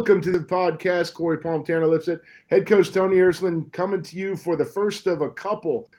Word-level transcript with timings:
Welcome 0.00 0.22
to 0.22 0.32
the 0.32 0.38
podcast. 0.38 1.12
Corey 1.12 1.36
Palm, 1.36 1.62
Tanner 1.62 1.84
Lipset, 1.84 2.20
head 2.48 2.66
coach 2.66 2.90
Tony 2.90 3.16
Ersland 3.16 3.70
coming 3.70 4.02
to 4.04 4.16
you 4.16 4.34
for 4.34 4.56
the 4.56 4.64
first 4.64 5.06
of 5.06 5.20
a 5.20 5.28
couple 5.28 5.90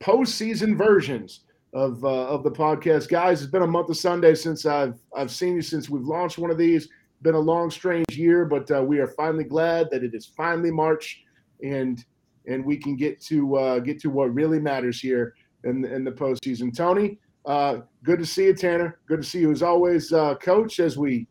postseason 0.00 0.78
versions 0.78 1.40
of 1.74 2.02
uh, 2.02 2.28
of 2.28 2.42
the 2.42 2.50
podcast. 2.50 3.10
Guys, 3.10 3.42
it's 3.42 3.50
been 3.50 3.60
a 3.60 3.66
month 3.66 3.90
of 3.90 3.98
Sunday 3.98 4.34
since 4.34 4.64
I've 4.64 4.98
I've 5.14 5.30
seen 5.30 5.56
you 5.56 5.60
since 5.60 5.90
we've 5.90 6.06
launched 6.06 6.38
one 6.38 6.50
of 6.50 6.56
these. 6.56 6.88
Been 7.20 7.34
a 7.34 7.38
long, 7.38 7.70
strange 7.70 8.06
year, 8.12 8.46
but 8.46 8.70
uh, 8.70 8.82
we 8.82 8.98
are 8.98 9.08
finally 9.08 9.44
glad 9.44 9.90
that 9.90 10.02
it 10.02 10.14
is 10.14 10.24
finally 10.24 10.70
March, 10.70 11.22
and 11.62 12.02
and 12.46 12.64
we 12.64 12.78
can 12.78 12.96
get 12.96 13.20
to 13.26 13.56
uh, 13.56 13.78
get 13.80 14.00
to 14.00 14.08
what 14.08 14.32
really 14.32 14.58
matters 14.58 15.00
here 15.00 15.34
in 15.64 15.84
in 15.84 16.02
the 16.02 16.12
postseason. 16.12 16.74
Tony, 16.74 17.18
uh, 17.44 17.80
good 18.04 18.20
to 18.20 18.26
see 18.26 18.46
you, 18.46 18.54
Tanner. 18.54 19.00
Good 19.06 19.20
to 19.20 19.28
see 19.28 19.40
you 19.40 19.50
as 19.52 19.62
always, 19.62 20.14
uh, 20.14 20.36
Coach. 20.36 20.80
As 20.80 20.96
we 20.96 21.26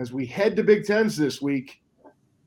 as 0.00 0.12
we 0.12 0.24
head 0.24 0.56
to 0.56 0.64
Big 0.64 0.84
Tens 0.84 1.16
this 1.16 1.42
week, 1.42 1.80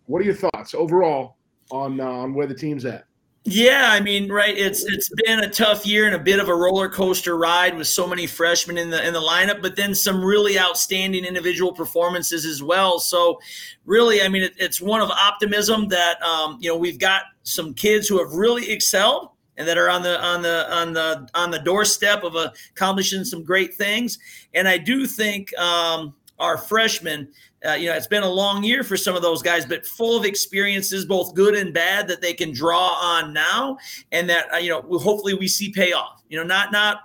what 0.07 0.21
are 0.21 0.25
your 0.25 0.33
thoughts 0.33 0.73
overall 0.73 1.37
on 1.71 1.99
uh, 1.99 2.05
on 2.05 2.33
where 2.33 2.47
the 2.47 2.55
team's 2.55 2.83
at? 2.83 3.05
Yeah, 3.45 3.89
I 3.91 3.99
mean, 3.99 4.31
right. 4.31 4.57
It's 4.57 4.83
it's 4.85 5.09
been 5.25 5.41
a 5.41 5.49
tough 5.49 5.85
year 5.85 6.05
and 6.07 6.15
a 6.15 6.19
bit 6.19 6.39
of 6.39 6.49
a 6.49 6.55
roller 6.55 6.89
coaster 6.89 7.37
ride 7.37 7.77
with 7.77 7.87
so 7.87 8.07
many 8.07 8.25
freshmen 8.25 8.77
in 8.77 8.89
the 8.89 9.05
in 9.05 9.13
the 9.13 9.21
lineup, 9.21 9.61
but 9.61 9.75
then 9.75 9.93
some 9.93 10.23
really 10.23 10.57
outstanding 10.57 11.25
individual 11.25 11.73
performances 11.73 12.45
as 12.45 12.63
well. 12.63 12.99
So, 12.99 13.39
really, 13.85 14.21
I 14.21 14.29
mean, 14.29 14.43
it, 14.43 14.53
it's 14.57 14.81
one 14.81 15.01
of 15.01 15.11
optimism 15.11 15.89
that 15.89 16.21
um, 16.23 16.57
you 16.59 16.69
know 16.69 16.77
we've 16.77 16.99
got 16.99 17.23
some 17.43 17.73
kids 17.73 18.07
who 18.07 18.17
have 18.17 18.33
really 18.33 18.71
excelled 18.71 19.29
and 19.57 19.67
that 19.67 19.77
are 19.77 19.89
on 19.89 20.01
the 20.01 20.23
on 20.23 20.41
the 20.41 20.73
on 20.73 20.93
the 20.93 21.27
on 21.35 21.51
the 21.51 21.59
doorstep 21.59 22.23
of 22.23 22.35
accomplishing 22.35 23.25
some 23.25 23.43
great 23.43 23.75
things. 23.75 24.17
And 24.53 24.67
I 24.67 24.77
do 24.77 25.05
think 25.05 25.55
um, 25.57 26.15
our 26.43 26.57
freshmen 26.57 27.27
uh, 27.65 27.73
you 27.73 27.87
know, 27.87 27.95
it's 27.95 28.07
been 28.07 28.23
a 28.23 28.29
long 28.29 28.63
year 28.63 28.83
for 28.83 28.97
some 28.97 29.15
of 29.15 29.21
those 29.21 29.41
guys, 29.41 29.65
but 29.65 29.85
full 29.85 30.17
of 30.17 30.25
experiences, 30.25 31.05
both 31.05 31.33
good 31.33 31.55
and 31.55 31.73
bad, 31.73 32.07
that 32.09 32.21
they 32.21 32.33
can 32.33 32.51
draw 32.51 32.89
on 33.01 33.31
now, 33.33 33.77
and 34.11 34.29
that 34.29 34.53
uh, 34.53 34.57
you 34.57 34.69
know, 34.69 34.81
hopefully 34.99 35.33
we 35.33 35.47
see 35.47 35.71
payoff. 35.71 36.21
You 36.27 36.37
know, 36.37 36.43
not 36.43 36.71
not 36.71 37.01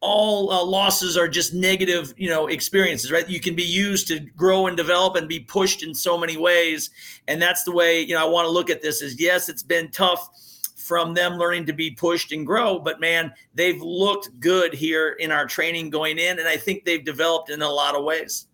all 0.00 0.52
uh, 0.52 0.64
losses 0.64 1.16
are 1.16 1.26
just 1.26 1.54
negative, 1.54 2.14
you 2.16 2.28
know, 2.28 2.46
experiences, 2.46 3.10
right? 3.10 3.28
You 3.28 3.40
can 3.40 3.56
be 3.56 3.64
used 3.64 4.06
to 4.08 4.20
grow 4.20 4.68
and 4.68 4.76
develop 4.76 5.16
and 5.16 5.28
be 5.28 5.40
pushed 5.40 5.82
in 5.82 5.92
so 5.92 6.16
many 6.16 6.36
ways, 6.36 6.90
and 7.26 7.42
that's 7.42 7.64
the 7.64 7.72
way 7.72 8.00
you 8.00 8.14
know 8.14 8.24
I 8.24 8.30
want 8.30 8.46
to 8.46 8.50
look 8.50 8.70
at 8.70 8.82
this. 8.82 9.02
Is 9.02 9.20
yes, 9.20 9.48
it's 9.48 9.64
been 9.64 9.90
tough 9.90 10.30
from 10.76 11.14
them 11.14 11.32
learning 11.32 11.66
to 11.66 11.72
be 11.72 11.90
pushed 11.90 12.30
and 12.30 12.46
grow. 12.46 12.78
But 12.78 13.00
man, 13.00 13.32
they've 13.54 13.82
looked 13.82 14.38
good 14.38 14.72
here 14.72 15.16
in 15.18 15.32
our 15.32 15.46
training 15.46 15.90
going 15.90 16.18
in, 16.18 16.38
and 16.38 16.46
I 16.46 16.56
think 16.56 16.84
they've 16.84 17.04
developed 17.04 17.50
in 17.50 17.60
a 17.60 17.68
lot 17.68 17.96
of 17.96 18.04
ways. 18.04 18.46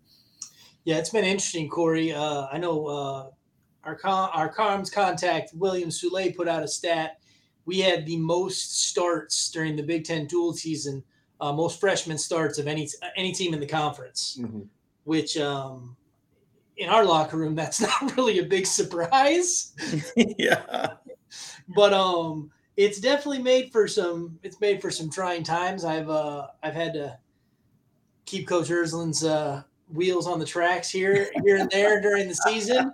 Yeah, 0.85 0.97
it's 0.97 1.09
been 1.09 1.23
interesting, 1.23 1.69
Corey. 1.69 2.11
Uh, 2.11 2.47
I 2.51 2.57
know 2.57 2.87
uh, 2.87 3.29
our 3.83 3.95
com- 3.95 4.29
our 4.33 4.53
comms 4.53 4.91
contact 4.91 5.51
William 5.53 5.89
Sule 5.89 6.35
put 6.35 6.47
out 6.47 6.63
a 6.63 6.67
stat. 6.67 7.19
We 7.65 7.79
had 7.79 8.05
the 8.05 8.17
most 8.17 8.89
starts 8.89 9.49
during 9.51 9.75
the 9.75 9.83
Big 9.83 10.03
Ten 10.03 10.27
dual 10.27 10.53
season, 10.53 11.03
uh, 11.39 11.53
most 11.53 11.79
freshman 11.79 12.17
starts 12.17 12.59
of 12.59 12.67
any 12.67 12.89
any 13.15 13.31
team 13.31 13.53
in 13.53 13.59
the 13.59 13.67
conference. 13.67 14.37
Mm-hmm. 14.39 14.61
Which 15.05 15.37
um, 15.37 15.95
in 16.77 16.89
our 16.89 17.05
locker 17.05 17.37
room, 17.37 17.55
that's 17.55 17.81
not 18.01 18.15
really 18.17 18.39
a 18.39 18.45
big 18.45 18.65
surprise. 18.65 19.73
yeah, 20.15 20.95
but 21.75 21.93
um, 21.93 22.51
it's 22.75 22.99
definitely 22.99 23.41
made 23.41 23.71
for 23.71 23.87
some. 23.87 24.39
It's 24.43 24.59
made 24.59 24.81
for 24.81 24.91
some 24.91 25.09
trying 25.09 25.43
times. 25.43 25.85
I've 25.85 26.09
uh, 26.09 26.47
I've 26.61 26.75
had 26.75 26.93
to 26.93 27.17
keep 28.25 28.47
Coach 28.47 28.69
Ersland's 28.69 29.23
uh, 29.23 29.63
wheels 29.93 30.27
on 30.27 30.39
the 30.39 30.45
tracks 30.45 30.89
here 30.89 31.29
here 31.43 31.57
and 31.57 31.69
there 31.69 32.01
during 32.01 32.27
the 32.27 32.35
season. 32.35 32.93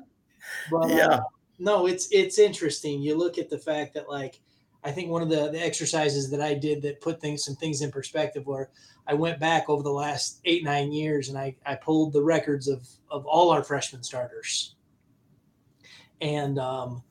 But 0.72 0.90
yeah. 0.90 1.08
Uh, 1.08 1.22
no, 1.58 1.88
it's 1.88 2.08
it's 2.12 2.40
interesting. 2.40 3.02
You 3.02 3.16
look 3.16 3.38
at 3.38 3.50
the 3.50 3.58
fact 3.58 3.94
that 3.96 4.10
like 4.10 4.40
I 4.84 4.92
think 4.92 5.10
one 5.10 5.22
of 5.22 5.30
the, 5.30 5.52
the 5.52 5.62
exercises 5.62 6.30
that 6.32 6.42
I 6.42 6.54
did 6.54 6.82
that 6.84 7.02
put 7.02 7.20
things 7.20 7.44
some 7.44 7.56
things 7.56 7.82
in 7.82 7.92
perspective 7.92 8.46
where 8.46 8.70
I 9.08 9.14
went 9.14 9.40
back 9.40 9.70
over 9.70 9.84
the 9.84 9.92
last 9.92 10.40
eight, 10.46 10.64
nine 10.64 10.92
years 10.94 11.30
and 11.30 11.38
I, 11.38 11.56
I 11.66 11.76
pulled 11.76 12.14
the 12.14 12.24
records 12.24 12.68
of 12.68 12.88
of 13.10 13.26
all 13.26 13.50
our 13.50 13.64
freshman 13.64 14.04
starters. 14.04 14.76
And 16.22 16.60
um, 16.60 17.04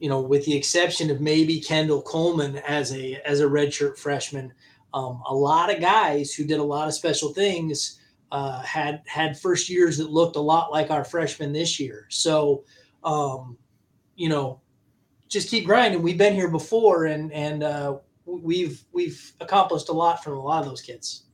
you 0.00 0.08
know, 0.08 0.20
with 0.20 0.44
the 0.44 0.56
exception 0.56 1.10
of 1.10 1.20
maybe 1.20 1.60
Kendall 1.60 2.02
Coleman 2.02 2.56
as 2.58 2.92
a 2.92 3.20
as 3.24 3.40
a 3.40 3.44
redshirt 3.44 3.96
freshman, 3.96 4.52
um, 4.92 5.22
a 5.26 5.34
lot 5.34 5.72
of 5.72 5.80
guys 5.80 6.34
who 6.34 6.44
did 6.44 6.58
a 6.58 6.64
lot 6.64 6.88
of 6.88 6.94
special 6.94 7.32
things 7.32 8.00
uh, 8.34 8.60
had 8.62 9.00
had 9.06 9.38
first 9.38 9.68
years 9.68 9.96
that 9.96 10.10
looked 10.10 10.34
a 10.34 10.40
lot 10.40 10.72
like 10.72 10.90
our 10.90 11.04
freshmen 11.04 11.52
this 11.52 11.78
year. 11.78 12.06
So, 12.10 12.64
um, 13.04 13.56
you 14.16 14.28
know, 14.28 14.60
just 15.28 15.48
keep 15.48 15.64
grinding. 15.64 16.02
We've 16.02 16.18
been 16.18 16.34
here 16.34 16.48
before, 16.50 17.04
and 17.04 17.32
and 17.32 17.62
uh, 17.62 17.98
we've 18.26 18.82
we've 18.90 19.32
accomplished 19.40 19.88
a 19.88 19.92
lot 19.92 20.24
from 20.24 20.32
a 20.32 20.42
lot 20.42 20.64
of 20.64 20.66
those 20.66 20.80
kids. 20.80 21.26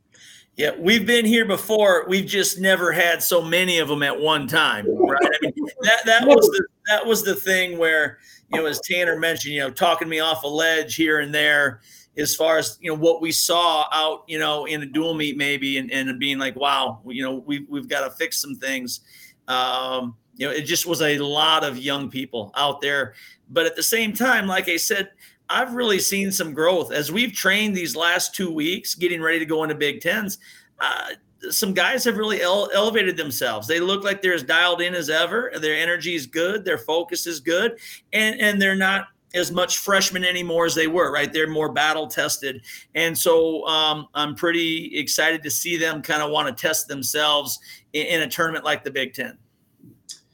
Yeah, 0.56 0.72
we've 0.78 1.06
been 1.06 1.25
here 1.25 1.47
before. 1.47 2.05
We've 2.06 2.27
just 2.27 2.61
never 2.61 2.93
had 2.93 3.22
so 3.22 3.41
many 3.41 3.78
of 3.78 3.88
them 3.88 4.03
at 4.03 4.21
one 4.21 4.47
time, 4.47 4.84
right? 4.87 5.22
I 5.22 5.38
mean, 5.41 5.55
that 5.81 6.05
that 6.05 6.27
was 6.27 6.47
the 6.49 6.67
that 6.88 7.06
was 7.06 7.22
the 7.22 7.34
thing 7.34 7.78
where 7.78 8.19
you 8.53 8.61
know, 8.61 8.67
as 8.67 8.78
Tanner 8.84 9.19
mentioned, 9.19 9.55
you 9.55 9.61
know, 9.61 9.71
talking 9.71 10.06
me 10.06 10.21
off 10.21 10.43
a 10.43 10.49
ledge 10.49 10.97
here 10.97 11.21
and 11.21 11.34
there 11.34 11.81
as 12.16 12.34
far 12.34 12.59
as 12.59 12.78
you 12.81 12.91
know 12.91 12.98
what 12.98 13.21
we 13.21 13.32
saw 13.32 13.87
out 13.93 14.25
you 14.26 14.38
know 14.38 14.65
in 14.65 14.82
a 14.82 14.87
dual 14.87 15.15
meet 15.15 15.37
maybe 15.37 15.78
and, 15.78 15.91
and 15.91 16.19
being 16.19 16.38
like 16.38 16.56
wow 16.56 17.00
you 17.06 17.22
know 17.22 17.34
we, 17.47 17.66
we've 17.69 17.88
got 17.88 18.04
to 18.04 18.10
fix 18.16 18.41
some 18.41 18.56
things 18.56 19.00
um, 19.48 20.16
you 20.37 20.47
know 20.47 20.53
it 20.53 20.62
just 20.62 20.87
was 20.87 21.03
a 21.03 21.19
lot 21.19 21.65
of 21.65 21.78
young 21.78 22.10
people 22.10 22.53
out 22.56 22.81
there 22.81 23.15
but 23.49 23.66
at 23.66 23.76
the 23.76 23.82
same 23.82 24.12
time 24.12 24.47
like 24.47 24.69
i 24.69 24.76
said 24.76 25.10
i've 25.49 25.75
really 25.75 25.99
seen 25.99 26.32
some 26.32 26.53
growth 26.53 26.93
as 26.93 27.12
we've 27.12 27.32
trained 27.32 27.76
these 27.76 27.94
last 27.94 28.34
two 28.34 28.53
weeks 28.53 28.94
getting 28.94 29.22
ready 29.22 29.38
to 29.38 29.47
go 29.47 29.62
into 29.62 29.75
big 29.75 30.00
tens 30.00 30.38
uh, 30.81 31.10
some 31.49 31.72
guys 31.72 32.04
have 32.04 32.16
really 32.16 32.43
ele- 32.43 32.70
elevated 32.75 33.16
themselves. 33.16 33.66
They 33.66 33.81
look 33.81 34.04
like 34.04 34.20
they're 34.20 34.34
as 34.34 34.43
dialed 34.43 34.82
in 34.82 34.94
as 34.94 35.09
ever. 35.09 35.50
Their 35.59 35.75
energy 35.75 36.15
is 36.15 36.26
good. 36.26 36.65
Their 36.65 36.78
focus 36.78 37.26
is 37.26 37.41
good, 37.41 37.78
and 38.12 38.41
and 38.41 38.60
they're 38.60 38.76
not 38.76 39.09
as 39.34 39.52
much 39.52 39.78
freshmen 39.78 40.24
anymore 40.24 40.66
as 40.66 40.74
they 40.74 40.86
were, 40.86 41.12
right? 41.12 41.32
They're 41.32 41.48
more 41.48 41.72
battle 41.72 42.06
tested. 42.06 42.62
And 42.94 43.16
so 43.16 43.64
um, 43.66 44.08
I'm 44.14 44.34
pretty 44.34 44.96
excited 44.98 45.42
to 45.44 45.50
see 45.50 45.76
them 45.76 46.02
kind 46.02 46.22
of 46.22 46.30
want 46.30 46.48
to 46.48 46.60
test 46.60 46.88
themselves 46.88 47.58
in, 47.92 48.06
in, 48.06 48.22
a 48.22 48.28
tournament 48.28 48.64
like 48.64 48.84
the 48.84 48.90
Big 48.90 49.14
Ten. 49.14 49.38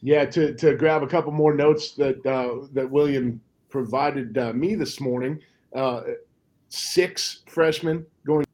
Yeah, 0.01 0.25
to, 0.27 0.55
to 0.55 0.75
grab 0.77 1.03
a 1.03 1.07
couple 1.07 1.33
more 1.33 1.55
notes 1.55 1.93
that 1.93 2.25
uh, 2.27 2.67
that 2.73 2.91
William 2.91 3.41
provided 3.69 4.39
uh, 4.39 4.53
me 4.53 4.75
this 4.75 5.01
morning. 5.01 5.41
Uh, 5.75 6.03
six 6.69 7.43
freshmen 7.47 8.05
going 8.27 8.47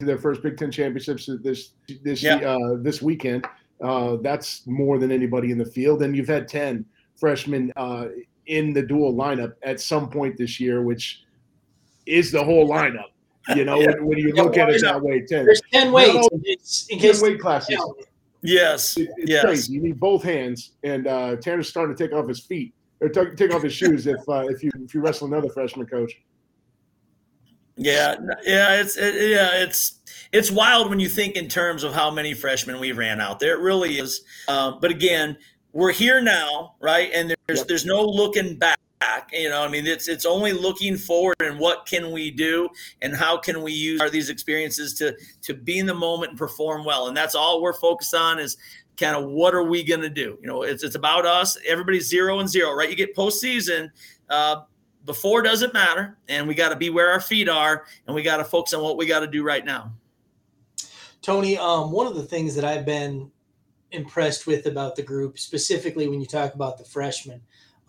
to 0.00 0.06
their 0.06 0.18
first 0.18 0.42
Big 0.42 0.56
Ten 0.56 0.70
championships 0.70 1.30
this 1.42 1.72
this 2.02 2.22
yeah. 2.22 2.36
Uh, 2.36 2.76
this 2.78 3.00
weekend. 3.00 3.46
Uh, 3.82 4.16
that's 4.22 4.66
more 4.66 4.98
than 4.98 5.12
anybody 5.12 5.52
in 5.52 5.58
the 5.58 5.64
field, 5.64 6.02
and 6.02 6.16
you've 6.16 6.28
had 6.28 6.48
ten 6.48 6.84
freshmen 7.16 7.72
uh, 7.76 8.06
in 8.48 8.72
the 8.72 8.82
dual 8.82 9.14
lineup 9.14 9.54
at 9.62 9.80
some 9.80 10.10
point 10.10 10.36
this 10.36 10.58
year, 10.58 10.82
which 10.82 11.22
is 12.06 12.32
the 12.32 12.42
whole 12.42 12.68
lineup. 12.68 13.10
You 13.54 13.64
know, 13.64 13.80
yeah. 13.80 13.92
when, 13.92 14.06
when, 14.06 14.18
you 14.18 14.32
look 14.32 14.58
at 14.58 14.68
it 14.68 14.82
that 14.82 15.00
way, 15.00 15.24
ten. 15.24 15.46
There's 15.46 15.62
ten 15.72 15.90
weights 15.92 16.86
in 16.90 16.98
case 16.98 17.22
weight 17.22 17.40
classes. 17.40 17.80
Yes, 18.42 18.96
it, 18.96 19.08
it's 19.16 19.30
yes. 19.30 19.44
crazy. 19.44 19.72
You 19.72 19.80
need 19.80 19.98
both 19.98 20.22
hands, 20.22 20.72
and 20.82 21.06
uh, 21.06 21.36
Tanner's 21.36 21.68
starting 21.68 21.96
to 21.96 22.02
take 22.02 22.14
off 22.14 22.28
his 22.28 22.40
feet 22.40 22.74
or 23.00 23.08
t- 23.08 23.34
take 23.36 23.54
off 23.54 23.62
his 23.62 23.72
shoes 23.72 24.06
if 24.06 24.20
uh, 24.28 24.46
if 24.48 24.62
you 24.62 24.70
if 24.82 24.94
you 24.94 25.00
wrestle 25.00 25.26
another 25.28 25.48
freshman 25.48 25.86
coach. 25.86 26.12
Yeah, 27.76 28.16
yeah, 28.44 28.80
it's 28.80 28.96
it, 28.96 29.30
yeah, 29.30 29.62
it's 29.62 30.00
it's 30.32 30.50
wild 30.50 30.90
when 30.90 31.00
you 31.00 31.08
think 31.08 31.36
in 31.36 31.48
terms 31.48 31.84
of 31.84 31.94
how 31.94 32.10
many 32.10 32.34
freshmen 32.34 32.80
we 32.80 32.92
ran 32.92 33.20
out 33.20 33.38
there. 33.38 33.54
It 33.54 33.62
really 33.62 33.98
is. 33.98 34.22
Um, 34.48 34.78
but 34.80 34.90
again, 34.90 35.38
we're 35.72 35.92
here 35.92 36.20
now, 36.20 36.74
right? 36.80 37.10
And 37.12 37.34
there's 37.46 37.60
yep. 37.60 37.68
there's 37.68 37.84
no 37.84 38.04
looking 38.04 38.56
back. 38.56 38.78
You 39.32 39.48
know, 39.48 39.62
I 39.62 39.68
mean, 39.68 39.86
it's 39.86 40.08
it's 40.08 40.26
only 40.26 40.52
looking 40.52 40.96
forward 40.96 41.36
and 41.40 41.58
what 41.58 41.86
can 41.86 42.10
we 42.10 42.30
do 42.30 42.68
and 43.02 43.14
how 43.14 43.36
can 43.36 43.62
we 43.62 43.72
use 43.72 44.00
our, 44.00 44.10
these 44.10 44.28
experiences 44.28 44.94
to 44.94 45.16
to 45.42 45.54
be 45.54 45.78
in 45.78 45.86
the 45.86 45.94
moment 45.94 46.30
and 46.30 46.38
perform 46.38 46.84
well. 46.84 47.08
And 47.08 47.16
that's 47.16 47.34
all 47.34 47.62
we're 47.62 47.74
focused 47.74 48.14
on 48.14 48.38
is 48.38 48.56
kind 48.96 49.16
of 49.16 49.30
what 49.30 49.54
are 49.54 49.62
we 49.62 49.82
going 49.82 50.00
to 50.00 50.10
do? 50.10 50.38
You 50.40 50.48
know, 50.48 50.62
it's 50.62 50.82
it's 50.82 50.94
about 50.94 51.26
us. 51.26 51.56
Everybody's 51.66 52.08
zero 52.08 52.40
and 52.40 52.48
zero, 52.48 52.72
right? 52.72 52.90
You 52.90 52.96
get 52.96 53.14
postseason. 53.16 53.90
Uh, 54.28 54.62
before 55.04 55.40
doesn't 55.40 55.72
matter, 55.72 56.18
and 56.28 56.46
we 56.46 56.54
got 56.54 56.68
to 56.68 56.76
be 56.76 56.90
where 56.90 57.10
our 57.10 57.20
feet 57.20 57.48
are, 57.48 57.86
and 58.06 58.14
we 58.14 58.22
got 58.22 58.36
to 58.36 58.44
focus 58.44 58.74
on 58.74 58.82
what 58.82 58.98
we 58.98 59.06
got 59.06 59.20
to 59.20 59.26
do 59.26 59.42
right 59.42 59.64
now. 59.64 59.90
Tony, 61.22 61.56
um, 61.56 61.90
one 61.90 62.06
of 62.06 62.14
the 62.14 62.22
things 62.22 62.54
that 62.54 62.64
I've 62.64 62.84
been 62.84 63.30
impressed 63.92 64.46
with 64.46 64.66
about 64.66 64.96
the 64.96 65.02
group, 65.02 65.38
specifically 65.38 66.08
when 66.08 66.20
you 66.20 66.26
talk 66.26 66.54
about 66.54 66.78
the 66.78 66.84
freshmen. 66.84 67.40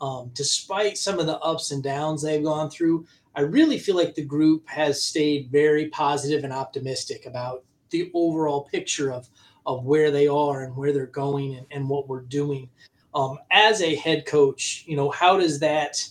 Um, 0.01 0.31
despite 0.34 0.98
some 0.98 1.19
of 1.19 1.25
the 1.25 1.40
ups 1.40 1.72
and 1.72 1.84
downs 1.84 2.22
they've 2.22 2.44
gone 2.44 2.69
through, 2.69 3.06
I 3.36 3.42
really 3.42 3.78
feel 3.78 3.96
like 3.96 4.16
the 4.16 4.24
group 4.24 4.68
has 4.68 5.04
stayed 5.04 5.50
very 5.51 5.88
positive 5.90 6.44
and 6.44 6.54
optimistic 6.54 7.25
about 7.25 7.63
the 7.90 8.12
overall 8.13 8.63
picture 8.63 9.12
of 9.12 9.30
of 9.66 9.86
where 9.86 10.10
they 10.10 10.28
are 10.28 10.63
and 10.63 10.75
where 10.75 10.92
they're 10.92 11.06
going 11.06 11.56
and, 11.56 11.68
and 11.69 11.88
what 11.88 12.07
we're 12.07 12.22
doing. 12.22 12.69
Um, 13.13 13.38
as 13.51 13.81
a 13.81 13.96
head 13.96 14.25
coach, 14.25 14.84
you 14.88 14.96
know, 14.96 15.12
how 15.12 15.38
does 15.38 15.60
that? 15.60 16.07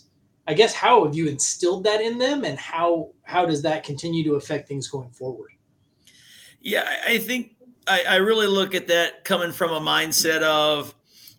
I 0.47 0.55
guess 0.55 0.75
how 0.75 1.05
have 1.05 1.15
you 1.15 1.29
instilled 1.29 1.85
that 1.85 2.01
in 2.01 2.19
them, 2.19 2.45
and 2.45 2.59
how 2.59 3.11
how 3.23 3.47
does 3.47 3.63
that 3.63 3.85
continue 3.85 4.25
to 4.25 4.35
affect 4.35 4.69
things 4.69 4.89
going 4.89 5.11
forward? 5.11 5.51
Yeah, 6.61 6.89
I 7.07 7.19
think 7.19 7.57
I, 7.89 8.03
I 8.09 8.17
really 8.17 8.47
look 8.47 8.75
at 8.75 8.89
that 8.89 9.25
coming 9.25 9.53
from 9.53 9.71
a 9.71 9.81
mindset 9.81 10.43
of 10.43 10.95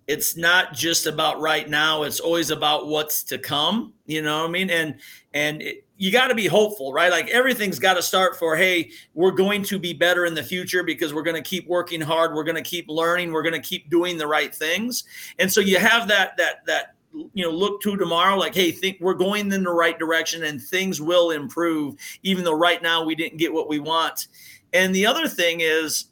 it's 0.08 0.36
not 0.36 0.74
just 0.74 1.06
about 1.06 1.40
right 1.40 1.70
now 1.70 2.04
it's 2.04 2.20
always 2.20 2.50
about 2.50 2.88
what's 2.88 3.24
to 3.24 3.38
come 3.38 3.94
you 4.06 4.24
know 4.24 4.42
what 4.42 4.50
i 4.50 4.52
mean? 4.52 4.70
And 4.70 4.96
and 5.34 5.62
it, 5.62 5.86
you 5.98 6.12
got 6.12 6.30
to 6.30 6.36
be 6.36 6.48
hopeful 6.48 6.94
right? 6.94 7.12
Like 7.12 7.30
everything's 7.30 7.78
got 7.78 7.94
to 7.94 8.02
start 8.02 8.38
for 8.38 8.56
hey 8.56 8.92
we're 9.14 9.32
going 9.32 9.64
to 9.64 9.78
be 9.78 9.94
better 9.94 10.26
in 10.26 10.34
the 10.34 10.44
future 10.44 10.82
because 10.84 11.14
we're 11.14 11.24
going 11.24 11.42
to 11.42 11.48
keep 11.48 11.68
working 11.68 12.02
hard 12.02 12.34
we're 12.34 12.44
going 12.44 12.56
to 12.56 12.62
keep 12.62 12.88
learning 12.90 13.32
we're 13.32 13.44
going 13.44 13.62
to 13.62 13.68
keep 13.68 13.90
doing 13.90 14.18
the 14.18 14.28
right 14.28 14.54
things. 14.54 15.04
And 15.38 15.52
so 15.52 15.62
you 15.62 15.78
have 15.78 16.08
that 16.08 16.38
that 16.38 16.66
that 16.66 16.96
you 17.34 17.44
know 17.44 17.52
look 17.52 17.82
to 17.82 17.98
tomorrow 17.98 18.36
like 18.36 18.56
hey 18.56 18.72
think 18.72 18.98
we're 19.00 19.14
going 19.14 19.52
in 19.52 19.64
the 19.64 19.72
right 19.72 19.98
direction 20.00 20.44
and 20.44 20.62
things 20.62 21.02
will 21.02 21.32
improve 21.32 21.96
even 22.24 22.44
though 22.44 22.58
right 22.58 22.82
now 22.82 23.04
we 23.04 23.14
didn't 23.16 23.38
get 23.38 23.54
what 23.54 23.70
we 23.70 23.80
want. 23.80 24.28
And 24.74 24.94
the 24.94 25.06
other 25.06 25.28
thing 25.28 25.62
is 25.62 26.09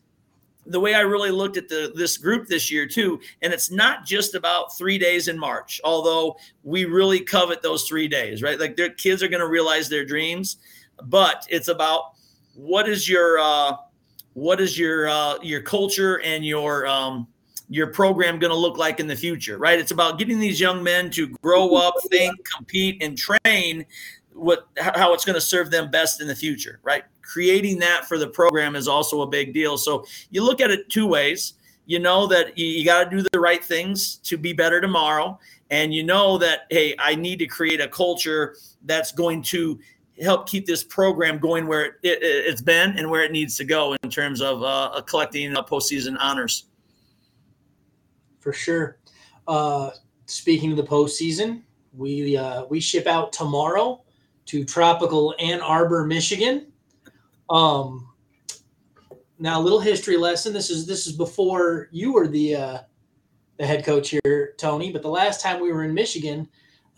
the 0.70 0.80
way 0.80 0.94
I 0.94 1.02
really 1.02 1.32
looked 1.32 1.58
at 1.58 1.70
the 1.70 1.92
this 1.96 2.18
group 2.18 2.48
this 2.48 2.72
year 2.72 2.86
too, 2.86 3.20
and 3.42 3.54
it's 3.54 3.72
not 3.72 4.06
just 4.06 4.36
about 4.36 4.78
three 4.78 4.98
days 4.98 5.28
in 5.28 5.38
March, 5.38 5.80
although 5.84 6.38
we 6.64 6.86
really 6.86 7.20
covet 7.20 7.62
those 7.62 7.84
three 7.84 8.08
days, 8.08 8.42
right? 8.42 8.60
Like 8.60 8.76
their 8.76 8.90
kids 8.90 9.24
are 9.24 9.28
going 9.28 9.42
to 9.42 9.48
realize 9.48 9.90
their 9.90 10.06
dreams, 10.06 10.58
but 11.04 11.46
it's 11.50 11.68
about 11.68 12.14
what 12.54 12.88
is 12.90 13.08
your 13.08 13.40
uh, 13.40 13.78
what 14.34 14.60
is 14.60 14.78
your 14.78 15.10
uh, 15.10 15.38
your 15.42 15.62
culture 15.62 16.22
and 16.22 16.46
your 16.46 16.86
um, 16.88 17.28
your 17.70 17.88
program 17.88 18.40
going 18.40 18.52
to 18.52 18.58
look 18.58 18.78
like 18.78 19.00
in 19.00 19.08
the 19.08 19.16
future, 19.16 19.58
right? 19.58 19.80
It's 19.80 19.92
about 19.92 20.18
getting 20.18 20.40
these 20.40 20.60
young 20.60 20.82
men 20.82 21.10
to 21.12 21.28
grow 21.42 21.76
up, 21.76 21.96
think, 22.10 22.34
compete, 22.56 23.02
and 23.02 23.18
train 23.18 23.86
what 24.38 24.68
how 24.78 25.14
it's 25.14 25.26
going 25.26 25.36
to 25.36 25.42
serve 25.42 25.72
them 25.72 25.92
best 25.92 26.22
in 26.22 26.28
the 26.28 26.36
future, 26.36 26.80
right? 26.84 27.04
creating 27.28 27.78
that 27.80 28.06
for 28.08 28.18
the 28.18 28.28
program 28.28 28.76
is 28.76 28.88
also 28.88 29.22
a 29.22 29.28
big 29.28 29.54
deal. 29.54 29.78
So 29.78 30.06
you 30.32 30.44
look 30.44 30.62
at 30.62 30.72
it 30.72 30.90
two 30.90 31.06
ways. 31.06 31.56
You 31.86 32.00
know 32.00 32.26
that 32.28 32.58
you, 32.58 32.66
you 32.66 32.86
got 32.86 33.04
to 33.04 33.10
do 33.10 33.28
the 33.32 33.40
right 33.40 33.64
things 33.64 34.16
to 34.24 34.38
be 34.38 34.54
better 34.54 34.80
tomorrow. 34.80 35.38
And 35.70 35.94
you 35.94 36.04
know 36.04 36.38
that, 36.38 36.62
hey, 36.70 36.96
I 36.98 37.16
need 37.16 37.40
to 37.40 37.46
create 37.46 37.82
a 37.82 37.88
culture 37.88 38.56
that's 38.86 39.12
going 39.12 39.42
to 39.44 39.78
help 40.22 40.48
keep 40.48 40.66
this 40.66 40.84
program 40.84 41.38
going 41.38 41.68
where 41.68 41.98
it, 42.02 42.24
it, 42.24 42.50
has 42.50 42.62
been 42.62 42.98
and 42.98 43.10
where 43.10 43.24
it 43.24 43.32
needs 43.32 43.58
to 43.58 43.66
go 43.66 43.96
in 44.02 44.10
terms 44.10 44.42
of 44.42 44.64
uh, 44.64 45.02
collecting 45.06 45.56
uh, 45.56 45.62
postseason 45.62 46.16
honors. 46.20 46.66
For 48.40 48.54
sure. 48.54 48.98
Uh, 49.48 49.92
speaking 50.26 50.72
of 50.72 50.78
the 50.78 50.84
postseason, 50.84 51.62
we 51.94 52.38
uh, 52.38 52.66
we 52.66 52.80
ship 52.80 53.08
out 53.08 53.34
tomorrow 53.34 54.04
to 54.48 54.66
tropical 54.66 55.36
Ann 55.40 55.62
Arbor, 55.62 56.06
Michigan. 56.06 56.68
Um, 57.50 58.10
now 59.40 59.60
a 59.60 59.64
little 59.64 59.80
history 59.80 60.18
lesson. 60.18 60.54
This 60.54 60.70
is 60.70 60.86
this 60.86 61.06
is 61.08 61.14
before 61.14 61.90
you 61.92 62.14
were 62.14 62.28
the 62.28 62.56
uh, 62.56 62.78
the 63.58 63.66
head 63.66 63.86
coach 63.86 64.10
here, 64.10 64.54
Tony. 64.58 64.92
But 64.92 65.02
the 65.02 65.10
last 65.10 65.42
time 65.42 65.62
we 65.62 65.72
were 65.72 65.84
in 65.84 65.94
Michigan, 65.94 66.48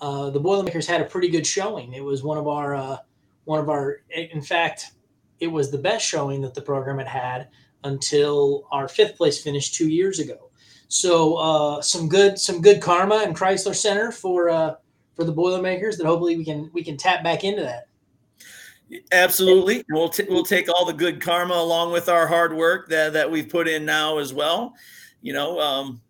uh, 0.01 0.30
the 0.30 0.40
Boilermakers 0.40 0.88
had 0.88 1.01
a 1.01 1.06
pretty 1.06 1.30
good 1.30 1.46
showing. 1.46 1.94
It 1.94 2.04
was 2.04 2.24
one 2.24 2.38
of 2.38 2.48
our 2.48 2.75
uh, 2.75 2.98
one 3.46 3.60
of 3.60 3.69
our. 3.69 4.02
In 4.10 4.42
fact, 4.42 4.92
it 5.40 5.48
was 5.48 5.72
the 5.72 5.78
best 5.78 6.06
showing 6.06 6.42
that 6.42 6.54
the 6.54 6.62
program 6.62 6.98
had 6.98 7.07
had 7.07 7.48
until 7.84 8.68
our 8.72 8.88
fifth 8.88 9.18
place 9.18 9.42
finish 9.42 9.72
two 9.72 9.88
years 9.90 10.19
ago. 10.19 10.50
So 10.88 11.36
uh, 11.36 11.81
some 11.81 12.10
good 12.10 12.40
some 12.40 12.62
good 12.62 12.81
karma 12.81 13.24
in 13.24 13.34
Crisler 13.34 13.75
Center 13.75 14.12
for 14.12 14.50
uh, 14.50 14.75
for 15.19 15.25
the 15.25 15.31
Boilermakers. 15.33 15.98
That 15.98 16.06
hopefully 16.06 16.38
we 16.38 16.45
can 16.45 16.69
we 16.74 16.81
can 16.81 16.95
tap 16.95 17.24
back 17.24 17.44
into 17.44 17.62
that. 17.62 17.89
Absolutely. 19.12 19.83
We'll, 19.89 20.10
t- 20.10 20.25
we'll 20.27 20.45
take 20.45 20.68
all 20.68 20.83
the 20.83 20.94
good 20.94 21.21
karma 21.21 21.54
along 21.54 21.92
with 21.92 22.10
our 22.10 22.25
hard 22.25 22.56
work 22.56 22.89
that, 22.89 23.13
that 23.13 23.30
we've 23.30 23.48
put 23.48 23.68
in 23.68 23.86
now 23.86 24.18
as 24.18 24.33
well. 24.33 24.74
You 25.21 25.33
know, 25.33 25.60
um, 25.60 26.01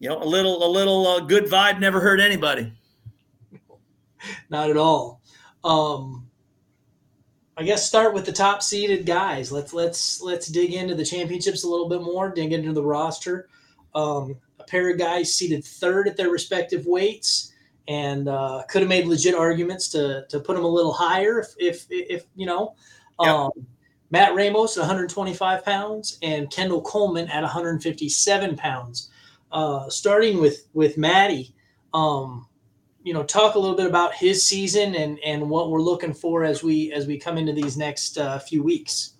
you 0.00 0.10
know, 0.10 0.22
a 0.22 0.24
little, 0.24 0.66
a 0.66 0.68
little 0.68 1.06
uh, 1.06 1.20
good 1.20 1.44
vibe 1.46 1.80
never 1.80 1.98
hurt 1.98 2.20
anybody. 2.20 2.74
Not 4.50 4.68
at 4.68 4.76
all. 4.76 5.22
Um, 5.64 6.26
I 7.56 7.62
guess 7.62 7.86
start 7.86 8.12
with 8.12 8.26
the 8.26 8.32
top 8.32 8.62
seeded 8.62 9.06
guys. 9.06 9.50
Let's 9.50 9.72
let's 9.72 10.20
let's 10.20 10.48
dig 10.48 10.74
into 10.74 10.94
the 10.94 11.06
championships 11.06 11.64
a 11.64 11.68
little 11.68 11.88
bit 11.88 12.02
more. 12.02 12.30
Dig 12.30 12.52
into 12.52 12.74
the 12.74 12.82
roster. 12.82 13.48
Um, 13.94 14.36
a 14.60 14.64
pair 14.64 14.90
of 14.90 14.98
guys 14.98 15.34
seated 15.34 15.64
third 15.64 16.06
at 16.06 16.18
their 16.18 16.28
respective 16.28 16.84
weights 16.84 17.54
and 17.88 18.28
uh, 18.28 18.62
could 18.68 18.82
have 18.82 18.88
made 18.88 19.06
legit 19.06 19.34
arguments 19.34 19.88
to 19.90 20.24
to 20.28 20.40
put 20.40 20.56
him 20.56 20.64
a 20.64 20.68
little 20.68 20.92
higher 20.92 21.40
if 21.40 21.54
if, 21.58 21.86
if 21.90 22.26
you 22.34 22.46
know. 22.46 22.74
Yep. 23.20 23.30
Um, 23.30 23.50
Matt 24.10 24.34
Ramos 24.34 24.76
at 24.76 24.80
125 24.80 25.64
pounds 25.64 26.18
and 26.22 26.50
Kendall 26.50 26.82
Coleman 26.82 27.28
at 27.28 27.42
157 27.42 28.56
pounds. 28.56 29.10
Uh, 29.52 29.88
starting 29.88 30.40
with 30.40 30.68
with 30.74 30.98
Maddie, 30.98 31.54
um, 31.94 32.46
you 33.02 33.14
know, 33.14 33.22
talk 33.22 33.54
a 33.54 33.58
little 33.58 33.76
bit 33.76 33.86
about 33.86 34.14
his 34.14 34.44
season 34.44 34.94
and 34.96 35.18
and 35.24 35.48
what 35.48 35.70
we're 35.70 35.80
looking 35.80 36.12
for 36.12 36.44
as 36.44 36.62
we 36.62 36.92
as 36.92 37.06
we 37.06 37.18
come 37.18 37.38
into 37.38 37.52
these 37.52 37.76
next 37.76 38.18
uh, 38.18 38.38
few 38.38 38.62
weeks. 38.62 39.14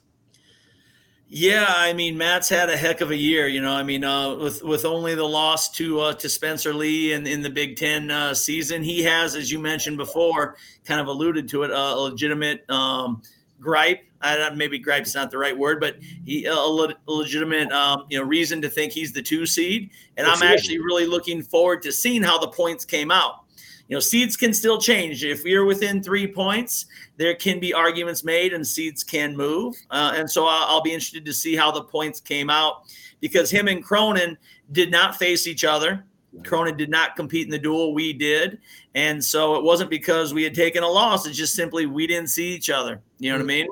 Yeah, 1.29 1.67
I 1.69 1.93
mean 1.93 2.17
Matt's 2.17 2.49
had 2.49 2.71
a 2.71 2.77
heck 2.77 3.01
of 3.01 3.11
a 3.11 3.17
year. 3.17 3.49
You 3.49 3.61
know, 3.61 3.73
I 3.73 3.83
mean 3.83 4.05
uh, 4.05 4.37
with 4.37 4.63
with 4.63 4.85
only 4.85 5.17
the 5.17 5.25
loss 5.25 5.71
to 5.73 6.01
uh, 6.01 6.13
to 6.15 6.29
Spencer 6.29 6.73
Lee 6.73 7.13
in, 7.13 7.27
in 7.27 7.43
the 7.43 7.51
Big 7.51 7.77
Ten 7.77 8.11
uh, 8.13 8.33
season, 8.33 8.83
he 8.85 9.03
has, 9.03 9.35
as 9.35 9.51
you 9.51 9.59
mentioned 9.59 9.97
before, 9.97 10.57
kind 10.85 11.01
of 11.01 11.09
alluded 11.09 11.49
to 11.49 11.65
it, 11.65 11.71
a 11.73 11.97
legitimate 11.97 12.69
um, 12.71 13.23
gripe. 13.61 14.05
I, 14.23 14.51
maybe 14.51 14.79
gripe's 14.79 15.15
not 15.15 15.33
the 15.33 15.39
right 15.39 15.57
word, 15.57 15.81
but 15.81 15.97
he 16.25 16.47
a, 16.47 16.55
le- 16.55 16.95
legitimate 17.07 17.73
um, 17.73 18.05
you 18.09 18.19
know 18.19 18.25
reason 18.25 18.63
to 18.63 18.71
think 18.71 18.93
he's 18.93 19.13
the 19.13 19.23
two 19.23 19.47
seed. 19.47 19.91
And 20.17 20.29
I'm 20.29 20.45
actually 20.45 20.79
really 20.79 21.07
looking 21.07 21.43
forward 21.43 21.83
to 21.83 21.93
seeing 21.93 22.23
how 22.23 22.39
the 22.39 22.49
points 22.49 22.85
came 22.85 23.11
out 23.11 23.46
you 23.89 23.97
know, 23.97 24.01
seeds 24.01 24.37
can 24.37 24.53
still 24.53 24.81
change. 24.81 25.25
If 25.25 25.45
you're 25.45 25.65
within 25.65 26.03
three 26.03 26.27
points, 26.27 26.87
there 27.17 27.35
can 27.35 27.61
be 27.61 27.73
arguments 27.73 28.25
made 28.25 28.53
and 28.53 28.67
seeds 28.67 29.05
can 29.05 29.37
move. 29.37 29.77
Uh, 29.91 30.15
and 30.17 30.31
so 30.31 30.47
I'll, 30.47 30.67
I'll, 30.69 30.83
be 30.83 30.93
interested 30.93 31.25
to 31.25 31.33
see 31.33 31.55
how 31.55 31.71
the 31.71 31.83
points 31.83 32.21
came 32.21 32.51
out 32.51 32.83
because 33.21 33.51
him 33.51 33.69
and 33.69 33.85
Cronin 33.85 34.37
did 34.73 34.91
not 34.91 35.17
face 35.17 35.47
each 35.47 35.65
other. 35.65 36.05
Cronin 36.45 36.77
did 36.77 36.91
not 36.91 37.17
compete 37.17 37.47
in 37.47 37.51
the 37.51 37.59
duel. 37.59 37.95
We 37.95 38.13
did. 38.13 38.59
And 38.95 39.25
so 39.25 39.55
it 39.55 39.63
wasn't 39.63 39.91
because 39.91 40.35
we 40.35 40.43
had 40.43 40.55
taken 40.55 40.83
a 40.83 40.89
loss. 40.89 41.27
It's 41.27 41.37
just 41.37 41.55
simply 41.55 41.87
we 41.87 42.07
didn't 42.07 42.29
see 42.29 42.55
each 42.55 42.69
other. 42.69 43.01
You 43.19 43.31
know 43.31 43.39
what 43.39 43.45
I 43.45 43.47
mean? 43.47 43.69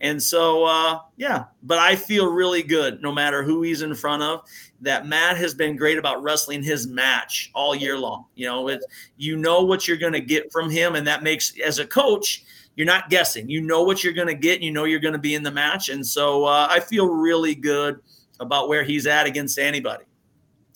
And 0.00 0.22
so, 0.22 0.64
uh, 0.64 1.00
yeah, 1.16 1.44
but 1.62 1.78
I 1.78 1.96
feel 1.96 2.30
really 2.30 2.62
good 2.62 3.00
no 3.00 3.10
matter 3.12 3.42
who 3.42 3.62
he's 3.62 3.82
in 3.82 3.94
front 3.94 4.22
of. 4.22 4.42
That 4.82 5.06
Matt 5.06 5.38
has 5.38 5.54
been 5.54 5.74
great 5.74 5.96
about 5.96 6.22
wrestling 6.22 6.62
his 6.62 6.86
match 6.86 7.50
all 7.54 7.74
year 7.74 7.98
long. 7.98 8.26
You 8.34 8.46
know, 8.46 8.68
it, 8.68 8.84
you 9.16 9.36
know 9.36 9.62
what 9.62 9.88
you're 9.88 9.96
going 9.96 10.12
to 10.12 10.20
get 10.20 10.52
from 10.52 10.68
him, 10.68 10.96
and 10.96 11.06
that 11.06 11.22
makes 11.22 11.54
as 11.64 11.78
a 11.78 11.86
coach, 11.86 12.44
you're 12.76 12.86
not 12.86 13.08
guessing. 13.08 13.48
You 13.48 13.62
know 13.62 13.82
what 13.82 14.04
you're 14.04 14.12
going 14.12 14.28
to 14.28 14.34
get, 14.34 14.56
and 14.56 14.64
you 14.64 14.70
know 14.70 14.84
you're 14.84 15.00
going 15.00 15.14
to 15.14 15.18
be 15.18 15.34
in 15.34 15.42
the 15.42 15.50
match. 15.50 15.88
And 15.88 16.06
so, 16.06 16.44
uh, 16.44 16.68
I 16.70 16.80
feel 16.80 17.08
really 17.08 17.54
good 17.54 18.00
about 18.38 18.68
where 18.68 18.84
he's 18.84 19.06
at 19.06 19.26
against 19.26 19.58
anybody. 19.58 20.04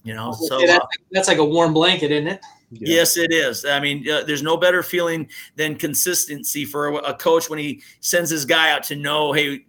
You 0.03 0.15
know, 0.15 0.33
so 0.33 0.61
that's, 0.61 0.83
uh, 0.83 0.87
that's 1.11 1.29
like 1.29 1.37
a 1.37 1.45
warm 1.45 1.75
blanket, 1.75 2.11
isn't 2.11 2.27
it? 2.27 2.41
Yeah. 2.73 2.97
Yes, 2.97 3.17
it 3.17 3.33
is. 3.33 3.65
I 3.65 3.81
mean, 3.81 4.09
uh, 4.09 4.23
there's 4.23 4.43
no 4.43 4.57
better 4.57 4.83
feeling 4.83 5.29
than 5.57 5.75
consistency 5.75 6.65
for 6.65 6.89
a, 6.89 6.95
a, 6.99 7.15
coach 7.15 7.51
when 7.51 7.59
he 7.59 7.83
sends 7.99 8.31
his 8.31 8.45
guy 8.45 8.71
out 8.71 8.85
to 8.85 8.97
know, 8.97 9.33
hey, 9.33 9.65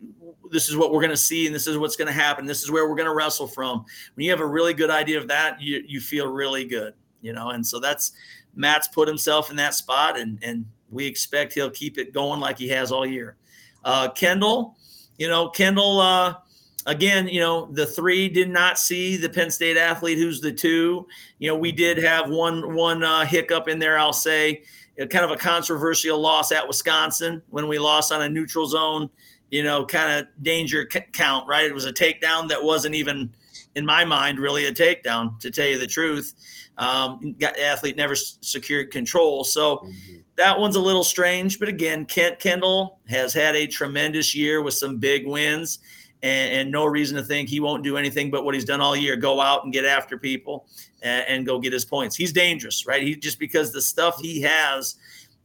this 0.52 0.70
is 0.70 0.78
what 0.78 0.92
we're 0.92 1.00
going 1.00 1.10
to 1.10 1.18
see, 1.18 1.48
and 1.48 1.56
this 1.56 1.66
is 1.66 1.78
what's 1.78 1.96
going 1.96 2.08
to 2.08 2.14
happen. 2.14 2.46
This 2.46 2.62
is 2.62 2.70
where 2.70 2.88
we're 2.88 2.96
going 2.96 3.08
to 3.08 3.16
wrestle 3.16 3.48
from. 3.48 3.86
When 4.14 4.26
you 4.26 4.30
have 4.30 4.42
a 4.42 4.46
really 4.46 4.74
good 4.74 4.92
idea 4.92 5.18
of 5.18 5.28
that, 5.30 5.60
you 5.62 5.84
you 5.88 6.00
feel 6.00 6.28
really 6.28 6.66
good, 6.66 6.94
you 7.22 7.34
know. 7.34 7.50
And 7.50 7.66
so 7.66 7.80
that's 7.80 8.12
Matt's 8.56 8.88
put 8.88 9.08
himself 9.08 9.50
in 9.50 9.56
that 9.56 9.74
spot, 9.74 10.20
and 10.20 10.38
and 10.44 10.66
we 10.90 11.08
expect 11.08 11.54
he'll 11.54 11.72
keep 11.72 11.98
it 11.98 12.14
going 12.14 12.40
like 12.40 12.60
he 12.60 12.68
has 12.68 12.92
all 12.92 13.06
year. 13.06 13.38
Uh, 13.84 14.10
Kendall, 14.10 14.78
you 15.18 15.28
know, 15.28 15.50
Kendall. 15.50 16.02
Uh, 16.02 16.36
again, 16.86 17.28
you 17.28 17.40
know, 17.40 17.68
the 17.72 17.86
three 17.86 18.30
did 18.30 18.50
not 18.50 18.80
see 18.80 19.18
the 19.18 19.30
Penn 19.30 19.52
State 19.52 19.78
athlete 19.78 20.18
who's 20.18 20.42
the 20.42 20.52
two. 20.52 21.08
You 21.40 21.50
know, 21.50 21.56
we 21.56 21.72
did 21.72 21.98
have 21.98 22.30
one 22.30 22.74
one 22.74 23.04
uh, 23.04 23.26
hiccup 23.26 23.68
in 23.68 23.80
there. 23.80 23.98
I'll 23.98 24.14
say, 24.14 24.64
kind 24.98 25.26
of 25.26 25.32
a 25.32 25.38
controversial 25.38 26.20
loss 26.20 26.52
at 26.52 26.68
Wisconsin 26.68 27.42
when 27.50 27.68
we 27.68 27.80
lost 27.80 28.12
on 28.12 28.22
a 28.22 28.30
neutral 28.30 28.66
zone. 28.66 29.10
You 29.50 29.64
know, 29.64 29.86
kind 29.86 30.20
of 30.20 30.28
danger 30.44 30.86
count. 30.86 31.48
Right, 31.48 31.66
it 31.66 31.74
was 31.74 31.86
a 31.86 31.94
takedown 31.94 32.48
that 32.50 32.64
wasn't 32.64 32.96
even, 32.96 33.34
in 33.76 33.86
my 33.86 34.06
mind, 34.06 34.40
really 34.40 34.66
a 34.66 34.74
takedown. 34.74 35.40
To 35.40 35.52
tell 35.52 35.68
you 35.68 35.78
the 35.78 35.88
truth, 35.88 36.34
um, 36.78 37.36
got, 37.40 37.60
athlete 37.60 37.98
never 37.98 38.16
secured 38.16 38.92
control. 38.92 39.44
So. 39.44 39.78
Mm-hmm. 39.78 40.18
That 40.38 40.58
one's 40.58 40.78
a 40.78 40.82
little 40.82 41.04
strange, 41.04 41.60
but 41.60 41.68
again, 41.68 42.06
Kent 42.06 42.40
Kendall 42.40 42.98
has 43.10 43.32
had 43.32 43.56
a 43.56 43.68
tremendous 43.68 44.34
year 44.34 44.64
with 44.64 44.74
some 44.74 44.98
big 44.98 45.28
wins 45.28 45.80
and, 46.24 46.54
and, 46.54 46.72
no 46.72 46.86
reason 46.86 47.18
to 47.18 47.24
think 47.24 47.50
he 47.50 47.60
won't 47.60 47.84
do 47.84 47.98
anything 47.98 48.30
but 48.30 48.46
what 48.46 48.54
he's 48.54 48.66
done 48.66 48.80
all 48.80 48.96
year 48.96 49.16
go 49.16 49.42
out 49.42 49.64
and 49.64 49.74
get 49.74 49.86
after 49.86 50.18
people 50.18 50.68
and, 51.02 51.26
and 51.28 51.46
go 51.46 51.60
get 51.60 51.74
his 51.74 51.86
points. 51.86 52.16
He's 52.16 52.32
dangerous, 52.32 52.86
right? 52.86 53.02
He 53.02 53.16
just 53.16 53.40
because 53.40 53.72
the 53.72 53.82
stuff 53.82 54.20
he 54.20 54.42
has. 54.42 54.96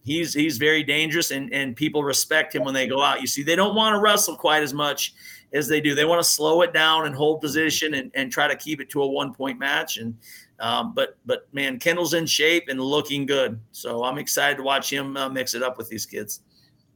He's, 0.04 0.32
he's 0.32 0.56
very 0.56 0.84
dangerous 0.84 1.32
and, 1.32 1.52
and 1.52 1.74
people 1.74 2.04
respect 2.04 2.54
him 2.54 2.62
when 2.62 2.74
they 2.74 2.86
go 2.86 3.02
out. 3.02 3.20
You 3.20 3.26
see, 3.26 3.42
they 3.42 3.56
don't 3.56 3.74
want 3.74 3.96
to 3.96 4.00
wrestle 4.00 4.36
quite 4.36 4.62
as 4.62 4.72
much 4.72 5.14
as 5.52 5.66
they 5.66 5.80
do. 5.80 5.96
They 5.96 6.04
want 6.04 6.22
to 6.22 6.28
slow 6.28 6.62
it 6.62 6.72
down 6.72 7.06
and 7.06 7.14
hold 7.14 7.40
position 7.40 7.94
and, 7.94 8.10
and 8.14 8.30
try 8.30 8.46
to 8.46 8.54
keep 8.56 8.80
it 8.80 8.88
to 8.90 9.02
a 9.02 9.06
one 9.06 9.34
point 9.34 9.58
match. 9.58 9.96
And 9.96 10.16
um, 10.58 10.94
but 10.94 11.18
but 11.26 11.52
man, 11.52 11.78
Kendall's 11.78 12.14
in 12.14 12.26
shape 12.26 12.68
and 12.68 12.80
looking 12.80 13.26
good. 13.26 13.60
So 13.72 14.04
I'm 14.04 14.18
excited 14.18 14.56
to 14.58 14.62
watch 14.62 14.92
him 14.92 15.16
uh, 15.16 15.28
mix 15.28 15.54
it 15.54 15.62
up 15.62 15.76
with 15.76 15.88
these 15.88 16.06
kids. 16.06 16.40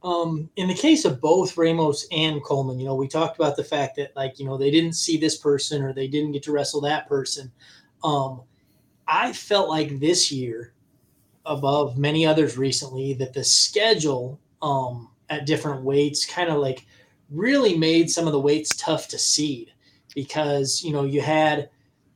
Um, 0.03 0.49
in 0.55 0.67
the 0.67 0.73
case 0.73 1.05
of 1.05 1.21
both 1.21 1.57
Ramos 1.57 2.07
and 2.11 2.43
Coleman, 2.43 2.79
you 2.79 2.85
know, 2.85 2.95
we 2.95 3.07
talked 3.07 3.37
about 3.37 3.55
the 3.55 3.63
fact 3.63 3.95
that 3.97 4.15
like 4.15 4.39
you 4.39 4.45
know 4.45 4.57
they 4.57 4.71
didn't 4.71 4.93
see 4.93 5.17
this 5.17 5.37
person 5.37 5.83
or 5.83 5.93
they 5.93 6.07
didn't 6.07 6.31
get 6.31 6.43
to 6.43 6.51
wrestle 6.51 6.81
that 6.81 7.07
person. 7.07 7.51
Um, 8.03 8.41
I 9.07 9.31
felt 9.33 9.69
like 9.69 9.99
this 9.99 10.31
year, 10.31 10.73
above 11.45 11.97
many 11.97 12.25
others 12.25 12.57
recently, 12.57 13.13
that 13.15 13.33
the 13.33 13.43
schedule 13.43 14.39
um, 14.61 15.09
at 15.29 15.45
different 15.45 15.83
weights 15.83 16.25
kind 16.25 16.49
of 16.49 16.57
like 16.57 16.85
really 17.29 17.77
made 17.77 18.09
some 18.09 18.25
of 18.25 18.33
the 18.33 18.39
weights 18.39 18.75
tough 18.75 19.07
to 19.09 19.19
seed 19.19 19.71
because 20.15 20.83
you 20.83 20.93
know 20.93 21.03
you 21.03 21.21
had 21.21 21.69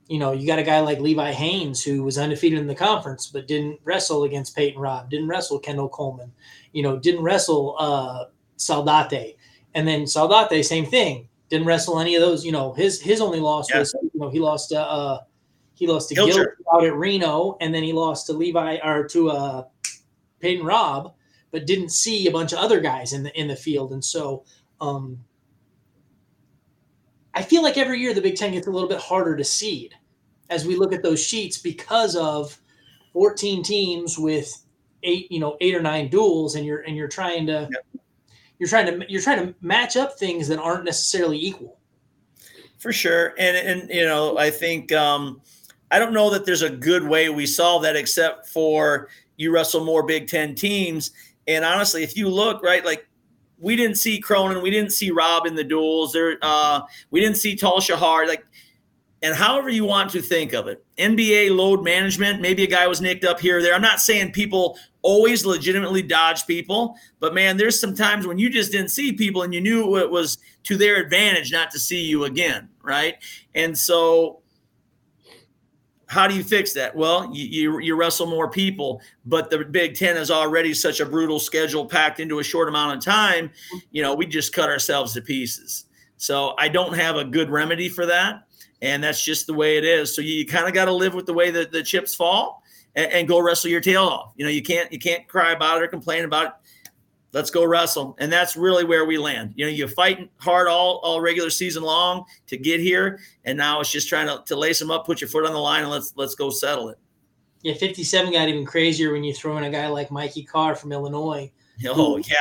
you 0.07 0.19
know, 0.19 0.33
you 0.33 0.45
got 0.45 0.59
a 0.59 0.63
guy 0.63 0.79
like 0.81 0.99
Levi 0.99 1.31
Haines 1.31 1.83
who 1.83 2.03
was 2.03 2.17
undefeated 2.17 2.59
in 2.59 2.67
the 2.67 2.75
conference, 2.75 3.27
but 3.27 3.47
didn't 3.47 3.79
wrestle 3.83 4.23
against 4.23 4.55
Peyton 4.55 4.79
Robb, 4.79 5.09
didn't 5.09 5.27
wrestle 5.27 5.57
Kendall 5.57 5.89
Coleman, 5.89 6.31
you 6.75 6.83
know, 6.83 6.99
didn't 6.99 7.23
wrestle 7.23 7.75
uh, 7.79 8.25
Saldate. 8.57 9.37
And 9.73 9.87
then 9.87 10.03
Saldate, 10.03 10.63
same 10.63 10.85
thing, 10.85 11.29
didn't 11.49 11.65
wrestle 11.65 11.99
any 11.99 12.15
of 12.15 12.21
those. 12.21 12.45
You 12.45 12.51
know, 12.51 12.73
his 12.73 13.01
his 13.01 13.21
only 13.21 13.39
loss 13.39 13.71
yeah. 13.71 13.79
was, 13.79 13.95
you 14.01 14.19
know, 14.19 14.29
he 14.29 14.39
lost 14.39 14.69
to 14.69 14.79
uh, 14.79 15.19
he 15.73 15.87
lost 15.87 16.09
to 16.09 16.15
Gil 16.15 16.45
out 16.73 16.83
at 16.83 16.93
Reno, 16.93 17.57
and 17.61 17.73
then 17.73 17.81
he 17.81 17.93
lost 17.93 18.27
to 18.27 18.33
Levi 18.33 18.77
or 18.83 19.07
to 19.07 19.29
uh, 19.31 19.63
Peyton 20.41 20.65
Robb, 20.65 21.13
but 21.51 21.65
didn't 21.65 21.89
see 21.89 22.27
a 22.27 22.31
bunch 22.31 22.51
of 22.51 22.59
other 22.59 22.81
guys 22.81 23.13
in 23.13 23.23
the 23.23 23.39
in 23.39 23.47
the 23.47 23.55
field. 23.55 23.93
And 23.93 24.03
so, 24.03 24.43
um, 24.81 25.23
I 27.33 27.41
feel 27.41 27.63
like 27.63 27.77
every 27.77 28.01
year 28.01 28.13
the 28.13 28.21
Big 28.21 28.35
Ten 28.35 28.51
gets 28.51 28.67
a 28.67 28.71
little 28.71 28.89
bit 28.89 28.99
harder 28.99 29.37
to 29.37 29.45
seed 29.45 29.95
as 30.49 30.67
we 30.67 30.75
look 30.75 30.91
at 30.91 31.03
those 31.03 31.23
sheets 31.23 31.57
because 31.57 32.17
of 32.17 32.59
14 33.13 33.63
teams 33.63 34.19
with 34.19 34.64
eight, 35.05 35.31
you 35.31 35.39
know, 35.39 35.55
eight 35.61 35.75
or 35.75 35.81
nine 35.81 36.09
duels, 36.09 36.55
and 36.55 36.65
you're 36.65 36.81
and 36.81 36.95
you're 36.95 37.07
trying 37.07 37.45
to 37.47 37.69
yep. 37.71 38.03
you're 38.59 38.69
trying 38.69 38.85
to 38.87 39.05
you're 39.07 39.21
trying 39.21 39.47
to 39.47 39.55
match 39.61 39.95
up 39.95 40.17
things 40.17 40.47
that 40.47 40.59
aren't 40.59 40.83
necessarily 40.83 41.43
equal. 41.43 41.77
For 42.79 42.91
sure, 42.91 43.33
and 43.37 43.55
and 43.55 43.89
you 43.89 44.05
know, 44.05 44.37
I 44.37 44.49
think 44.49 44.91
um, 44.91 45.41
I 45.91 45.99
don't 45.99 46.13
know 46.13 46.29
that 46.31 46.45
there's 46.45 46.61
a 46.61 46.69
good 46.69 47.07
way 47.07 47.29
we 47.29 47.45
solve 47.45 47.83
that 47.83 47.95
except 47.95 48.49
for 48.49 49.07
you 49.37 49.51
wrestle 49.51 49.83
more 49.83 50.03
Big 50.03 50.27
Ten 50.27 50.55
teams. 50.55 51.11
And 51.47 51.63
honestly, 51.63 52.03
if 52.03 52.17
you 52.17 52.29
look 52.29 52.63
right, 52.63 52.83
like 52.83 53.07
we 53.59 53.75
didn't 53.75 53.97
see 53.97 54.19
Cronin, 54.19 54.61
we 54.61 54.71
didn't 54.71 54.91
see 54.91 55.11
Robb 55.11 55.45
in 55.45 55.55
the 55.55 55.63
duels. 55.63 56.13
There, 56.13 56.37
uh, 56.41 56.81
we 57.11 57.19
didn't 57.19 57.37
see 57.37 57.55
Tal 57.55 57.79
Shahar. 57.79 58.27
Like, 58.27 58.45
and 59.21 59.35
however 59.35 59.69
you 59.69 59.85
want 59.85 60.11
to 60.11 60.21
think 60.21 60.53
of 60.53 60.67
it, 60.67 60.83
NBA 60.97 61.55
load 61.55 61.83
management. 61.83 62.41
Maybe 62.41 62.63
a 62.63 62.67
guy 62.67 62.87
was 62.87 63.01
nicked 63.01 63.23
up 63.23 63.39
here 63.39 63.59
or 63.59 63.61
there. 63.61 63.73
I'm 63.73 63.81
not 63.81 63.99
saying 63.99 64.31
people 64.31 64.77
always 65.05 65.45
legitimately 65.45 66.01
dodge 66.01 66.47
people, 66.47 66.97
but 67.19 67.35
man, 67.35 67.57
there's 67.57 67.79
some 67.79 67.93
times 67.93 68.25
when 68.25 68.39
you 68.39 68.49
just 68.49 68.71
didn't 68.71 68.89
see 68.89 69.13
people 69.13 69.43
and 69.43 69.53
you 69.53 69.61
knew 69.61 69.97
it 69.97 70.09
was 70.09 70.39
to 70.63 70.75
their 70.75 70.95
advantage 70.95 71.51
not 71.51 71.69
to 71.69 71.79
see 71.79 72.03
you 72.03 72.23
again, 72.23 72.67
right? 72.81 73.13
And 73.53 73.77
so 73.77 74.41
how 76.07 76.27
do 76.27 76.35
you 76.35 76.43
fix 76.43 76.73
that? 76.73 76.95
Well, 76.95 77.29
you, 77.31 77.45
you, 77.45 77.79
you, 77.81 77.95
wrestle 77.95 78.25
more 78.25 78.49
people, 78.49 78.99
but 79.27 79.51
the 79.51 79.63
Big 79.63 79.93
Ten 79.93 80.17
is 80.17 80.31
already 80.31 80.73
such 80.73 80.99
a 80.99 81.05
brutal 81.05 81.39
schedule 81.39 81.85
packed 81.85 82.19
into 82.19 82.39
a 82.39 82.43
short 82.43 82.67
amount 82.67 82.97
of 82.97 83.03
time. 83.03 83.51
You 83.91 84.01
know, 84.01 84.15
we 84.15 84.25
just 84.25 84.53
cut 84.53 84.69
ourselves 84.69 85.13
to 85.13 85.21
pieces. 85.21 85.85
So 86.17 86.55
I 86.57 86.67
don't 86.67 86.93
have 86.93 87.15
a 87.15 87.23
good 87.23 87.51
remedy 87.51 87.89
for 87.89 88.07
that. 88.07 88.47
And 88.81 89.03
that's 89.03 89.23
just 89.23 89.45
the 89.45 89.53
way 89.53 89.77
it 89.77 89.83
is. 89.83 90.15
So 90.15 90.23
you, 90.23 90.33
you 90.33 90.45
kind 90.47 90.67
of 90.67 90.73
got 90.73 90.85
to 90.85 90.93
live 90.93 91.13
with 91.13 91.27
the 91.27 91.33
way 91.33 91.51
that 91.51 91.71
the 91.71 91.83
chips 91.83 92.15
fall 92.15 92.63
and, 92.95 93.11
and, 93.11 93.27
go 93.27 93.39
wrestle 93.39 93.69
your 93.69 93.81
tail 93.81 94.03
off. 94.03 94.33
You 94.35 94.45
know, 94.45 94.51
you 94.51 94.61
can't 94.61 94.91
you 94.91 94.99
can't 94.99 95.27
cry 95.27 95.51
about 95.51 95.81
it 95.81 95.83
or 95.83 95.87
complain 95.87 96.25
about 96.25 96.47
it 96.47 96.53
let's 97.35 97.51
go 97.51 97.65
wrestle. 97.65 98.15
And 98.17 98.31
that's 98.31 98.55
really 98.55 98.85
where 98.85 99.03
we 99.03 99.17
land. 99.17 99.53
You 99.55 99.65
know, 99.65 99.71
you 99.71 99.89
fight 99.89 100.31
hard 100.37 100.69
all, 100.69 101.01
all 101.03 101.19
regular 101.19 101.49
season 101.49 101.83
long 101.83 102.23
to 102.47 102.55
get 102.55 102.79
here. 102.79 103.19
And 103.43 103.57
now 103.57 103.81
it's 103.81 103.91
just 103.91 104.07
trying 104.07 104.27
to, 104.27 104.41
to 104.45 104.55
lace 104.55 104.79
them 104.79 104.89
up, 104.89 105.05
put 105.05 105.19
your 105.19 105.27
foot 105.27 105.45
on 105.45 105.51
the 105.51 105.59
line 105.59 105.81
and 105.81 105.91
let's, 105.91 106.13
let's 106.15 106.33
go 106.33 106.49
settle 106.49 106.89
it. 106.89 106.97
Yeah. 107.61 107.73
57 107.73 108.31
got 108.31 108.47
even 108.47 108.65
crazier 108.65 109.11
when 109.11 109.25
you 109.25 109.33
throw 109.33 109.57
in 109.57 109.65
a 109.65 109.69
guy 109.69 109.87
like 109.87 110.11
Mikey 110.11 110.43
Carr 110.43 110.75
from 110.75 110.93
Illinois. 110.93 111.51
Oh 111.85 112.15
who, 112.15 112.19
yeah. 112.19 112.35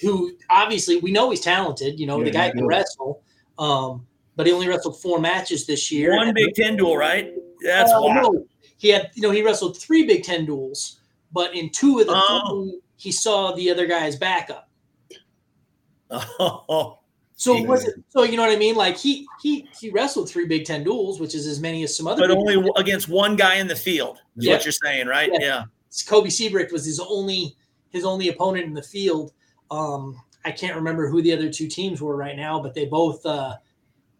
Who 0.00 0.32
obviously 0.48 0.96
we 0.96 1.12
know 1.12 1.28
he's 1.28 1.40
talented, 1.40 2.00
you 2.00 2.06
know, 2.06 2.18
yeah, 2.18 2.24
the 2.24 2.30
guy 2.30 2.50
can 2.50 2.66
wrestle. 2.66 3.22
Um, 3.58 4.06
but 4.34 4.46
he 4.46 4.52
only 4.52 4.66
wrestled 4.66 4.98
four 5.02 5.20
matches 5.20 5.66
this 5.66 5.92
year. 5.92 6.16
One 6.16 6.32
Big 6.32 6.54
Ten 6.54 6.76
duel, 6.76 6.96
right? 6.96 7.34
That's 7.62 7.92
uh, 7.92 8.00
No. 8.00 8.46
He 8.78 8.88
had, 8.88 9.10
you 9.14 9.22
know, 9.22 9.30
he 9.30 9.42
wrestled 9.42 9.76
three 9.76 10.06
Big 10.06 10.22
Ten 10.22 10.46
duels, 10.46 11.00
but 11.32 11.54
in 11.54 11.70
two 11.70 11.98
of 12.00 12.06
the 12.06 12.14
oh 12.14 12.80
he 12.96 13.12
saw 13.12 13.52
the 13.52 13.70
other 13.70 13.86
guy's 13.86 14.16
backup. 14.16 14.68
Oh. 16.10 16.98
So 17.40 17.62
was 17.62 17.84
it? 17.84 17.94
So 18.08 18.24
you 18.24 18.36
know 18.36 18.42
what 18.42 18.50
I 18.50 18.56
mean? 18.56 18.74
Like 18.74 18.96
he 18.96 19.24
he 19.40 19.68
he 19.78 19.90
wrestled 19.90 20.28
three 20.28 20.46
Big 20.46 20.64
Ten 20.64 20.82
duels, 20.82 21.20
which 21.20 21.36
is 21.36 21.46
as 21.46 21.60
many 21.60 21.84
as 21.84 21.96
some 21.96 22.08
other. 22.08 22.26
But 22.26 22.32
only 22.32 22.54
Ten. 22.54 22.68
against 22.74 23.08
one 23.08 23.36
guy 23.36 23.56
in 23.56 23.68
the 23.68 23.76
field. 23.76 24.18
Is 24.36 24.46
yeah. 24.46 24.54
what 24.54 24.64
you're 24.64 24.72
saying, 24.72 25.06
right? 25.06 25.30
Yeah. 25.34 25.38
yeah. 25.40 25.64
Kobe 26.08 26.30
Siebricht 26.30 26.72
was 26.72 26.84
his 26.84 26.98
only 26.98 27.54
his 27.90 28.04
only 28.04 28.28
opponent 28.28 28.66
in 28.66 28.74
the 28.74 28.82
field. 28.82 29.32
Um, 29.70 30.20
I 30.44 30.50
can't 30.50 30.74
remember 30.74 31.08
who 31.08 31.22
the 31.22 31.32
other 31.32 31.48
two 31.48 31.68
teams 31.68 32.02
were 32.02 32.16
right 32.16 32.36
now, 32.36 32.60
but 32.60 32.74
they 32.74 32.86
both 32.86 33.24
uh, 33.24 33.54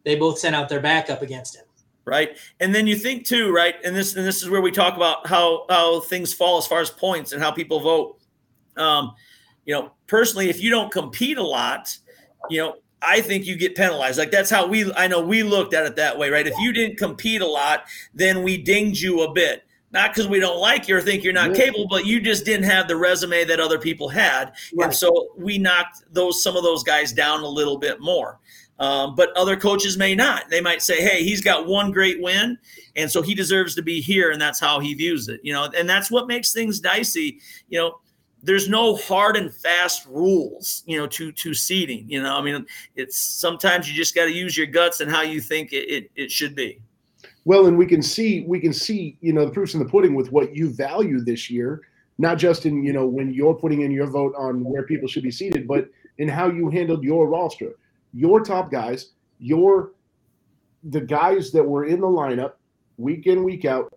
they 0.05 0.15
both 0.15 0.39
sent 0.39 0.55
out 0.55 0.69
their 0.69 0.81
backup 0.81 1.21
against 1.21 1.57
him. 1.57 1.65
Right, 2.09 2.39
and 2.59 2.75
then 2.75 2.87
you 2.87 2.97
think 2.97 3.27
too, 3.27 3.53
right? 3.53 3.75
And 3.85 3.95
this 3.95 4.17
and 4.17 4.27
this 4.27 4.43
is 4.43 4.49
where 4.49 4.63
we 4.63 4.71
talk 4.71 4.97
about 4.97 5.27
how 5.27 5.67
how 5.69 6.01
things 6.01 6.33
fall 6.33 6.59
as 6.59 6.67
far 6.67 6.81
as 6.81 6.91
points 6.91 7.33
and 7.33 7.43
how 7.43 7.51
people 7.51 7.81
vote 7.81 8.19
um, 8.79 9.15
you 9.65 9.75
know, 9.75 9.93
personally, 10.07 10.49
if 10.49 10.63
you 10.63 10.71
don't 10.71 10.91
compete 10.91 11.37
a 11.37 11.43
lot, 11.43 11.97
you 12.49 12.59
know, 12.59 12.77
I 13.03 13.21
think 13.21 13.47
you 13.47 13.57
get 13.57 13.77
penalized. 13.77 14.19
Like 14.19 14.31
that's 14.31 14.51
how 14.51 14.67
we 14.67 14.93
I 14.95 15.07
know 15.07 15.21
we 15.21 15.43
looked 15.43 15.75
at 15.75 15.85
it 15.85 15.97
that 15.97 16.19
way, 16.19 16.31
right? 16.31 16.47
If 16.47 16.59
you 16.59 16.73
didn't 16.73 16.97
compete 16.97 17.43
a 17.43 17.47
lot, 17.47 17.85
then 18.15 18.43
we 18.43 18.57
dinged 18.57 19.03
you 19.03 19.23
a 19.23 19.33
bit. 19.33 19.65
Not 19.91 20.13
because 20.13 20.29
we 20.29 20.39
don't 20.39 20.59
like 20.59 20.87
you 20.87 20.97
or 20.97 21.01
think 21.01 21.25
you're 21.25 21.33
not 21.33 21.55
capable, 21.55 21.87
but 21.89 22.05
you 22.05 22.21
just 22.21 22.45
didn't 22.45 22.65
have 22.65 22.89
the 22.89 22.97
resume 22.97 23.45
that 23.45 23.59
other 23.59 23.79
people 23.79 24.09
had. 24.09 24.53
Right. 24.75 24.87
And 24.87 24.95
so 24.95 25.29
we 25.37 25.57
knocked 25.57 26.03
those 26.13 26.43
some 26.43 26.57
of 26.57 26.63
those 26.63 26.83
guys 26.83 27.13
down 27.13 27.43
a 27.43 27.49
little 27.49 27.79
bit 27.79 27.99
more. 28.01 28.39
Um, 28.79 29.17
but 29.17 29.37
other 29.37 29.57
coaches 29.57 29.99
may 29.99 30.15
not. 30.15 30.49
They 30.51 30.61
might 30.61 30.83
say, 30.83 31.03
"Hey, 31.03 31.25
he's 31.25 31.41
got 31.41 31.67
one 31.67 31.91
great 31.91 32.21
win, 32.21 32.57
and 32.95 33.11
so 33.11 33.23
he 33.23 33.35
deserves 33.35 33.75
to 33.75 33.83
be 33.83 34.01
here," 34.01 34.31
and 34.31 34.41
that's 34.41 34.61
how 34.61 34.79
he 34.79 34.95
views 34.95 35.29
it. 35.29 35.41
You 35.43 35.53
know, 35.53 35.69
and 35.77 35.89
that's 35.89 36.11
what 36.11 36.29
makes 36.29 36.53
things 36.53 36.79
dicey. 36.79 37.41
You 37.69 37.79
know, 37.79 38.01
there's 38.43 38.69
no 38.69 38.95
hard 38.97 39.37
and 39.37 39.53
fast 39.53 40.07
rules, 40.07 40.83
you 40.87 40.97
know, 40.97 41.07
to 41.09 41.33
to 41.33 41.55
seating. 41.55 42.05
You 42.09 42.23
know, 42.23 42.37
I 42.37 42.43
mean, 42.43 42.65
it's 42.95 43.19
sometimes 43.19 43.89
you 43.91 43.97
just 43.97 44.15
got 44.15 44.27
to 44.27 44.33
use 44.33 44.57
your 44.57 44.67
guts 44.67 45.01
and 45.01 45.11
how 45.11 45.23
you 45.23 45.41
think 45.41 45.73
it, 45.73 45.91
it, 45.91 46.11
it 46.15 46.31
should 46.31 46.55
be. 46.55 46.81
Well, 47.45 47.67
and 47.67 47.77
we 47.77 47.87
can 47.87 48.03
see 48.03 48.45
we 48.47 48.61
can 48.61 48.73
see 48.73 49.17
you 49.21 49.33
know 49.33 49.45
the 49.45 49.51
proofs 49.51 49.75
in 49.75 49.81
the 49.81 49.87
pudding 49.87 50.15
with 50.15 50.31
what 50.31 50.55
you 50.55 50.71
value 50.71 51.21
this 51.21 51.51
year, 51.51 51.81
not 52.19 52.39
just 52.39 52.67
in 52.67 52.85
you 52.85 52.93
know 52.93 53.07
when 53.07 53.33
you're 53.33 53.55
putting 53.55 53.81
in 53.81 53.91
your 53.91 54.07
vote 54.07 54.35
on 54.39 54.63
where 54.63 54.85
people 54.85 55.09
should 55.09 55.23
be 55.25 55.31
seated, 55.31 55.67
but 55.67 55.89
in 56.19 56.29
how 56.29 56.49
you 56.49 56.69
handled 56.69 57.03
your 57.03 57.27
roster, 57.29 57.73
your 58.13 58.43
top 58.43 58.71
guys, 58.71 59.13
your 59.39 59.93
the 60.85 61.01
guys 61.01 61.51
that 61.53 61.65
were 61.65 61.87
in 61.87 62.01
the 62.01 62.07
lineup 62.07 62.53
week 62.97 63.27
in 63.27 63.43
week 63.45 63.65
out 63.65 63.93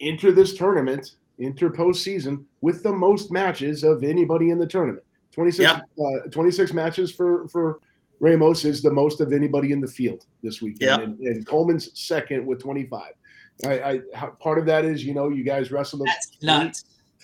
enter 0.00 0.32
this 0.32 0.54
tournament 0.54 1.16
enter 1.40 1.70
postseason 1.70 2.44
with 2.60 2.82
the 2.82 2.92
most 2.92 3.32
matches 3.32 3.84
of 3.84 4.04
anybody 4.04 4.50
in 4.50 4.58
the 4.58 4.66
tournament. 4.66 5.04
26, 5.32 5.62
yep. 5.62 5.82
uh, 5.98 6.28
26 6.30 6.72
matches 6.72 7.10
for, 7.10 7.48
for 7.48 7.80
Ramos 8.20 8.64
is 8.64 8.82
the 8.82 8.90
most 8.90 9.20
of 9.20 9.32
anybody 9.32 9.72
in 9.72 9.80
the 9.80 9.88
field 9.88 10.26
this 10.42 10.60
weekend. 10.60 10.80
Yep. 10.80 11.00
And, 11.00 11.20
and 11.20 11.46
Coleman's 11.46 11.90
second 11.98 12.46
with 12.46 12.60
25. 12.60 13.12
I, 13.64 13.70
I, 13.70 14.26
part 14.38 14.58
of 14.58 14.66
that 14.66 14.84
is, 14.84 15.04
you 15.04 15.14
know, 15.14 15.28
you 15.28 15.42
guys 15.42 15.70
wrestled 15.70 16.06
three, 16.40 16.70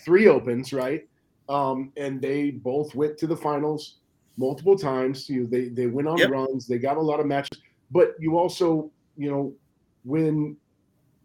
three, 0.04 0.28
opens, 0.28 0.72
right? 0.72 1.06
Um, 1.48 1.92
and 1.96 2.20
they 2.20 2.50
both 2.50 2.94
went 2.94 3.18
to 3.18 3.26
the 3.26 3.36
finals 3.36 3.96
multiple 4.38 4.78
times. 4.78 5.28
You 5.28 5.42
know, 5.42 5.46
they, 5.46 5.68
they 5.68 5.86
went 5.86 6.08
on 6.08 6.16
yep. 6.16 6.30
runs, 6.30 6.66
they 6.66 6.78
got 6.78 6.96
a 6.96 7.00
lot 7.00 7.20
of 7.20 7.26
matches, 7.26 7.60
but 7.90 8.14
you 8.18 8.38
also, 8.38 8.90
you 9.16 9.30
know, 9.30 9.52
when 10.04 10.56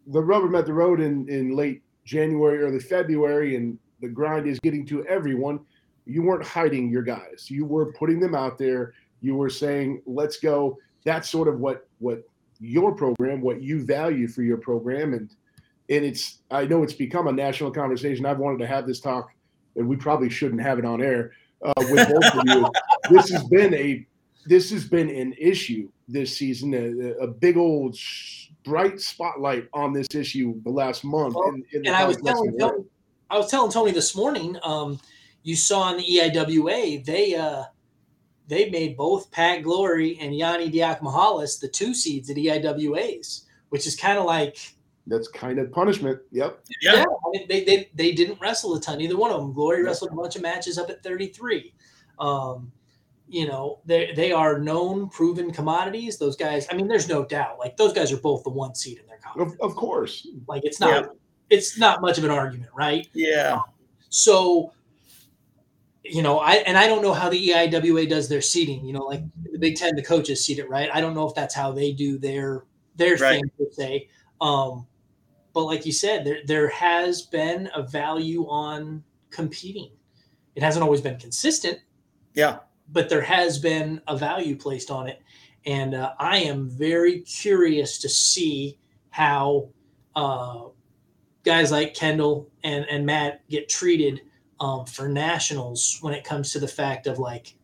the 0.08 0.20
rubber 0.20 0.48
met 0.48 0.66
the 0.66 0.72
road 0.74 1.00
in, 1.00 1.26
in 1.28 1.56
late 1.56 1.82
January, 2.04 2.58
early 2.58 2.80
February, 2.80 3.56
and 3.56 3.78
the 4.00 4.08
grind 4.08 4.46
is 4.46 4.60
getting 4.60 4.84
to 4.86 5.04
everyone. 5.06 5.60
You 6.04 6.22
weren't 6.22 6.44
hiding 6.44 6.90
your 6.90 7.02
guys. 7.02 7.46
You 7.48 7.64
were 7.64 7.92
putting 7.92 8.20
them 8.20 8.34
out 8.34 8.58
there. 8.58 8.92
You 9.22 9.36
were 9.36 9.48
saying, 9.48 10.02
let's 10.04 10.38
go. 10.38 10.78
that's 11.04 11.30
sort 11.30 11.48
of 11.48 11.60
what 11.60 11.88
what 11.98 12.22
your 12.60 12.94
program, 12.94 13.40
what 13.40 13.62
you 13.62 13.84
value 13.84 14.28
for 14.28 14.42
your 14.42 14.58
program, 14.58 15.14
and 15.14 15.30
and 15.88 16.04
it's 16.04 16.40
I 16.50 16.66
know 16.66 16.82
it's 16.82 16.92
become 16.92 17.26
a 17.28 17.32
national 17.32 17.70
conversation. 17.70 18.26
I've 18.26 18.38
wanted 18.38 18.58
to 18.58 18.66
have 18.66 18.86
this 18.86 19.00
talk, 19.00 19.30
and 19.76 19.88
we 19.88 19.96
probably 19.96 20.28
shouldn't 20.28 20.60
have 20.60 20.78
it 20.78 20.84
on 20.84 21.02
air 21.02 21.32
uh, 21.64 21.72
with 21.78 22.08
both 22.08 22.34
of 22.34 22.42
you. 22.46 22.70
This 23.10 23.30
has 23.30 23.44
been 23.44 23.74
a 23.74 24.06
this 24.46 24.70
has 24.70 24.84
been 24.86 25.08
an 25.08 25.34
issue 25.38 25.88
this 26.08 26.36
season, 26.36 26.74
a, 26.74 27.22
a 27.22 27.26
big 27.26 27.56
old 27.56 27.96
bright 28.64 29.00
spotlight 29.00 29.68
on 29.72 29.92
this 29.92 30.08
issue 30.14 30.60
the 30.64 30.70
last 30.70 31.04
month. 31.04 31.34
Well, 31.34 31.48
in, 31.48 31.64
in 31.72 31.86
and 31.86 31.96
I 31.96 32.04
was 32.04 32.18
telling 32.18 32.58
Tony, 32.58 32.84
I 33.30 33.38
was 33.38 33.50
telling 33.50 33.70
Tony 33.70 33.92
this 33.92 34.14
morning. 34.14 34.56
Um, 34.62 35.00
you 35.42 35.56
saw 35.56 35.90
in 35.90 35.98
the 35.98 36.04
EIWA 36.04 37.04
they 37.04 37.34
uh, 37.34 37.64
they 38.48 38.70
made 38.70 38.96
both 38.96 39.30
Pat 39.30 39.62
Glory 39.62 40.18
and 40.20 40.32
Yianni 40.32 40.72
Diakomihalis 40.72 41.60
the 41.60 41.68
two 41.68 41.94
seeds 41.94 42.30
at 42.30 42.36
EIWAs, 42.36 43.42
which 43.70 43.86
is 43.86 43.96
kind 43.96 44.18
of 44.18 44.24
like 44.24 44.58
that's 45.06 45.28
kind 45.28 45.58
of 45.58 45.70
punishment. 45.70 46.20
Yep. 46.32 46.60
Yeah. 46.80 46.94
yeah 46.94 47.04
I 47.04 47.30
mean, 47.32 47.46
they, 47.48 47.64
they 47.64 47.90
they 47.94 48.12
didn't 48.12 48.40
wrestle 48.40 48.74
a 48.74 48.80
ton. 48.80 49.00
Either 49.00 49.16
one 49.16 49.30
of 49.30 49.40
them. 49.40 49.52
Glory 49.52 49.82
wrestled 49.82 50.12
a 50.12 50.14
bunch 50.14 50.36
of 50.36 50.42
matches 50.42 50.78
up 50.78 50.88
at 50.88 51.02
33. 51.02 51.72
Um, 52.18 52.72
you 53.28 53.46
know, 53.46 53.80
they 53.84 54.12
they 54.14 54.32
are 54.32 54.58
known, 54.58 55.08
proven 55.08 55.52
commodities. 55.52 56.18
Those 56.18 56.36
guys. 56.36 56.66
I 56.70 56.74
mean, 56.74 56.88
there's 56.88 57.08
no 57.08 57.24
doubt. 57.24 57.58
Like 57.58 57.76
those 57.76 57.92
guys 57.92 58.12
are 58.12 58.18
both 58.18 58.44
the 58.44 58.50
one 58.50 58.74
seed 58.74 58.98
in 58.98 59.06
their 59.06 59.18
conference. 59.18 59.54
Of, 59.60 59.70
of 59.70 59.76
course. 59.76 60.26
Like 60.46 60.64
it's 60.64 60.80
not. 60.80 61.04
Yeah. 61.04 61.08
It's 61.50 61.78
not 61.78 62.00
much 62.00 62.16
of 62.16 62.24
an 62.24 62.30
argument, 62.30 62.70
right? 62.74 63.06
Yeah. 63.12 63.60
So 64.08 64.72
you 66.04 66.22
know, 66.22 66.38
I 66.38 66.56
and 66.56 66.76
I 66.76 66.86
don't 66.86 67.02
know 67.02 67.14
how 67.14 67.30
the 67.30 67.48
EIWA 67.48 68.08
does 68.08 68.28
their 68.28 68.42
seating. 68.42 68.84
You 68.84 68.92
know, 68.92 69.04
like 69.04 69.22
the 69.50 69.58
Big 69.58 69.76
Ten, 69.76 69.96
the 69.96 70.02
coaches 70.02 70.44
seat 70.44 70.58
it, 70.58 70.68
right? 70.68 70.90
I 70.92 71.00
don't 71.00 71.14
know 71.14 71.26
if 71.26 71.34
that's 71.34 71.54
how 71.54 71.72
they 71.72 71.92
do 71.92 72.18
their 72.18 72.64
their 72.96 73.16
right. 73.16 73.40
thing 73.40 73.50
per 73.58 73.64
se. 73.70 74.08
Um, 74.40 74.86
but 75.54 75.64
like 75.64 75.86
you 75.86 75.92
said, 75.92 76.24
there 76.24 76.40
there 76.44 76.68
has 76.68 77.22
been 77.22 77.70
a 77.74 77.82
value 77.82 78.46
on 78.48 79.02
competing. 79.30 79.90
It 80.54 80.62
hasn't 80.62 80.82
always 80.82 81.00
been 81.00 81.18
consistent. 81.18 81.78
Yeah. 82.34 82.58
But 82.92 83.08
there 83.08 83.22
has 83.22 83.58
been 83.58 84.00
a 84.06 84.16
value 84.16 84.56
placed 84.56 84.90
on 84.90 85.08
it, 85.08 85.22
and 85.66 85.94
uh, 85.94 86.12
I 86.18 86.38
am 86.38 86.68
very 86.68 87.20
curious 87.20 87.98
to 87.98 88.08
see 88.08 88.78
how 89.10 89.68
uh, 90.14 90.64
guys 91.44 91.70
like 91.70 91.94
Kendall 91.94 92.50
and 92.62 92.86
and 92.90 93.06
Matt 93.06 93.48
get 93.48 93.68
treated 93.68 94.22
um, 94.60 94.86
for 94.86 95.08
nationals 95.08 95.98
when 96.00 96.14
it 96.14 96.24
comes 96.24 96.52
to 96.52 96.58
the 96.58 96.68
fact 96.68 97.06
of 97.06 97.18
like 97.18 97.56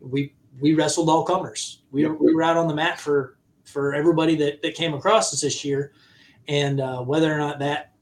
we 0.00 0.34
we 0.60 0.74
wrestled 0.74 1.08
all 1.08 1.24
comers. 1.24 1.82
We, 1.90 2.02
yep. 2.02 2.16
we 2.18 2.34
were 2.34 2.42
out 2.42 2.56
on 2.56 2.68
the 2.68 2.74
mat 2.74 3.00
for 3.00 3.36
for 3.64 3.94
everybody 3.94 4.36
that, 4.36 4.62
that 4.62 4.74
came 4.74 4.94
across 4.94 5.32
us 5.32 5.40
this 5.40 5.64
year, 5.64 5.92
and 6.48 6.80
uh, 6.80 7.00
whether 7.02 7.32
or 7.32 7.38
not 7.38 7.58
that 7.58 7.92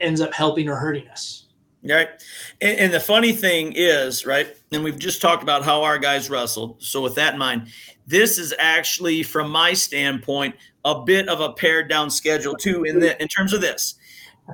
ends 0.00 0.20
up 0.20 0.34
helping 0.34 0.68
or 0.68 0.76
hurting 0.76 1.08
us. 1.08 1.48
Right. 1.84 2.08
And, 2.60 2.78
and, 2.78 2.94
the 2.94 3.00
funny 3.00 3.32
thing 3.32 3.72
is, 3.74 4.24
right, 4.24 4.56
and 4.70 4.84
we've 4.84 4.98
just 4.98 5.20
talked 5.20 5.42
about 5.42 5.64
how 5.64 5.82
our 5.82 5.98
guys 5.98 6.30
wrestled. 6.30 6.80
So, 6.80 7.02
with 7.02 7.16
that 7.16 7.32
in 7.32 7.40
mind, 7.40 7.68
this 8.06 8.38
is 8.38 8.54
actually, 8.56 9.24
from 9.24 9.50
my 9.50 9.72
standpoint, 9.72 10.54
a 10.84 11.02
bit 11.02 11.28
of 11.28 11.40
a 11.40 11.52
pared 11.52 11.88
down 11.88 12.08
schedule, 12.08 12.54
too, 12.54 12.84
in, 12.84 13.00
the, 13.00 13.20
in 13.20 13.26
terms 13.26 13.52
of 13.52 13.60
this 13.60 13.96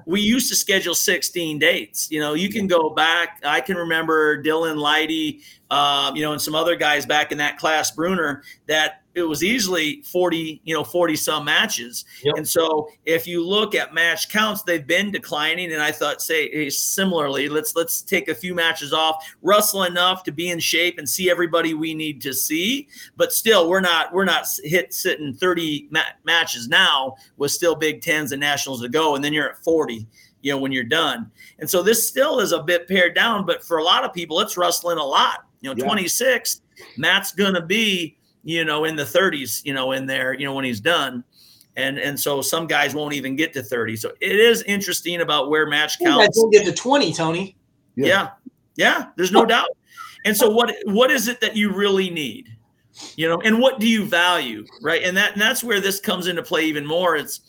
we 0.07 0.21
used 0.21 0.49
to 0.51 0.57
schedule 0.57 0.95
16 0.95 1.59
dates. 1.59 2.11
You 2.11 2.21
know, 2.21 2.35
you 2.35 2.49
can 2.51 2.67
go 2.67 2.91
back. 2.91 3.41
I 3.45 3.61
can 3.61 3.77
remember 3.77 4.43
Dylan 4.43 4.77
Lydy, 4.77 5.41
um, 5.71 6.15
you 6.17 6.23
know, 6.23 6.33
and 6.33 6.41
some 6.41 6.55
other 6.55 6.77
guys 6.77 7.07
back 7.07 7.33
in 7.33 7.39
that 7.39 7.59
class, 7.59 7.91
Bruner, 7.91 8.43
that 8.67 9.03
it 9.19 9.29
was 9.29 9.43
easily 9.43 10.03
40, 10.03 10.61
you 10.65 10.75
know, 10.75 10.85
40 10.85 11.17
some 11.17 11.45
matches. 11.45 12.05
Yep. 12.23 12.37
And 12.37 12.49
so 12.49 12.89
if 13.05 13.27
you 13.27 13.45
look 13.45 13.75
at 13.75 13.93
match 13.93 14.29
counts, 14.29 14.63
they've 14.63 14.87
been 14.87 15.11
declining. 15.11 15.73
And 15.73 15.83
I 15.83 15.93
thought, 15.93 16.23
say 16.23 16.51
hey, 16.51 16.71
similarly, 16.71 17.49
let's 17.49 17.75
let's 17.77 18.03
take 18.03 18.29
a 18.29 18.35
few 18.35 18.55
matches 18.55 18.93
off, 18.93 19.25
wrestle 19.43 19.85
enough 19.85 20.23
to 20.25 20.33
be 20.33 20.51
in 20.51 20.59
shape 20.59 20.99
and 20.99 21.09
see 21.09 21.31
everybody 21.31 21.75
we 21.75 21.95
need 21.95 22.21
to 22.23 22.33
see. 22.33 22.89
But 23.17 23.33
still, 23.33 23.69
we're 23.69 23.81
not 23.81 24.13
we're 24.13 24.25
not 24.25 24.47
hit 24.63 24.95
sitting 24.95 25.35
30 25.35 25.89
ma- 25.91 26.03
matches 26.25 26.69
now 26.69 27.17
with 27.37 27.51
still 27.51 27.75
Big 27.75 28.01
Tens 28.01 28.33
and 28.33 28.41
Nationals 28.41 28.83
to 28.83 28.89
go, 28.89 29.15
and 29.15 29.25
then 29.25 29.33
you're 29.33 29.51
at 29.51 29.59
40 29.59 30.07
you 30.41 30.53
know, 30.53 30.59
when 30.59 30.71
you're 30.71 30.85
done. 30.85 31.31
And 31.59 31.69
so 31.69 31.83
this 31.83 32.09
still 32.09 32.39
is 32.39 32.53
a 32.53 32.63
bit 32.63 32.87
pared 32.87 33.15
down, 33.15 33.45
but 33.45 33.65
for 33.65 33.79
a 33.79 33.83
lot 33.83 34.05
of 34.05 34.13
people, 34.13 34.39
it's 34.39 34.57
wrestling 34.57 34.99
a 34.99 35.05
lot. 35.05 35.41
You 35.61 35.71
know, 35.71 35.77
yeah. 35.77 35.85
26, 35.85 36.61
Matt's 36.97 37.33
going 37.33 37.55
to 37.55 37.61
be 37.61 38.18
you 38.49 38.65
know, 38.65 38.85
in 38.85 38.97
the 38.97 39.05
30s, 39.05 39.61
you 39.67 39.75
know, 39.75 39.93
in 39.93 40.07
there, 40.07 40.33
you 40.33 40.47
know, 40.47 40.55
when 40.55 40.65
he's 40.65 40.81
done. 40.81 41.23
And 41.77 41.99
and 41.99 42.19
so 42.19 42.41
some 42.41 42.67
guys 42.67 42.95
won't 42.95 43.13
even 43.13 43.37
get 43.37 43.53
to 43.53 43.63
30. 43.63 43.97
So 43.97 44.13
it 44.21 44.41
is 44.41 44.63
interesting 44.63 45.21
about 45.21 45.51
where 45.51 45.67
match 45.67 45.99
counts. 45.99 46.41
Don't 46.41 46.51
get 46.51 46.65
to 46.65 46.73
20, 46.73 47.13
Tony. 47.13 47.57
Yeah. 47.95 48.07
yeah. 48.07 48.29
Yeah, 48.77 49.07
there's 49.17 49.33
no 49.33 49.45
doubt. 49.45 49.69
And 50.25 50.37
so 50.37 50.49
what 50.49 50.75
what 50.85 51.11
is 51.11 51.29
it 51.29 51.41
that 51.41 51.57
you 51.57 51.73
really 51.73 52.11
need? 52.11 52.49
You 53.17 53.29
know, 53.29 53.41
and 53.43 53.61
what 53.61 53.81
do 53.81 53.89
you 53.89 54.05
value, 54.07 54.65
right? 54.81 55.03
And 55.03 55.17
that 55.17 55.35
and 55.35 55.43
that's 55.43 55.63
where 55.63 55.81
this 55.81 56.01
comes 56.01 56.27
into 56.27 56.43
play 56.43 56.65
even 56.65 56.87
more. 56.87 57.17
It's 57.17 57.41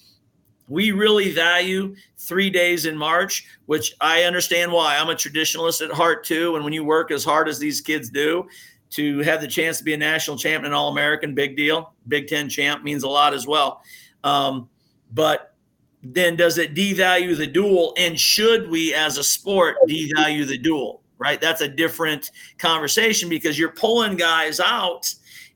we 0.67 0.91
really 0.91 1.31
value 1.31 1.95
three 2.17 2.49
days 2.49 2.85
in 2.85 2.97
March, 2.97 3.47
which 3.67 3.95
I 4.01 4.23
understand 4.23 4.71
why. 4.71 4.97
I'm 4.97 5.09
a 5.09 5.15
traditionalist 5.15 5.83
at 5.83 5.91
heart 5.91 6.23
too. 6.25 6.55
And 6.55 6.63
when 6.63 6.73
you 6.73 6.83
work 6.83 7.09
as 7.09 7.23
hard 7.23 7.47
as 7.47 7.57
these 7.57 7.79
kids 7.79 8.09
do, 8.09 8.47
to 8.91 9.19
have 9.19 9.41
the 9.41 9.47
chance 9.47 9.77
to 9.77 9.83
be 9.83 9.93
a 9.93 9.97
national 9.97 10.37
champion 10.37 10.65
and 10.65 10.75
all 10.75 10.89
American, 10.89 11.35
big 11.35 11.55
deal. 11.55 11.93
Big 12.07 12.27
Ten 12.27 12.49
champ 12.49 12.83
means 12.83 13.03
a 13.03 13.09
lot 13.09 13.33
as 13.33 13.45
well. 13.45 13.81
Um, 14.23 14.69
but 15.11 15.53
then 16.01 16.35
does 16.35 16.57
it 16.57 16.73
devalue 16.73 17.37
the 17.37 17.47
dual? 17.47 17.93
And 17.97 18.19
should 18.19 18.69
we, 18.69 18.93
as 18.93 19.17
a 19.17 19.23
sport, 19.23 19.77
devalue 19.87 20.47
the 20.47 20.57
dual? 20.57 21.01
Right? 21.17 21.39
That's 21.39 21.61
a 21.61 21.67
different 21.67 22.31
conversation 22.57 23.29
because 23.29 23.59
you're 23.59 23.73
pulling 23.73 24.15
guys 24.15 24.59
out 24.59 25.13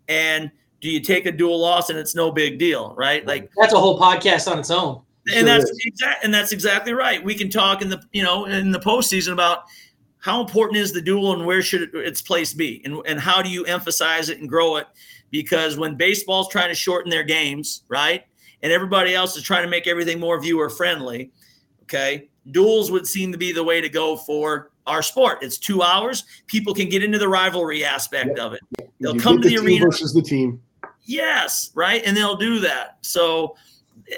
and 0.10 0.52
do 0.82 0.90
you 0.90 1.00
take 1.00 1.26
a 1.26 1.32
dual 1.32 1.60
loss 1.60 1.90
and 1.90 1.98
it's 1.98 2.14
no 2.14 2.30
big 2.30 2.60
deal, 2.60 2.94
right? 2.98 3.26
Like 3.26 3.50
that's 3.56 3.74
a 3.74 3.80
whole 3.80 3.98
podcast 3.98 4.52
on 4.52 4.60
its 4.60 4.70
own. 4.70 5.02
And 5.28 5.34
sure 5.34 5.44
that's 5.44 5.72
exactly 5.86 6.26
and 6.26 6.34
that's 6.34 6.52
exactly 6.52 6.92
right. 6.92 7.24
We 7.24 7.36
can 7.36 7.50
talk 7.50 7.82
in 7.82 7.90
the 7.90 8.04
you 8.12 8.22
know 8.22 8.46
in 8.46 8.72
the 8.72 8.80
postseason 8.80 9.32
about 9.32 9.64
how 10.24 10.40
important 10.40 10.78
is 10.78 10.94
the 10.94 11.02
duel 11.02 11.34
and 11.34 11.46
where 11.46 11.62
should 11.62 11.94
its 11.94 12.22
place 12.22 12.54
be? 12.54 12.82
And, 12.86 13.02
and 13.06 13.20
how 13.20 13.42
do 13.42 13.50
you 13.50 13.66
emphasize 13.66 14.30
it 14.30 14.40
and 14.40 14.48
grow 14.48 14.78
it? 14.78 14.88
Because 15.32 15.78
when 15.78 15.96
baseball's 15.96 16.48
trying 16.48 16.70
to 16.70 16.76
shorten 16.76 17.10
their 17.10 17.26
games 17.26 17.84
right 17.90 18.24
and 18.62 18.72
everybody 18.72 19.14
else 19.14 19.36
is 19.36 19.44
trying 19.44 19.64
to 19.64 19.70
make 19.70 19.86
everything 19.86 20.22
more 20.22 20.40
viewer 20.40 20.70
friendly 20.70 21.30
okay 21.82 22.30
duels 22.52 22.90
would 22.90 23.06
seem 23.06 23.34
to 23.34 23.38
be 23.38 23.52
the 23.52 23.64
way 23.64 23.82
to 23.82 23.90
go 23.90 24.16
for 24.16 24.72
our 24.88 25.02
sport. 25.02 25.40
It's 25.42 25.58
two 25.58 25.82
hours. 25.82 26.24
People 26.48 26.74
can 26.74 26.88
get 26.88 27.04
into 27.04 27.18
the 27.18 27.28
rivalry 27.28 27.84
aspect 27.84 28.32
yep. 28.36 28.40
of 28.40 28.54
it. 28.54 28.62
They'll 29.02 29.16
you 29.16 29.22
come 29.22 29.42
to 29.42 29.48
the, 29.50 29.58
the 29.58 29.62
arena. 29.62 29.86
versus 29.86 30.14
the 30.14 30.22
team. 30.22 30.62
Yes 31.04 31.72
right 31.76 32.02
and 32.06 32.16
they'll 32.16 32.38
do 32.38 32.62
that. 32.62 32.98
So 33.02 33.58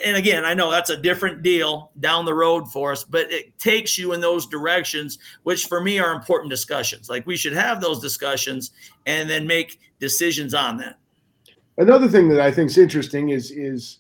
and 0.04 0.18
again, 0.18 0.46
I 0.46 0.54
know 0.54 0.72
that's 0.72 0.90
a 0.90 0.98
different 0.98 1.42
deal 1.42 1.92
down 2.00 2.26
the 2.26 2.34
road 2.34 2.72
for 2.72 2.92
us, 2.92 3.04
but 3.04 3.32
it 3.32 3.58
takes 3.60 3.98
you 3.98 4.14
in 4.14 4.22
those 4.22 4.48
directions, 4.48 5.20
which 5.44 5.66
for 5.68 5.82
me 5.82 6.00
are 6.00 6.14
important 6.14 6.50
discussions. 6.50 7.10
Like 7.10 7.26
we 7.28 7.38
should 7.38 7.54
have 7.54 7.82
those 7.82 8.00
discussions 8.00 8.72
and 9.06 9.30
then 9.30 9.46
make 9.46 9.80
decisions 10.00 10.54
on 10.54 10.78
that. 10.78 10.98
Another 11.78 12.08
thing 12.08 12.30
that 12.30 12.40
I 12.40 12.52
think 12.52 12.72
is 12.72 12.78
interesting 12.78 13.30
is 13.30 13.52
is 13.52 14.00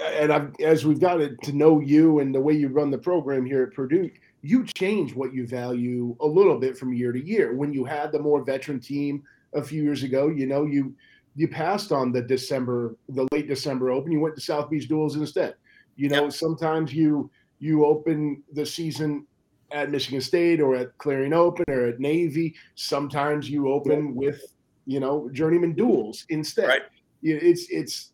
and 0.00 0.32
I've, 0.32 0.54
as 0.60 0.84
we've 0.84 1.00
gotten 1.00 1.36
to 1.42 1.52
know 1.52 1.80
you 1.80 2.18
and 2.18 2.34
the 2.34 2.40
way 2.40 2.54
you 2.54 2.68
run 2.68 2.90
the 2.90 2.98
program 2.98 3.46
here 3.46 3.62
at 3.62 3.72
Purdue, 3.72 4.10
you 4.42 4.64
change 4.64 5.14
what 5.14 5.32
you 5.32 5.46
value 5.46 6.14
a 6.20 6.26
little 6.26 6.58
bit 6.58 6.76
from 6.76 6.92
year 6.92 7.12
to 7.12 7.24
year. 7.24 7.54
When 7.54 7.72
you 7.72 7.84
had 7.84 8.12
the 8.12 8.18
more 8.18 8.44
veteran 8.44 8.78
team 8.78 9.22
a 9.54 9.62
few 9.62 9.82
years 9.82 10.02
ago, 10.02 10.28
you 10.28 10.46
know, 10.46 10.66
you 10.66 10.94
you 11.36 11.46
passed 11.46 11.92
on 11.92 12.12
the 12.12 12.22
December, 12.22 12.96
the 13.10 13.28
late 13.30 13.46
December 13.46 13.90
Open. 13.90 14.10
You 14.10 14.20
went 14.20 14.34
to 14.34 14.40
South 14.40 14.70
Beach 14.70 14.88
Duels 14.88 15.16
instead. 15.16 15.54
You 15.96 16.08
know, 16.08 16.24
yep. 16.24 16.32
sometimes 16.32 16.92
you 16.92 17.30
you 17.58 17.84
open 17.84 18.42
the 18.52 18.64
season 18.64 19.26
at 19.70 19.90
Michigan 19.90 20.20
State 20.20 20.60
or 20.60 20.74
at 20.74 20.96
Clarion 20.98 21.32
Open 21.32 21.64
or 21.68 21.86
at 21.86 22.00
Navy. 22.00 22.54
Sometimes 22.74 23.48
you 23.48 23.70
open 23.70 24.14
with 24.14 24.42
you 24.86 24.98
know 24.98 25.28
journeyman 25.32 25.74
duels 25.74 26.24
instead. 26.30 26.68
Right. 26.68 26.82
It's 27.22 27.68
it's 27.70 28.12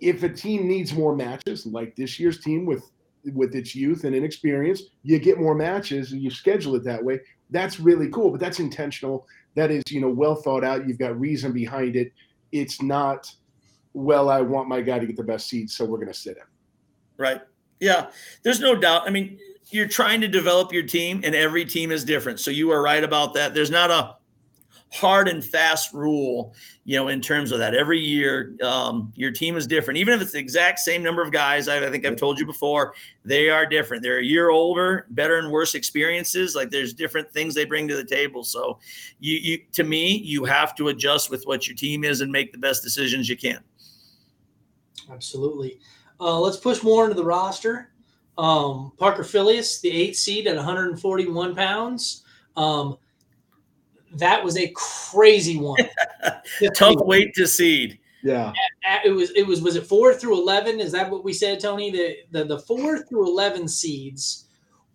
if 0.00 0.22
a 0.22 0.28
team 0.28 0.68
needs 0.68 0.92
more 0.92 1.14
matches, 1.16 1.66
like 1.66 1.96
this 1.96 2.20
year's 2.20 2.40
team 2.40 2.66
with 2.66 2.90
with 3.32 3.54
its 3.54 3.74
youth 3.74 4.04
and 4.04 4.14
inexperience, 4.14 4.82
you 5.02 5.18
get 5.18 5.40
more 5.40 5.54
matches 5.54 6.12
and 6.12 6.22
you 6.22 6.30
schedule 6.30 6.76
it 6.76 6.84
that 6.84 7.02
way. 7.02 7.20
That's 7.50 7.80
really 7.80 8.10
cool, 8.10 8.30
but 8.30 8.38
that's 8.38 8.60
intentional. 8.60 9.26
That 9.54 9.70
is, 9.70 9.82
you 9.88 10.00
know, 10.00 10.10
well 10.10 10.34
thought 10.34 10.64
out. 10.64 10.86
You've 10.86 10.98
got 10.98 11.18
reason 11.18 11.52
behind 11.52 11.96
it 11.96 12.12
it's 12.54 12.80
not 12.80 13.30
well 13.92 14.30
i 14.30 14.40
want 14.40 14.68
my 14.68 14.80
guy 14.80 14.98
to 14.98 15.06
get 15.06 15.16
the 15.16 15.22
best 15.22 15.48
seed 15.48 15.68
so 15.68 15.84
we're 15.84 15.98
going 15.98 16.08
to 16.08 16.14
sit 16.14 16.36
him. 16.36 16.46
Right. 17.16 17.42
Yeah. 17.80 18.06
There's 18.42 18.60
no 18.60 18.74
doubt. 18.74 19.06
I 19.06 19.10
mean 19.10 19.38
you're 19.70 19.88
trying 19.88 20.20
to 20.20 20.28
develop 20.28 20.72
your 20.72 20.82
team 20.82 21.20
and 21.24 21.34
every 21.34 21.64
team 21.64 21.90
is 21.90 22.04
different. 22.04 22.38
So 22.38 22.50
you 22.50 22.70
are 22.70 22.82
right 22.82 23.02
about 23.02 23.34
that. 23.34 23.54
There's 23.54 23.70
not 23.70 23.90
a 23.90 24.16
hard 24.94 25.28
and 25.28 25.44
fast 25.44 25.92
rule, 25.92 26.54
you 26.84 26.96
know, 26.96 27.08
in 27.08 27.20
terms 27.20 27.50
of 27.50 27.58
that. 27.58 27.74
Every 27.74 27.98
year, 27.98 28.56
um, 28.62 29.12
your 29.16 29.32
team 29.32 29.56
is 29.56 29.66
different. 29.66 29.98
Even 29.98 30.14
if 30.14 30.22
it's 30.22 30.32
the 30.32 30.38
exact 30.38 30.78
same 30.78 31.02
number 31.02 31.20
of 31.20 31.32
guys, 31.32 31.66
I, 31.66 31.84
I, 31.84 31.90
think 31.90 32.06
I've 32.06 32.16
told 32.16 32.38
you 32.38 32.46
before, 32.46 32.94
they 33.24 33.50
are 33.50 33.66
different. 33.66 34.02
They're 34.02 34.20
a 34.20 34.24
year 34.24 34.50
older, 34.50 35.06
better 35.10 35.38
and 35.38 35.50
worse 35.50 35.74
experiences. 35.74 36.54
Like 36.54 36.70
there's 36.70 36.94
different 36.94 37.30
things 37.32 37.54
they 37.54 37.64
bring 37.64 37.88
to 37.88 37.96
the 37.96 38.04
table. 38.04 38.44
So, 38.44 38.78
you, 39.18 39.38
you 39.38 39.58
to 39.72 39.82
me, 39.82 40.16
you 40.16 40.44
have 40.44 40.74
to 40.76 40.88
adjust 40.88 41.30
with 41.30 41.44
what 41.44 41.66
your 41.66 41.76
team 41.76 42.04
is 42.04 42.20
and 42.20 42.30
make 42.30 42.52
the 42.52 42.58
best 42.58 42.82
decisions 42.82 43.28
you 43.28 43.36
can. 43.36 43.60
Absolutely. 45.10 45.80
Uh, 46.20 46.38
let's 46.38 46.56
push 46.56 46.82
more 46.82 47.04
into 47.04 47.16
the 47.16 47.24
roster. 47.24 47.90
Um, 48.38 48.92
Parker 48.96 49.24
Filius, 49.24 49.80
the 49.80 49.90
eight 49.90 50.16
seed 50.16 50.46
at 50.46 50.56
141 50.56 51.54
pounds. 51.54 52.22
Um, 52.56 52.96
that 54.14 54.42
was 54.42 54.56
a 54.56 54.72
crazy 54.74 55.56
one. 55.56 55.88
Tough 56.74 56.96
weight 56.98 57.34
to 57.34 57.46
seed. 57.46 57.98
Yeah. 58.22 58.52
It 59.04 59.10
was 59.10 59.30
it 59.32 59.46
was 59.46 59.60
was 59.60 59.76
it 59.76 59.86
four 59.86 60.14
through 60.14 60.40
eleven? 60.40 60.80
Is 60.80 60.92
that 60.92 61.10
what 61.10 61.24
we 61.24 61.32
said, 61.32 61.60
Tony? 61.60 61.90
The 61.90 62.16
the, 62.30 62.44
the 62.44 62.58
four 62.58 62.98
through 63.04 63.28
eleven 63.28 63.68
seeds 63.68 64.46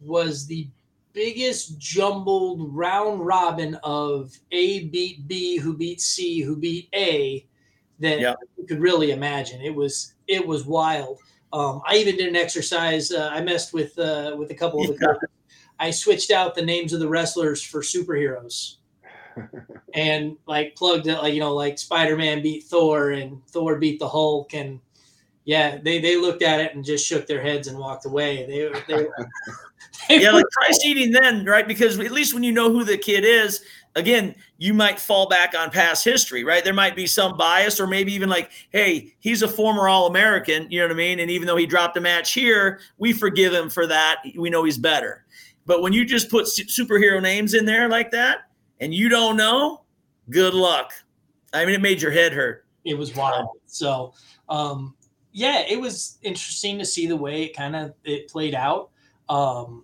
was 0.01 0.47
the 0.47 0.67
biggest 1.13 1.77
jumbled 1.77 2.73
round 2.73 3.25
robin 3.25 3.77
of 3.83 4.37
A 4.51 4.85
beat 4.85 5.27
B, 5.27 5.57
who 5.57 5.75
beat 5.75 6.01
C, 6.01 6.41
who 6.41 6.55
beat 6.55 6.89
A 6.95 7.45
that 7.99 8.19
yep. 8.19 8.37
you 8.57 8.65
could 8.65 8.79
really 8.79 9.11
imagine. 9.11 9.61
It 9.61 9.73
was 9.73 10.13
it 10.27 10.45
was 10.45 10.65
wild. 10.65 11.19
Um, 11.51 11.81
I 11.85 11.95
even 11.95 12.15
did 12.15 12.27
an 12.27 12.35
exercise. 12.35 13.11
Uh, 13.11 13.29
I 13.31 13.41
messed 13.41 13.73
with 13.73 13.97
uh, 13.99 14.35
with 14.37 14.51
a 14.51 14.55
couple 14.55 14.81
of 14.81 14.87
the. 14.87 14.97
Yeah. 14.99 15.27
I 15.79 15.91
switched 15.91 16.31
out 16.31 16.55
the 16.55 16.61
names 16.61 16.93
of 16.93 16.99
the 16.99 17.07
wrestlers 17.07 17.61
for 17.61 17.81
superheroes, 17.81 18.75
and 19.93 20.37
like 20.47 20.75
plugged 20.75 21.07
it 21.07 21.17
like 21.17 21.33
you 21.33 21.39
know 21.39 21.53
like 21.53 21.77
Spider 21.77 22.15
Man 22.15 22.41
beat 22.41 22.63
Thor 22.63 23.11
and 23.11 23.45
Thor 23.47 23.77
beat 23.77 23.99
the 23.99 24.07
Hulk 24.07 24.53
and 24.53 24.79
yeah 25.45 25.77
they 25.77 25.99
they 25.99 26.17
looked 26.17 26.43
at 26.43 26.59
it 26.59 26.75
and 26.75 26.83
just 26.83 27.05
shook 27.05 27.27
their 27.27 27.41
heads 27.41 27.67
and 27.67 27.77
walked 27.77 28.05
away. 28.05 28.45
They 28.45 28.93
they. 28.93 29.07
they 30.07 30.21
yeah, 30.21 30.31
like 30.31 30.45
try 30.51 30.71
seeding 30.71 31.11
then, 31.11 31.45
right? 31.45 31.67
Because 31.67 31.99
at 31.99 32.11
least 32.11 32.33
when 32.33 32.43
you 32.43 32.51
know 32.51 32.71
who 32.71 32.83
the 32.83 32.97
kid 32.97 33.23
is, 33.23 33.61
again, 33.95 34.35
you 34.57 34.73
might 34.73 34.99
fall 34.99 35.27
back 35.27 35.53
on 35.55 35.69
past 35.69 36.03
history, 36.03 36.43
right? 36.43 36.63
There 36.63 36.73
might 36.73 36.95
be 36.95 37.07
some 37.07 37.37
bias, 37.37 37.79
or 37.79 37.87
maybe 37.87 38.13
even 38.13 38.29
like, 38.29 38.51
hey, 38.71 39.13
he's 39.19 39.41
a 39.41 39.47
former 39.47 39.87
All 39.87 40.07
American, 40.07 40.69
you 40.69 40.79
know 40.79 40.85
what 40.85 40.93
I 40.93 40.97
mean? 40.97 41.19
And 41.19 41.29
even 41.31 41.47
though 41.47 41.55
he 41.55 41.65
dropped 41.65 41.97
a 41.97 42.01
match 42.01 42.33
here, 42.33 42.79
we 42.97 43.13
forgive 43.13 43.53
him 43.53 43.69
for 43.69 43.87
that. 43.87 44.17
We 44.37 44.49
know 44.49 44.63
he's 44.63 44.77
better. 44.77 45.25
But 45.65 45.81
when 45.81 45.93
you 45.93 46.05
just 46.05 46.29
put 46.29 46.45
superhero 46.45 47.21
names 47.21 47.53
in 47.53 47.65
there 47.65 47.87
like 47.87 48.11
that 48.11 48.48
and 48.79 48.93
you 48.93 49.09
don't 49.09 49.37
know, 49.37 49.83
good 50.29 50.53
luck. 50.53 50.93
I 51.53 51.65
mean, 51.65 51.75
it 51.75 51.81
made 51.81 52.01
your 52.01 52.11
head 52.11 52.33
hurt. 52.33 52.65
It 52.85 52.97
was 52.97 53.15
wild. 53.15 53.49
So, 53.65 54.13
um, 54.47 54.95
yeah, 55.31 55.63
it 55.67 55.79
was 55.79 56.17
interesting 56.21 56.77
to 56.79 56.85
see 56.85 57.07
the 57.07 57.15
way 57.15 57.43
it 57.43 57.55
kind 57.55 57.75
of 57.75 57.93
it 58.03 58.29
played 58.29 58.55
out. 58.55 58.89
Um, 59.27 59.83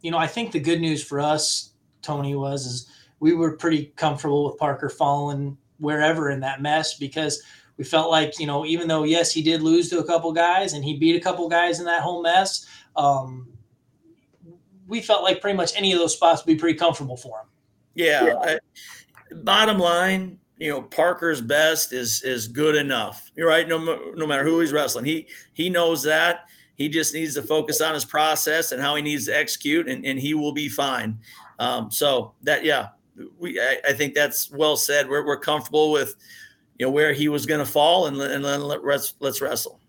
you 0.00 0.10
know, 0.10 0.18
I 0.18 0.26
think 0.26 0.52
the 0.52 0.60
good 0.60 0.80
news 0.80 1.02
for 1.02 1.20
us, 1.20 1.72
Tony, 2.02 2.34
was 2.34 2.66
is 2.66 2.90
we 3.20 3.34
were 3.34 3.56
pretty 3.56 3.86
comfortable 3.96 4.44
with 4.44 4.58
Parker 4.58 4.88
falling 4.88 5.56
wherever 5.78 6.30
in 6.30 6.40
that 6.40 6.62
mess 6.62 6.94
because 6.94 7.42
we 7.76 7.84
felt 7.84 8.10
like 8.10 8.38
you 8.38 8.46
know 8.46 8.64
even 8.64 8.88
though 8.88 9.02
yes 9.02 9.32
he 9.32 9.42
did 9.42 9.62
lose 9.62 9.90
to 9.90 9.98
a 9.98 10.04
couple 10.04 10.32
guys 10.32 10.72
and 10.72 10.84
he 10.84 10.96
beat 10.96 11.16
a 11.16 11.20
couple 11.20 11.48
guys 11.48 11.78
in 11.78 11.84
that 11.84 12.00
whole 12.00 12.22
mess 12.22 12.66
um, 12.96 13.46
we 14.86 15.02
felt 15.02 15.22
like 15.22 15.40
pretty 15.40 15.56
much 15.56 15.76
any 15.76 15.92
of 15.92 15.98
those 15.98 16.14
spots 16.14 16.42
would 16.42 16.52
be 16.52 16.58
pretty 16.58 16.78
comfortable 16.78 17.16
for 17.16 17.40
him 17.40 17.46
yeah, 17.96 18.26
yeah. 18.26 18.34
I, 18.38 18.58
bottom 19.42 19.78
line 19.78 20.38
you 20.56 20.70
know 20.70 20.80
parker's 20.80 21.40
best 21.40 21.92
is 21.92 22.22
is 22.22 22.46
good 22.46 22.76
enough 22.76 23.30
you're 23.34 23.48
right 23.48 23.68
no, 23.68 24.12
no 24.14 24.26
matter 24.26 24.44
who 24.44 24.60
he's 24.60 24.72
wrestling 24.72 25.04
he 25.04 25.26
he 25.52 25.68
knows 25.68 26.02
that 26.02 26.46
he 26.76 26.88
just 26.88 27.12
needs 27.12 27.34
to 27.34 27.42
focus 27.42 27.80
on 27.80 27.92
his 27.92 28.04
process 28.04 28.72
and 28.72 28.80
how 28.80 28.94
he 28.94 29.02
needs 29.02 29.26
to 29.26 29.36
execute 29.36 29.88
and, 29.88 30.06
and 30.06 30.18
he 30.18 30.32
will 30.32 30.52
be 30.52 30.68
fine 30.68 31.18
um, 31.58 31.90
so 31.90 32.32
that 32.42 32.64
yeah 32.64 32.88
we 33.38 33.60
I, 33.60 33.78
I, 33.88 33.92
think 33.92 34.14
that's 34.14 34.50
well 34.50 34.76
said. 34.76 35.08
We're, 35.08 35.24
we're 35.24 35.38
comfortable 35.38 35.92
with 35.92 36.14
you 36.78 36.86
know 36.86 36.90
where 36.90 37.12
he 37.12 37.28
was 37.28 37.46
going 37.46 37.64
to 37.64 37.70
fall, 37.70 38.06
and, 38.06 38.20
and 38.20 38.44
then 38.44 38.62
let, 38.62 38.84
let's 38.84 39.14
let's 39.20 39.40
wrestle. 39.40 39.80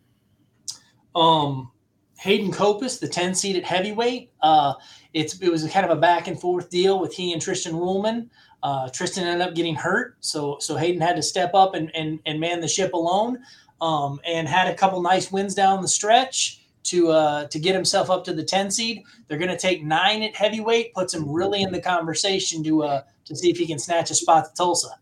Um, 1.15 1.71
Hayden 2.19 2.51
Copass, 2.51 2.99
the 2.99 3.07
ten 3.07 3.33
seed 3.33 3.55
at 3.55 3.63
heavyweight. 3.63 4.31
Uh, 4.41 4.73
it's 5.13 5.39
it 5.39 5.49
was 5.49 5.67
kind 5.71 5.85
of 5.85 5.95
a 5.95 5.99
back 5.99 6.27
and 6.27 6.39
forth 6.39 6.69
deal 6.69 6.99
with 6.99 7.13
he 7.13 7.33
and 7.33 7.41
Tristan 7.41 7.73
Ruhlman. 7.73 8.29
Uh, 8.63 8.89
Tristan 8.89 9.25
ended 9.25 9.47
up 9.47 9.55
getting 9.55 9.75
hurt, 9.75 10.17
so 10.19 10.57
so 10.59 10.75
Hayden 10.75 11.01
had 11.01 11.15
to 11.15 11.23
step 11.23 11.51
up 11.53 11.75
and 11.75 11.95
and, 11.95 12.19
and 12.25 12.39
man 12.39 12.59
the 12.59 12.67
ship 12.67 12.93
alone, 12.93 13.39
um, 13.81 14.19
and 14.25 14.47
had 14.47 14.67
a 14.67 14.75
couple 14.75 15.01
nice 15.01 15.31
wins 15.31 15.53
down 15.53 15.81
the 15.81 15.87
stretch 15.87 16.61
to 16.87 17.11
uh, 17.11 17.47
to 17.47 17.59
get 17.59 17.75
himself 17.75 18.09
up 18.09 18.23
to 18.25 18.33
the 18.33 18.43
10 18.43 18.71
seed. 18.71 19.03
They're 19.27 19.37
going 19.37 19.51
to 19.51 19.57
take 19.57 19.83
nine 19.83 20.23
at 20.23 20.35
heavyweight, 20.35 20.93
puts 20.93 21.13
him 21.13 21.29
really 21.29 21.61
in 21.61 21.71
the 21.71 21.81
conversation 21.81 22.63
to 22.63 22.83
uh, 22.83 23.01
to 23.25 23.35
see 23.35 23.49
if 23.51 23.57
he 23.57 23.67
can 23.67 23.79
snatch 23.79 24.09
a 24.09 24.15
spot 24.15 24.45
to 24.45 24.51
Tulsa. 24.55 24.99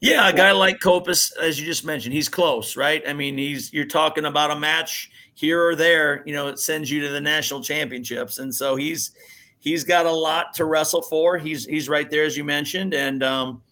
Yeah, 0.00 0.28
a 0.28 0.32
guy 0.32 0.52
like 0.52 0.78
Copass, 0.78 1.36
as 1.38 1.58
you 1.58 1.66
just 1.66 1.84
mentioned, 1.84 2.14
he's 2.14 2.28
close, 2.28 2.76
right? 2.76 3.02
I 3.06 3.12
mean, 3.12 3.36
he's 3.36 3.72
you're 3.72 3.84
talking 3.84 4.24
about 4.24 4.50
a 4.50 4.58
match 4.58 5.10
here 5.38 5.64
or 5.64 5.76
there, 5.76 6.24
you 6.26 6.34
know, 6.34 6.48
it 6.48 6.58
sends 6.58 6.90
you 6.90 7.00
to 7.00 7.10
the 7.10 7.20
national 7.20 7.62
championships, 7.62 8.40
and 8.40 8.52
so 8.52 8.74
he's 8.74 9.12
he's 9.60 9.84
got 9.84 10.04
a 10.04 10.10
lot 10.10 10.52
to 10.54 10.64
wrestle 10.64 11.02
for. 11.02 11.38
He's 11.38 11.64
he's 11.64 11.88
right 11.88 12.10
there, 12.10 12.24
as 12.24 12.36
you 12.36 12.42
mentioned, 12.42 12.92
and 12.92 13.22
um, 13.22 13.62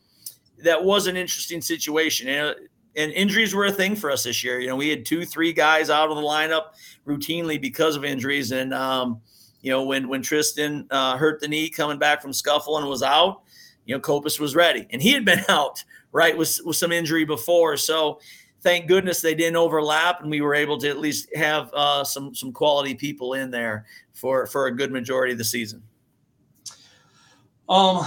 that 0.63 0.83
was 0.83 1.09
an 1.09 1.17
interesting 1.17 1.61
situation. 1.61 2.29
And, 2.29 2.55
and 2.95 3.11
injuries 3.11 3.53
were 3.53 3.67
a 3.67 3.73
thing 3.73 3.97
for 3.97 4.13
us 4.13 4.23
this 4.23 4.45
year. 4.45 4.61
You 4.61 4.69
know, 4.69 4.77
we 4.77 4.89
had 4.89 5.05
two, 5.05 5.25
three 5.25 5.53
guys 5.53 5.91
out 5.91 6.09
of 6.09 6.17
the 6.17 6.23
lineup 6.23 6.67
routinely 7.05 7.61
because 7.61 7.97
of 7.97 8.05
injuries, 8.05 8.53
and 8.53 8.73
um, 8.73 9.21
you 9.61 9.73
know, 9.73 9.83
when 9.83 10.09
when 10.09 10.23
Tristan 10.23 10.87
uh, 10.93 11.17
hurt 11.17 11.41
the 11.41 11.49
knee 11.49 11.69
coming 11.69 11.99
back 11.99 12.23
from 12.23 12.33
scuffle 12.33 12.79
and 12.79 12.87
was 12.87 13.03
out, 13.03 13.43
you 13.87 13.97
know, 13.97 14.01
Copass 14.01 14.39
was 14.39 14.55
ready, 14.55 14.87
and 14.91 15.03
he 15.03 15.11
had 15.11 15.25
been 15.25 15.43
out 15.49 15.83
right 16.13 16.39
with 16.39 16.61
with 16.65 16.77
some 16.77 16.93
injury 16.93 17.25
before. 17.25 17.77
So 17.77 18.21
thank 18.67 18.89
goodness 18.89 19.21
they 19.21 19.37
didn't 19.37 19.55
overlap, 19.55 20.23
and 20.23 20.31
we 20.31 20.41
were 20.41 20.53
able 20.53 20.77
to 20.77 20.89
at 20.89 20.99
least 20.99 21.33
have 21.37 21.73
uh, 21.73 22.03
some 22.03 22.35
some 22.35 22.53
quality 22.53 22.95
people 22.95 23.35
in 23.35 23.49
there 23.49 23.87
for 24.13 24.47
for 24.47 24.67
a 24.67 24.75
good 24.75 24.91
majority 24.91 25.31
of 25.31 25.39
the 25.39 25.45
season. 25.45 25.81
Um, 27.69 28.05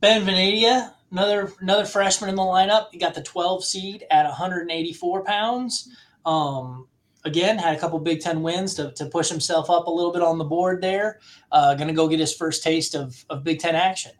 Ben 0.00 0.24
Vanadia, 0.24 0.92
another 1.10 1.52
another 1.60 1.84
freshman 1.84 2.30
in 2.30 2.36
the 2.36 2.42
lineup. 2.42 2.86
He 2.92 2.98
got 2.98 3.14
the 3.14 3.22
12 3.22 3.64
seed 3.64 4.06
at 4.12 4.26
184 4.26 5.24
pounds. 5.24 5.88
Um, 6.24 6.86
again, 7.24 7.58
had 7.58 7.76
a 7.76 7.80
couple 7.80 7.98
Big 7.98 8.20
Ten 8.20 8.42
wins 8.42 8.74
to, 8.74 8.92
to 8.92 9.06
push 9.06 9.28
himself 9.28 9.70
up 9.70 9.88
a 9.88 9.90
little 9.90 10.12
bit 10.12 10.22
on 10.22 10.38
the 10.38 10.44
board 10.44 10.80
there. 10.80 11.18
Uh, 11.50 11.74
Going 11.74 11.88
to 11.88 11.94
go 11.94 12.06
get 12.06 12.20
his 12.20 12.32
first 12.32 12.62
taste 12.62 12.94
of, 12.94 13.24
of 13.28 13.42
Big 13.42 13.58
Ten 13.58 13.74
action. 13.74 14.12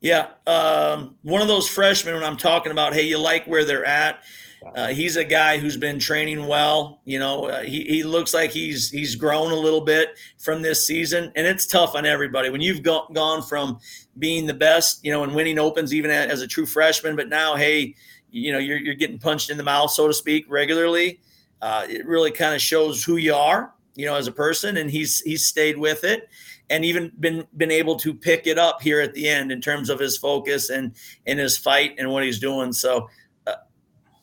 Yeah. 0.00 0.28
Um, 0.46 1.16
one 1.22 1.42
of 1.42 1.48
those 1.48 1.68
freshmen, 1.68 2.14
when 2.14 2.22
I'm 2.22 2.36
talking 2.36 2.70
about, 2.70 2.94
hey, 2.94 3.02
you 3.02 3.18
like 3.18 3.44
where 3.46 3.64
they're 3.64 3.84
at. 3.84 4.22
Uh, 4.74 4.88
he's 4.88 5.16
a 5.16 5.24
guy 5.24 5.58
who's 5.58 5.76
been 5.76 5.98
training 5.98 6.46
well. 6.46 7.00
You 7.04 7.18
know, 7.18 7.46
uh, 7.46 7.62
he, 7.62 7.84
he 7.84 8.02
looks 8.02 8.34
like 8.34 8.50
he's 8.50 8.90
he's 8.90 9.14
grown 9.14 9.52
a 9.52 9.56
little 9.56 9.82
bit 9.82 10.18
from 10.38 10.62
this 10.62 10.86
season, 10.86 11.32
and 11.36 11.46
it's 11.46 11.66
tough 11.66 11.94
on 11.94 12.06
everybody 12.06 12.50
when 12.50 12.60
you've 12.60 12.82
go, 12.82 13.06
gone 13.12 13.42
from 13.42 13.78
being 14.18 14.46
the 14.46 14.54
best, 14.54 15.04
you 15.04 15.12
know, 15.12 15.22
and 15.22 15.34
winning 15.34 15.58
opens 15.58 15.94
even 15.94 16.10
as 16.10 16.42
a 16.42 16.46
true 16.46 16.66
freshman, 16.66 17.14
but 17.14 17.28
now, 17.28 17.54
hey, 17.54 17.94
you 18.30 18.52
know, 18.52 18.58
you're 18.58 18.78
you're 18.78 18.94
getting 18.94 19.18
punched 19.18 19.50
in 19.50 19.56
the 19.56 19.62
mouth, 19.62 19.90
so 19.90 20.08
to 20.08 20.14
speak, 20.14 20.44
regularly 20.48 21.20
uh, 21.62 21.86
it 21.88 22.06
really 22.06 22.30
kind 22.30 22.54
of 22.54 22.60
shows 22.60 23.02
who 23.02 23.16
you 23.16 23.34
are, 23.34 23.72
you 23.94 24.06
know, 24.06 24.14
as 24.14 24.26
a 24.26 24.32
person. 24.32 24.76
And 24.76 24.90
he's 24.90 25.20
he's 25.20 25.46
stayed 25.46 25.76
with 25.76 26.04
it, 26.04 26.28
and 26.70 26.84
even 26.84 27.12
been 27.18 27.46
been 27.56 27.70
able 27.70 27.96
to 27.96 28.14
pick 28.14 28.46
it 28.46 28.58
up 28.58 28.82
here 28.82 29.00
at 29.00 29.14
the 29.14 29.28
end 29.28 29.50
in 29.50 29.60
terms 29.60 29.90
of 29.90 29.98
his 29.98 30.16
focus 30.16 30.70
and 30.70 30.94
in 31.26 31.38
his 31.38 31.58
fight 31.58 31.94
and 31.98 32.10
what 32.10 32.24
he's 32.24 32.38
doing. 32.38 32.72
So 32.72 33.08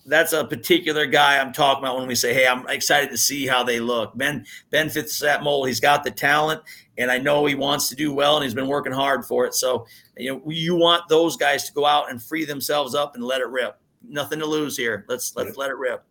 that's 0.05 0.33
a 0.33 0.45
particular 0.45 1.05
guy 1.05 1.39
I'm 1.39 1.51
talking 1.51 1.83
about 1.83 1.97
when 1.97 2.07
we 2.07 2.15
say, 2.15 2.33
"Hey, 2.33 2.47
I'm 2.47 2.67
excited 2.69 3.09
to 3.09 3.17
see 3.17 3.47
how 3.47 3.63
they 3.63 3.79
look." 3.79 4.15
Ben 4.15 4.45
Ben 4.69 4.89
fits 4.89 5.19
that 5.19 5.43
mold. 5.43 5.67
He's 5.67 5.79
got 5.79 6.03
the 6.03 6.11
talent, 6.11 6.61
and 6.97 7.11
I 7.11 7.17
know 7.17 7.45
he 7.45 7.55
wants 7.55 7.89
to 7.89 7.95
do 7.95 8.13
well, 8.13 8.35
and 8.35 8.43
he's 8.43 8.53
been 8.53 8.67
working 8.67 8.93
hard 8.93 9.25
for 9.25 9.45
it. 9.45 9.55
So 9.55 9.87
you 10.17 10.31
know, 10.31 10.41
you 10.45 10.75
want 10.75 11.07
those 11.09 11.35
guys 11.35 11.65
to 11.65 11.73
go 11.73 11.85
out 11.85 12.11
and 12.11 12.21
free 12.21 12.45
themselves 12.45 12.93
up 12.93 13.15
and 13.15 13.23
let 13.23 13.41
it 13.41 13.47
rip. 13.47 13.79
Nothing 14.07 14.39
to 14.39 14.45
lose 14.45 14.77
here. 14.77 15.05
Let's 15.07 15.35
let's 15.35 15.57
let 15.57 15.69
it 15.69 15.77
rip. 15.77 16.03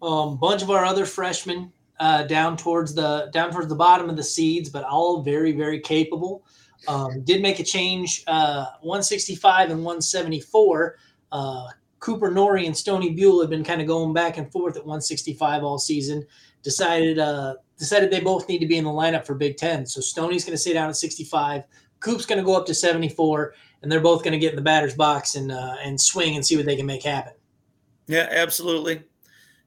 Um, 0.00 0.38
bunch 0.38 0.62
of 0.62 0.70
our 0.70 0.84
other 0.84 1.04
freshmen 1.04 1.72
uh, 2.00 2.24
down 2.24 2.56
towards 2.56 2.94
the 2.94 3.30
down 3.32 3.52
towards 3.52 3.68
the 3.68 3.74
bottom 3.74 4.08
of 4.08 4.16
the 4.16 4.24
seeds, 4.24 4.70
but 4.70 4.84
all 4.84 5.22
very 5.22 5.52
very 5.52 5.80
capable. 5.80 6.44
Um, 6.86 7.22
did 7.24 7.40
make 7.40 7.60
a 7.60 7.64
change, 7.64 8.24
uh, 8.26 8.66
165 8.82 9.70
and 9.70 9.78
174. 9.78 10.98
Uh, 11.32 11.66
Cooper 12.04 12.30
Noehre 12.30 12.66
and 12.66 12.76
Stoney 12.76 13.14
Buell 13.14 13.40
have 13.40 13.48
been 13.48 13.64
kind 13.64 13.80
of 13.80 13.86
going 13.86 14.12
back 14.12 14.36
and 14.36 14.52
forth 14.52 14.76
at 14.76 14.84
165 14.84 15.64
all 15.64 15.78
season. 15.78 16.22
Decided 16.62 17.18
uh, 17.18 17.54
decided 17.78 18.10
they 18.10 18.20
both 18.20 18.46
need 18.46 18.58
to 18.58 18.66
be 18.66 18.76
in 18.76 18.84
the 18.84 18.90
lineup 18.90 19.24
for 19.24 19.34
Big 19.34 19.56
Ten. 19.56 19.86
So 19.86 20.02
Stoney's 20.02 20.44
going 20.44 20.52
to 20.52 20.58
stay 20.58 20.74
down 20.74 20.90
at 20.90 20.96
65. 20.96 21.62
Coop's 22.00 22.26
going 22.26 22.38
to 22.38 22.44
go 22.44 22.54
up 22.54 22.66
to 22.66 22.74
74, 22.74 23.54
and 23.80 23.90
they're 23.90 24.00
both 24.00 24.22
going 24.22 24.32
to 24.32 24.38
get 24.38 24.50
in 24.50 24.56
the 24.56 24.62
batter's 24.62 24.94
box 24.94 25.34
and 25.34 25.50
uh, 25.50 25.76
and 25.82 25.98
swing 25.98 26.34
and 26.34 26.44
see 26.44 26.58
what 26.58 26.66
they 26.66 26.76
can 26.76 26.84
make 26.84 27.02
happen. 27.02 27.32
Yeah, 28.06 28.28
absolutely. 28.30 29.02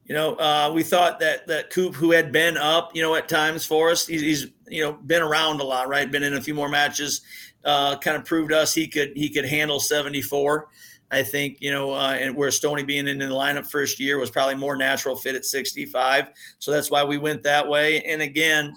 You 0.06 0.13
know, 0.13 0.36
uh, 0.36 0.71
we 0.76 0.84
thought 0.84 1.19
that 1.21 1.47
that 1.47 1.71
Coop, 1.71 1.95
who 1.95 2.12
had 2.12 2.32
been 2.32 2.56
up, 2.56 2.95
you 2.95 3.02
know, 3.02 3.15
at 3.15 3.28
times 3.28 3.65
for 3.65 3.89
us, 3.89 4.06
he's, 4.06 4.21
he's 4.21 4.47
you 4.67 4.84
know 4.84 4.93
been 4.93 5.23
around 5.23 5.60
a 5.60 5.63
lot, 5.63 5.89
right? 5.89 6.10
Been 6.12 6.21
in 6.21 6.36
a 6.36 6.41
few 6.41 6.54
more 6.54 6.69
matches, 6.69 7.21
uh, 7.65 7.97
kind 7.97 8.15
of 8.15 8.26
proved 8.26 8.52
us 8.52 8.76
he 8.76 8.88
could 8.88 9.13
he 9.15 9.30
could 9.30 9.45
handle 9.45 9.80
74. 9.80 10.67
I 11.12 11.24
think 11.24 11.58
you 11.62 11.72
know, 11.72 11.93
uh, 11.93 12.17
and 12.20 12.36
where 12.36 12.52
Stoney 12.52 12.84
being 12.84 13.08
in 13.08 13.20
the 13.20 13.26
lineup 13.26 13.70
first 13.70 14.00
year 14.00 14.20
was 14.20 14.30
probably 14.30 14.56
more 14.56 14.76
natural 14.76 15.15
fit 15.15 15.36
at 15.36 15.46
65. 15.46 16.30
So 16.60 16.72
that's 16.72 16.91
why 16.91 17.04
we 17.04 17.17
went 17.17 17.43
that 17.43 17.67
way. 17.67 18.02
And 18.04 18.22
again, 18.22 18.74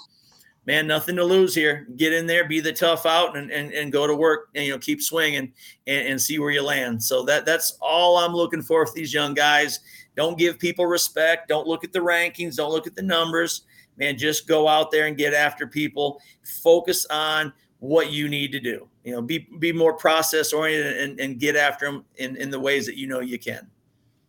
man, 0.66 0.86
nothing 0.86 1.16
to 1.16 1.24
lose 1.24 1.54
here. 1.54 1.88
Get 1.96 2.12
in 2.12 2.26
there, 2.26 2.46
be 2.46 2.60
the 2.60 2.72
tough 2.72 3.04
out, 3.04 3.36
and 3.36 3.50
and, 3.50 3.72
and 3.72 3.92
go 3.92 4.06
to 4.06 4.14
work, 4.14 4.48
and 4.54 4.64
you 4.64 4.72
know, 4.72 4.78
keep 4.78 5.02
swinging 5.02 5.52
and, 5.86 6.08
and 6.08 6.20
see 6.20 6.38
where 6.38 6.50
you 6.50 6.62
land. 6.62 7.02
So 7.02 7.24
that 7.24 7.44
that's 7.44 7.76
all 7.80 8.18
I'm 8.18 8.34
looking 8.34 8.62
for 8.62 8.84
with 8.84 8.94
these 8.94 9.12
young 9.12 9.34
guys. 9.34 9.80
Don't 10.16 10.38
give 10.38 10.58
people 10.58 10.86
respect. 10.86 11.48
Don't 11.48 11.66
look 11.66 11.82
at 11.82 11.92
the 11.92 11.98
rankings. 11.98 12.56
Don't 12.56 12.72
look 12.72 12.86
at 12.86 12.94
the 12.94 13.02
numbers. 13.02 13.62
Man, 13.96 14.16
just 14.16 14.46
go 14.46 14.68
out 14.68 14.90
there 14.90 15.06
and 15.06 15.16
get 15.16 15.34
after 15.34 15.66
people. 15.66 16.20
Focus 16.62 17.06
on 17.10 17.52
what 17.80 18.12
you 18.12 18.28
need 18.28 18.52
to 18.52 18.60
do. 18.60 18.89
You 19.04 19.12
know, 19.12 19.22
be 19.22 19.48
be 19.58 19.72
more 19.72 19.94
process 19.94 20.52
oriented 20.52 20.96
and, 20.98 21.20
and 21.20 21.38
get 21.38 21.56
after 21.56 21.86
them 21.86 22.04
in, 22.16 22.36
in 22.36 22.50
the 22.50 22.60
ways 22.60 22.86
that 22.86 22.96
you 22.96 23.06
know 23.06 23.20
you 23.20 23.38
can. 23.38 23.66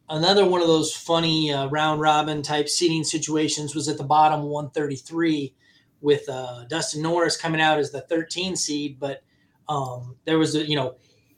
Another 0.10 0.45
one 0.45 0.62
of 0.62 0.67
those 0.67 0.93
funny 0.93 1.53
uh, 1.53 1.67
round 1.67 2.01
robin 2.01 2.41
type 2.41 2.67
seating 2.67 3.03
situations 3.03 3.75
was 3.75 3.88
at 3.88 3.97
the 3.97 4.03
bottom 4.03 4.43
133 4.43 5.53
with 6.01 6.27
uh, 6.27 6.65
Dustin 6.65 7.01
Norris 7.01 7.38
coming 7.38 7.62
out 7.62 7.79
as 7.79 7.91
the 7.91 8.01
13 8.01 8.55
seed, 8.55 8.99
but 8.99 9.23
um, 9.69 10.15
there 10.25 10.38
was 10.38 10.55
a 10.55 10.65
you 10.67 10.75
know 10.75 10.95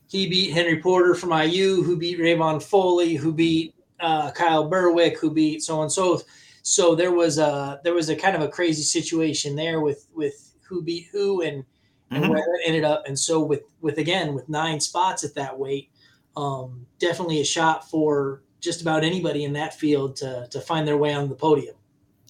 he 0.08 0.28
beat 0.28 0.54
Henry 0.54 0.80
Porter 0.80 1.16
from 1.16 1.32
IU, 1.32 1.82
who 1.82 1.98
beat 1.98 2.20
Rayvon 2.20 2.62
Foley, 2.62 3.16
who 3.16 3.34
beat 3.34 3.74
uh, 4.00 4.32
Kyle 4.32 4.70
Burwick, 4.70 5.18
who 5.20 5.32
beat 5.32 5.64
so 5.64 5.82
and 5.82 5.92
so. 5.92 6.22
So 6.62 6.96
there 6.96 7.12
was 7.12 7.40
a 7.40 7.82
there 7.84 7.94
was 7.94 8.10
a 8.10 8.16
kind 8.16 8.36
of 8.36 8.42
a 8.42 8.48
crazy 8.48 8.84
situation 8.84 9.56
there 9.56 9.82
with 9.82 10.08
with 10.14 10.54
who 10.62 10.82
beat 10.82 11.08
who 11.12 11.42
and 11.42 11.66
and 12.12 12.24
mm-hmm. 12.24 12.32
where 12.32 12.56
it 12.56 12.62
ended 12.66 12.84
up. 12.84 13.04
And 13.08 13.18
so 13.18 13.42
with 13.42 13.62
with 13.82 13.98
again 13.98 14.34
with 14.34 14.50
nine 14.50 14.80
spots 14.80 15.24
at 15.24 15.36
that 15.36 15.58
weight, 15.58 15.90
um, 16.38 16.86
definitely 17.00 17.42
a 17.42 17.46
shot 17.46 17.90
for 17.90 18.42
just 18.60 18.82
about 18.82 19.04
anybody 19.04 19.44
in 19.44 19.54
that 19.54 19.74
field 19.74 20.16
to 20.18 20.48
to 20.50 20.62
find 20.62 20.88
their 20.88 20.98
way 20.98 21.14
on 21.14 21.30
the 21.30 21.36
podium. 21.36 21.76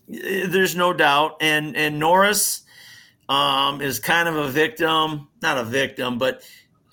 There's 0.07 0.75
no 0.75 0.93
doubt, 0.93 1.37
and 1.41 1.77
and 1.77 1.99
Norris 1.99 2.63
um, 3.29 3.81
is 3.81 3.99
kind 3.99 4.27
of 4.27 4.35
a 4.35 4.49
victim, 4.49 5.29
not 5.41 5.57
a 5.57 5.63
victim, 5.63 6.17
but 6.17 6.43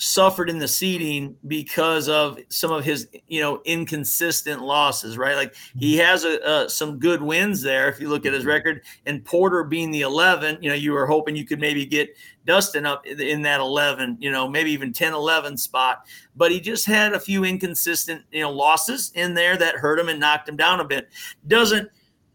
suffered 0.01 0.49
in 0.49 0.59
the 0.59 0.67
seeding 0.67 1.37
because 1.47 2.09
of 2.09 2.39
some 2.49 2.73
of 2.73 2.83
his 2.83 3.07
you 3.29 3.39
know 3.39 3.61
inconsistent 3.67 4.63
losses 4.63 5.19
right 5.19 5.37
like 5.37 5.55
he 5.79 5.97
mm-hmm. 5.97 6.07
has 6.07 6.25
a, 6.25 6.67
some 6.71 6.99
good 6.99 7.21
wins 7.21 7.61
there 7.61 7.87
if 7.91 8.01
you 8.01 8.09
look 8.09 8.25
at 8.25 8.33
his 8.33 8.41
mm-hmm. 8.41 8.49
record 8.49 8.83
and 9.05 9.23
porter 9.27 9.63
being 9.63 9.91
the 9.91 10.01
11 10.01 10.57
you 10.63 10.71
know 10.71 10.75
you 10.75 10.93
were 10.93 11.07
hoping 11.07 11.37
you 11.37 11.45
could 11.45 11.61
maybe 11.61 11.85
get 11.85 12.17
dustin 12.47 12.87
up 12.87 13.07
in 13.07 13.43
that 13.43 13.61
11 13.61 14.17
you 14.21 14.31
know 14.31 14.49
maybe 14.49 14.71
even 14.71 14.91
10 14.91 15.13
11 15.13 15.55
spot 15.59 16.07
but 16.35 16.51
he 16.51 16.61
just 16.61 16.87
had 16.87 17.13
a 17.13 17.21
few 17.21 17.45
inconsistent 17.45 18.23
you 18.33 18.41
know 18.41 18.51
losses 18.51 19.13
in 19.17 19.35
there 19.35 19.59
that 19.59 19.75
hurt 19.75 19.99
him 19.99 20.09
and 20.09 20.19
knocked 20.19 20.49
him 20.49 20.57
down 20.57 20.81
a 20.81 20.85
bit 20.85 21.11
doesn't 21.47 21.91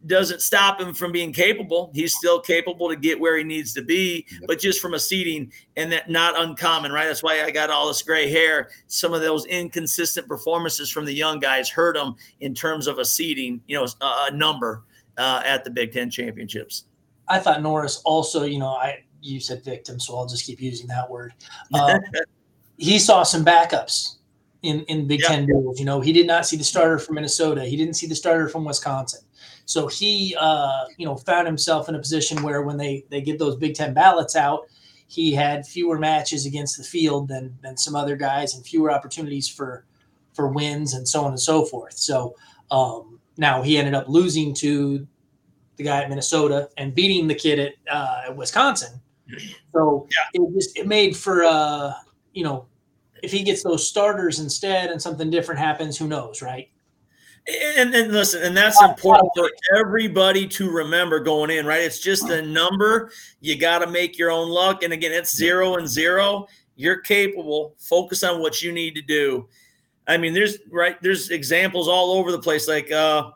doesn't 0.07 0.41
stop 0.41 0.79
him 0.79 0.93
from 0.93 1.11
being 1.11 1.33
capable. 1.33 1.91
He's 1.93 2.15
still 2.15 2.39
capable 2.39 2.89
to 2.89 2.95
get 2.95 3.19
where 3.19 3.37
he 3.37 3.43
needs 3.43 3.73
to 3.73 3.81
be, 3.81 4.25
but 4.47 4.59
just 4.59 4.79
from 4.79 4.93
a 4.93 4.99
seating 4.99 5.51
and 5.75 5.91
that 5.91 6.09
not 6.09 6.39
uncommon, 6.39 6.91
right? 6.91 7.05
That's 7.05 7.23
why 7.23 7.43
I 7.43 7.51
got 7.51 7.69
all 7.69 7.87
this 7.87 8.01
gray 8.01 8.29
hair. 8.29 8.69
Some 8.87 9.13
of 9.13 9.21
those 9.21 9.45
inconsistent 9.45 10.27
performances 10.27 10.89
from 10.89 11.05
the 11.05 11.13
young 11.13 11.39
guys 11.39 11.69
hurt 11.69 11.97
him 11.97 12.15
in 12.39 12.53
terms 12.53 12.87
of 12.87 12.99
a 12.99 13.05
seating, 13.05 13.61
you 13.67 13.77
know, 13.77 13.87
a, 14.01 14.31
number 14.31 14.83
uh, 15.17 15.41
at 15.45 15.63
the 15.63 15.69
Big 15.69 15.91
Ten 15.91 16.09
championships. 16.09 16.85
I 17.27 17.39
thought 17.39 17.61
Norris 17.61 18.01
also, 18.05 18.43
you 18.43 18.59
know, 18.59 18.69
I 18.69 19.03
you 19.21 19.39
said 19.39 19.63
victim, 19.63 19.99
so 19.99 20.17
I'll 20.17 20.27
just 20.27 20.45
keep 20.45 20.61
using 20.61 20.87
that 20.87 21.09
word. 21.09 21.33
Um, 21.73 21.99
he 22.77 22.99
saw 22.99 23.23
some 23.23 23.43
backups 23.45 24.17
in 24.61 24.81
in 24.83 25.07
Big 25.07 25.21
Ten 25.21 25.45
duels. 25.45 25.79
You 25.79 25.85
know, 25.85 26.01
he 26.01 26.11
did 26.13 26.27
not 26.27 26.45
see 26.45 26.57
the 26.57 26.63
starter 26.63 26.99
from 26.99 27.15
Minnesota. 27.15 27.63
He 27.63 27.77
didn't 27.77 27.95
see 27.95 28.07
the 28.07 28.15
starter 28.15 28.49
from 28.49 28.65
Wisconsin. 28.65 29.21
So 29.65 29.87
he, 29.87 30.35
uh, 30.39 30.85
you 30.97 31.05
know, 31.05 31.15
found 31.15 31.47
himself 31.47 31.89
in 31.89 31.95
a 31.95 31.99
position 31.99 32.43
where 32.43 32.61
when 32.61 32.77
they 32.77 33.05
they 33.09 33.21
get 33.21 33.39
those 33.39 33.55
Big 33.55 33.75
Ten 33.75 33.93
ballots 33.93 34.35
out, 34.35 34.67
he 35.07 35.33
had 35.33 35.65
fewer 35.65 35.97
matches 35.97 36.45
against 36.45 36.77
the 36.77 36.83
field 36.83 37.27
than 37.27 37.57
than 37.61 37.77
some 37.77 37.95
other 37.95 38.15
guys 38.15 38.55
and 38.55 38.65
fewer 38.65 38.91
opportunities 38.91 39.47
for 39.47 39.85
for 40.33 40.49
wins 40.49 40.93
and 40.93 41.07
so 41.07 41.23
on 41.23 41.31
and 41.31 41.39
so 41.39 41.65
forth. 41.65 41.97
So 41.97 42.35
um, 42.71 43.19
now 43.37 43.61
he 43.61 43.77
ended 43.77 43.93
up 43.93 44.07
losing 44.07 44.53
to 44.55 45.07
the 45.77 45.83
guy 45.83 46.03
at 46.03 46.09
Minnesota 46.09 46.69
and 46.77 46.93
beating 46.93 47.27
the 47.27 47.35
kid 47.35 47.59
at, 47.59 47.73
uh, 47.91 48.33
Wisconsin. 48.33 48.99
So 49.73 50.07
yeah. 50.11 50.41
it 50.41 50.53
just 50.53 50.77
it 50.77 50.87
made 50.87 51.17
for 51.17 51.43
uh, 51.43 51.93
you 52.33 52.43
know 52.43 52.67
if 53.23 53.31
he 53.31 53.43
gets 53.43 53.63
those 53.63 53.87
starters 53.87 54.39
instead 54.39 54.91
and 54.91 55.01
something 55.01 55.29
different 55.31 55.59
happens, 55.59 55.97
who 55.97 56.07
knows, 56.07 56.41
right? 56.41 56.69
And, 57.47 57.93
and 57.93 58.11
listen, 58.11 58.41
and 58.41 58.57
that's 58.57 58.81
important 58.81 59.29
for 59.35 59.51
everybody 59.77 60.47
to 60.47 60.71
remember 60.71 61.19
going 61.19 61.51
in, 61.51 61.65
right? 61.65 61.81
It's 61.81 61.99
just 61.99 62.29
a 62.29 62.41
number. 62.41 63.11
You 63.39 63.55
got 63.55 63.79
to 63.79 63.87
make 63.87 64.17
your 64.17 64.31
own 64.31 64.49
luck. 64.49 64.81
And 64.81 64.91
again, 64.93 65.11
it's 65.11 65.35
zero 65.35 65.75
and 65.75 65.87
zero. 65.87 66.47
You're 66.75 67.01
capable. 67.01 67.75
Focus 67.77 68.23
on 68.23 68.41
what 68.41 68.63
you 68.63 68.71
need 68.71 68.95
to 68.95 69.01
do. 69.01 69.47
I 70.07 70.17
mean, 70.17 70.33
there's 70.33 70.57
right, 70.71 70.99
there's 71.01 71.29
examples 71.29 71.87
all 71.87 72.11
over 72.11 72.31
the 72.31 72.39
place. 72.39 72.67
Like 72.67 72.91
uh 72.91 73.31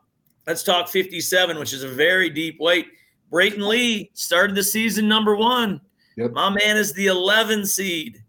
let's 0.48 0.64
talk 0.64 0.90
57, 0.90 1.60
which 1.60 1.74
is 1.74 1.84
a 1.84 1.88
very 1.88 2.30
deep 2.30 2.60
weight. 2.60 2.88
Brayton 3.30 3.68
Lee 3.68 4.10
started 4.16 4.56
the 4.56 4.64
season 4.64 5.08
number 5.08 5.36
one. 5.36 5.82
Yep. 6.18 6.32
My 6.32 6.50
man 6.50 6.78
is 6.78 6.94
the 6.94 7.08
11 7.08 7.66
seed 7.66 8.24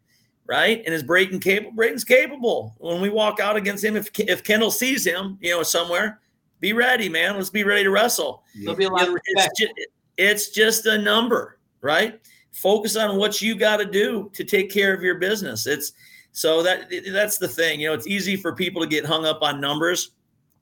right? 0.50 0.82
And 0.84 0.92
is 0.92 1.04
Brayton 1.04 1.38
capable? 1.38 1.76
Brayton's 1.76 2.02
capable. 2.02 2.74
When 2.78 3.00
we 3.00 3.08
walk 3.08 3.38
out 3.38 3.54
against 3.54 3.84
him, 3.84 3.94
if 3.96 4.10
if 4.18 4.42
Kendall 4.42 4.72
sees 4.72 5.06
him, 5.06 5.38
you 5.40 5.52
know, 5.52 5.62
somewhere, 5.62 6.20
be 6.58 6.72
ready, 6.72 7.08
man. 7.08 7.36
Let's 7.36 7.50
be 7.50 7.62
ready 7.62 7.84
to 7.84 7.90
wrestle. 7.90 8.42
There'll 8.56 8.74
be 8.74 8.84
a 8.84 8.90
lot 8.90 9.06
of 9.06 9.14
respect. 9.14 9.52
It's 9.52 9.60
just, 9.60 9.72
it's 10.16 10.48
just 10.50 10.86
a 10.86 10.98
number, 10.98 11.60
right? 11.82 12.20
Focus 12.50 12.96
on 12.96 13.16
what 13.16 13.40
you 13.40 13.54
got 13.54 13.76
to 13.76 13.84
do 13.84 14.28
to 14.34 14.42
take 14.42 14.72
care 14.72 14.92
of 14.92 15.02
your 15.04 15.18
business. 15.18 15.68
It's 15.68 15.92
so 16.32 16.64
that 16.64 16.92
that's 17.12 17.38
the 17.38 17.48
thing. 17.48 17.78
You 17.78 17.88
know, 17.88 17.94
it's 17.94 18.08
easy 18.08 18.34
for 18.34 18.52
people 18.52 18.82
to 18.82 18.88
get 18.88 19.06
hung 19.06 19.24
up 19.24 19.42
on 19.42 19.60
numbers, 19.60 20.10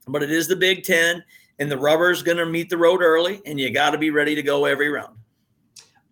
but 0.07 0.22
it 0.22 0.31
is 0.31 0.46
the 0.48 0.57
Big 0.57 0.85
Ten, 0.85 1.24
and 1.61 1.70
the 1.70 1.79
rubber's 1.79 2.22
going 2.22 2.37
to 2.37 2.46
meet 2.46 2.68
the 2.68 2.77
road 2.77 3.01
early, 3.01 3.40
and 3.46 3.59
you 3.59 3.72
got 3.72 3.92
to 3.92 3.98
be 3.98 4.11
ready 4.11 4.35
to 4.35 4.42
go 4.42 4.66
every 4.66 4.90
round. 4.90 5.16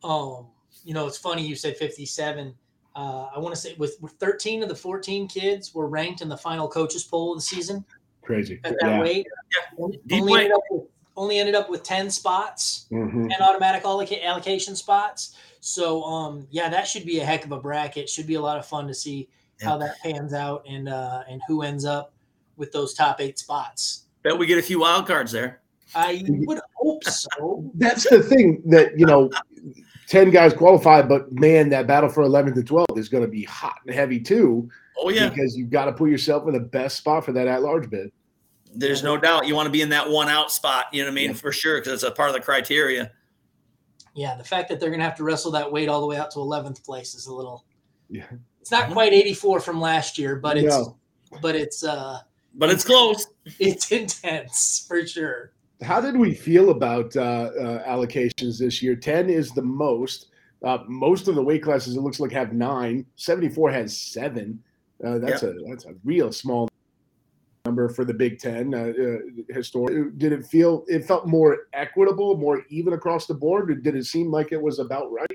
Um, 0.03 0.47
you 0.83 0.95
know, 0.95 1.07
it's 1.07 1.19
funny 1.19 1.47
you 1.47 1.57
said 1.57 1.77
57 1.77 2.55
uh, 2.97 3.29
I 3.37 3.39
want 3.39 3.55
to 3.55 3.61
say 3.61 3.75
with, 3.79 3.99
with 4.01 4.13
13 4.13 4.63
of 4.63 4.71
the 4.71 4.75
14 4.75 5.29
kids 5.29 5.75
were 5.75 5.87
ranked 5.87 6.23
in 6.23 6.29
the 6.29 6.37
final 6.37 6.67
coaches 6.67 7.05
poll 7.05 7.33
of 7.33 7.39
the 7.39 7.43
season. 7.43 7.85
Crazy. 8.23 8.59
At 8.65 8.81
that 8.81 8.91
yeah. 8.91 9.01
weight. 9.01 9.27
Yeah. 9.55 9.85
Only, 9.85 10.01
ended 10.45 10.59
with, 10.71 10.83
only, 11.15 11.39
ended 11.39 11.55
up 11.55 11.69
with, 11.69 11.83
10 11.83 12.11
spots, 12.11 12.87
mm-hmm. 12.91 13.29
10 13.29 13.43
automatic 13.43 13.85
alloc- 13.85 14.25
allocation 14.25 14.75
spots. 14.75 15.37
So, 15.61 16.03
um, 16.05 16.49
yeah, 16.51 16.71
that 16.71 16.87
should 16.87 17.05
be 17.05 17.21
a 17.21 17.25
heck 17.25 17.45
of 17.45 17.53
a 17.53 17.61
bracket. 17.61 18.09
Should 18.09 18.27
be 18.27 18.35
a 18.35 18.41
lot 18.41 18.59
of 18.59 18.65
fun 18.65 18.89
to 18.89 18.95
see 18.95 19.29
yeah. 19.61 19.69
how 19.69 19.79
that 19.79 19.99
pans 20.03 20.33
out 20.33 20.65
and 20.67 20.89
uh, 20.89 21.23
and 21.29 21.41
who 21.49 21.63
ends 21.63 21.85
up 21.85 22.13
with 22.57 22.73
those 22.73 22.95
top 22.95 23.21
eight 23.21 23.39
spots. 23.39 24.05
Bet 24.23 24.39
we 24.39 24.47
get 24.47 24.59
a 24.59 24.63
few 24.63 24.81
wild 24.81 25.07
cards 25.07 25.33
there. 25.33 25.61
I 25.95 26.25
would 26.27 26.61
hope 26.75 27.05
so. 27.05 27.71
That's 27.75 28.09
the 28.09 28.23
thing 28.23 28.63
that 28.67 28.99
you 28.99 29.07
know 29.07 29.31
10 30.09 30.31
guys 30.31 30.53
qualified, 30.53 31.09
but 31.09 31.33
man, 31.33 31.69
that 31.71 31.87
battle 31.87 32.09
for 32.09 32.23
11 32.23 32.55
to 32.55 32.63
12 32.63 32.87
is 32.97 33.09
going 33.09 33.25
to 33.25 33.29
be 33.29 33.45
hot 33.45 33.79
and 33.87 33.95
heavy 33.95 34.21
too. 34.21 34.69
Oh, 34.99 35.09
yeah. 35.09 35.29
Because 35.29 35.57
you've 35.57 35.71
got 35.71 35.87
to 35.87 35.93
put 35.93 36.11
yourself 36.11 36.47
in 36.47 36.55
the 36.55 36.61
best 36.61 36.99
spot 36.99 37.25
for 37.25 37.33
that 37.33 37.49
at 37.49 37.63
large 37.63 37.91
bid. 37.91 38.13
There's 38.73 39.03
no 39.03 39.17
doubt. 39.17 39.47
You 39.47 39.55
want 39.55 39.67
to 39.67 39.71
be 39.71 39.83
in 39.83 39.89
that 39.91 40.09
one 40.09 40.29
out 40.29 40.53
spot, 40.53 40.87
you 40.93 41.03
know 41.03 41.09
what 41.09 41.13
I 41.13 41.15
mean? 41.15 41.31
Yeah. 41.31 41.37
For 41.37 41.53
sure, 41.53 41.81
because 41.81 41.95
it's 41.95 42.03
a 42.03 42.11
part 42.11 42.29
of 42.29 42.35
the 42.35 42.41
criteria. 42.41 43.11
Yeah. 44.15 44.37
The 44.37 44.45
fact 44.45 44.69
that 44.69 44.79
they're 44.79 44.91
going 44.91 45.01
to 45.01 45.07
have 45.07 45.17
to 45.17 45.25
wrestle 45.25 45.51
that 45.53 45.71
weight 45.71 45.89
all 45.89 46.01
the 46.01 46.07
way 46.07 46.17
out 46.17 46.31
to 46.33 46.39
11th 46.39 46.85
place 46.85 47.15
is 47.15 47.27
a 47.27 47.35
little, 47.35 47.65
yeah. 48.09 48.27
It's 48.61 48.71
not 48.71 48.91
quite 48.91 49.13
84 49.13 49.61
from 49.61 49.81
last 49.81 50.19
year, 50.19 50.37
but 50.37 50.57
it's, 50.57 50.77
no. 50.77 50.97
but 51.41 51.57
it's, 51.57 51.85
uh, 51.85 52.19
but 52.55 52.71
it's 52.71 52.85
close. 52.85 53.27
It's 53.59 53.91
intense 53.93 54.85
for 54.87 55.07
sure. 55.07 55.53
How 55.83 56.01
did 56.01 56.17
we 56.17 56.35
feel 56.35 56.71
about 56.71 57.15
uh, 57.17 57.21
uh, 57.21 57.89
allocations 57.89 58.59
this 58.59 58.83
year? 58.83 58.97
10 58.97 59.29
is 59.29 59.51
the 59.51 59.63
most. 59.63 60.29
Uh, 60.63 60.79
most 60.89 61.29
of 61.29 61.35
the 61.35 61.43
weight 61.43 61.63
classes, 61.63 61.97
it 61.97 62.01
looks 62.01 62.19
like, 62.19 62.33
have 62.33 62.53
nine. 62.53 63.05
74 63.17 63.71
has 63.71 63.97
seven. 63.97 64.63
Uh, 65.05 65.19
that's 65.19 65.43
a 65.43 65.55
that's 65.69 65.85
a 65.85 65.95
real 66.05 66.33
small 66.33 66.69
number 67.67 67.89
for 67.89 68.05
the 68.05 68.15
Big 68.15 68.39
Ten. 68.39 68.75
Uh, 68.75 68.93
uh, 68.99 69.55
historic. 69.55 70.17
Did 70.17 70.33
it 70.33 70.47
feel 70.47 70.85
it 70.89 71.05
felt 71.05 71.27
more 71.27 71.67
equitable, 71.75 72.37
more 72.39 72.65
even 72.71 72.95
across 72.95 73.27
the 73.27 73.35
board? 73.35 73.71
Or 73.71 73.75
did 73.75 73.95
it 73.95 74.07
seem 74.07 74.31
like 74.31 74.53
it 74.53 74.61
was 74.61 74.79
about 74.79 75.13
right? 75.13 75.27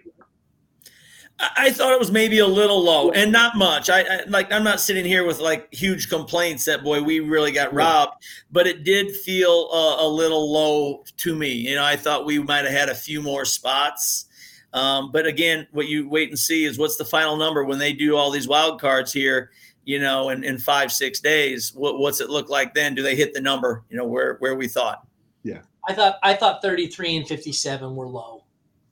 I 1.42 1.72
thought 1.72 1.92
it 1.92 2.00
was 2.00 2.12
maybe 2.12 2.40
a 2.40 2.48
little 2.48 2.84
low 2.84 3.12
and 3.12 3.32
not 3.32 3.56
much. 3.56 3.90
I, 3.90 4.02
I, 4.02 4.24
like 4.28 4.52
I'm 4.52 4.64
not 4.64 4.80
sitting 4.80 5.06
here 5.06 5.26
with 5.26 5.40
like 5.40 5.74
huge 5.74 6.10
complaints 6.10 6.66
that 6.66 6.84
boy 6.84 7.02
we 7.02 7.20
really 7.20 7.52
got 7.52 7.74
robbed, 7.74 8.24
but 8.52 8.68
it 8.68 8.84
did 8.84 9.16
feel 9.16 9.70
a, 9.72 10.06
a 10.06 10.08
little 10.08 10.52
low 10.52 11.04
to 11.18 11.36
me. 11.36 11.52
You 11.52 11.76
know, 11.76 11.84
I 11.84 11.96
thought 11.96 12.26
we 12.26 12.40
might 12.40 12.66
have 12.66 12.74
had 12.74 12.90
a 12.90 12.96
few 12.96 13.22
more 13.22 13.46
spots. 13.46 14.26
Um, 14.74 15.12
but 15.12 15.26
again, 15.26 15.68
what 15.72 15.88
you 15.88 16.08
wait 16.08 16.30
and 16.30 16.38
see 16.38 16.64
is 16.64 16.78
what's 16.78 16.98
the 16.98 17.06
final 17.06 17.36
number 17.36 17.64
when 17.64 17.80
they 17.80 17.94
do 17.94 18.16
all 18.16 18.32
these 18.32 18.48
wild 18.48 18.80
cards 18.80 19.12
here. 19.12 19.52
You 19.84 20.00
know, 20.00 20.30
in, 20.30 20.44
in 20.44 20.60
five 20.60 20.92
six 20.92 21.20
days, 21.20 21.74
what, 21.74 21.98
what's 21.98 22.22
it 22.22 22.30
look 22.30 22.50
like 22.50 22.76
then? 22.76 22.94
Do 22.94 23.02
they 23.02 23.16
hit 23.16 23.34
the 23.34 23.42
number? 23.42 23.84
You 23.90 23.98
know, 23.98 24.06
where 24.06 24.36
where 24.38 24.56
we 24.56 24.68
thought? 24.68 25.08
Yeah, 25.44 25.62
I 25.88 25.94
thought 25.96 26.20
I 26.22 26.36
thought 26.36 26.62
33 26.62 27.18
and 27.18 27.28
57 27.28 27.96
were 27.96 28.08
low. 28.08 28.41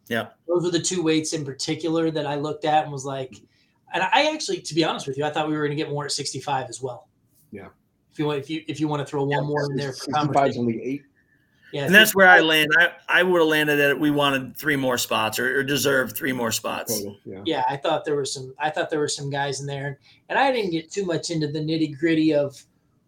Yeah. 0.10 0.28
Those 0.48 0.63
were 0.63 0.72
the 0.72 0.82
two 0.82 1.02
weights 1.02 1.34
in 1.34 1.45
particular 1.45 2.12
that 2.12 2.26
I 2.26 2.36
looked 2.36 2.65
at 2.65 2.84
and 2.84 2.91
was 2.91 3.06
like, 3.06 3.36
and 3.93 4.04
I 4.04 4.34
actually, 4.34 4.62
to 4.62 4.76
be 4.76 4.84
honest 4.84 5.08
with 5.08 5.17
you, 5.17 5.24
I 5.24 5.30
thought 5.30 5.48
we 5.48 5.56
were 5.56 5.65
going 5.65 5.78
to 5.78 5.82
get 5.82 5.89
more 5.89 6.06
at 6.06 6.12
65 6.12 6.67
as 6.67 6.82
well. 6.82 7.08
Yeah. 7.52 7.67
If 8.12 8.19
you 8.19 8.26
want, 8.26 8.39
if 8.39 8.50
you 8.50 8.63
if 8.67 8.80
you 8.80 8.88
want 8.88 9.02
to 9.02 9.06
throw 9.06 9.24
one 9.24 9.45
more 9.45 9.63
in 9.72 9.78
there, 9.78 9.93
for 9.93 10.12
65 10.12 10.50
is 10.50 10.58
only 10.58 10.82
eight. 10.84 11.04
Yeah, 11.72 11.86
and 11.86 11.93
that's 11.93 12.15
where 12.15 12.28
I 12.28 12.39
land. 12.39 12.72
I, 12.80 12.91
I 13.08 13.24
would 13.24 13.39
have 13.39 13.48
landed 13.48 13.80
at 13.80 14.00
we 14.00 14.10
wanted 14.10 14.58
three 14.58 14.76
more 14.76 14.98
spots 14.98 15.38
or, 15.38 15.60
or 15.60 15.63
deserved 15.63 16.17
three 16.17 16.34
more 16.34 16.52
spots. 16.52 16.98
Total. 16.98 17.17
Yeah. 17.26 17.41
yeah, 17.45 17.63
I 17.69 17.78
thought 17.78 18.06
there 18.06 18.15
were 18.15 18.26
some. 18.26 18.56
I 18.58 18.72
thought 18.72 18.89
there 18.89 19.00
were 19.00 19.08
some 19.08 19.30
guys 19.30 19.60
in 19.62 19.67
there, 19.67 20.00
and 20.30 20.39
I 20.39 20.52
didn't 20.52 20.72
get 20.72 20.91
too 20.91 21.06
much 21.06 21.30
into 21.30 21.48
the 21.48 21.60
nitty 21.60 22.00
gritty 22.00 22.34
of 22.34 22.60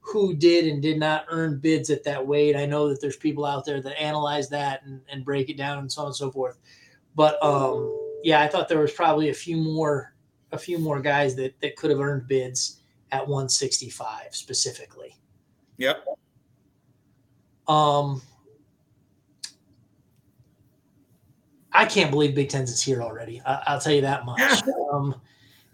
who 0.02 0.36
did 0.36 0.68
and 0.68 0.82
did 0.82 1.00
not 1.00 1.26
earn 1.30 1.60
bids 1.60 1.90
at 1.90 2.04
that 2.04 2.26
weight. 2.26 2.56
I 2.56 2.66
know 2.66 2.90
that 2.90 3.02
there's 3.02 3.18
people 3.18 3.46
out 3.46 3.66
there 3.66 3.82
that 3.82 4.02
analyze 4.02 4.50
that 4.50 4.84
and, 4.86 5.02
and 5.10 5.26
break 5.26 5.50
it 5.50 5.58
down 5.58 5.80
and 5.80 5.92
so 5.92 6.02
on 6.02 6.08
and 6.08 6.16
so 6.16 6.32
forth. 6.32 6.60
But 7.16 7.42
um, 7.44 7.98
yeah, 8.24 8.42
I 8.42 8.48
thought 8.48 8.68
there 8.68 8.80
was 8.80 8.92
probably 8.92 9.30
a 9.30 9.34
few 9.34 9.58
more 9.58 10.14
a 10.52 10.58
few 10.58 10.78
more 10.78 11.00
guys 11.00 11.36
that 11.36 11.60
that 11.62 11.76
could 11.76 11.90
have 11.90 12.00
earned 12.00 12.28
bids 12.28 12.82
at 13.12 13.22
165 13.22 14.36
specifically. 14.36 15.16
Yep. 15.78 16.06
Um, 17.68 18.22
I 21.72 21.86
can't 21.86 22.12
believe 22.12 22.36
Big 22.36 22.50
Ten's 22.50 22.72
is 22.72 22.82
here 22.82 23.02
already. 23.02 23.42
I, 23.46 23.74
will 23.74 23.82
tell 23.82 23.94
you 23.94 24.02
that 24.02 24.26
much. 24.26 24.62
um, 24.92 25.16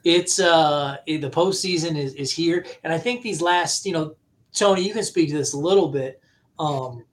it's 0.03 0.39
uh, 0.39 0.97
it, 1.05 1.21
the 1.21 1.29
postseason 1.29 1.97
is 1.97 2.13
is 2.13 2.31
here, 2.31 2.65
and 2.83 2.93
I 2.93 2.97
think 2.97 3.21
these 3.21 3.41
last, 3.41 3.85
you 3.85 3.93
know, 3.93 4.15
Tony, 4.53 4.81
you 4.81 4.93
can 4.93 5.03
speak 5.03 5.29
to 5.29 5.37
this 5.37 5.53
a 5.53 5.57
little 5.57 5.89
bit. 5.89 6.21
Um, 6.59 7.03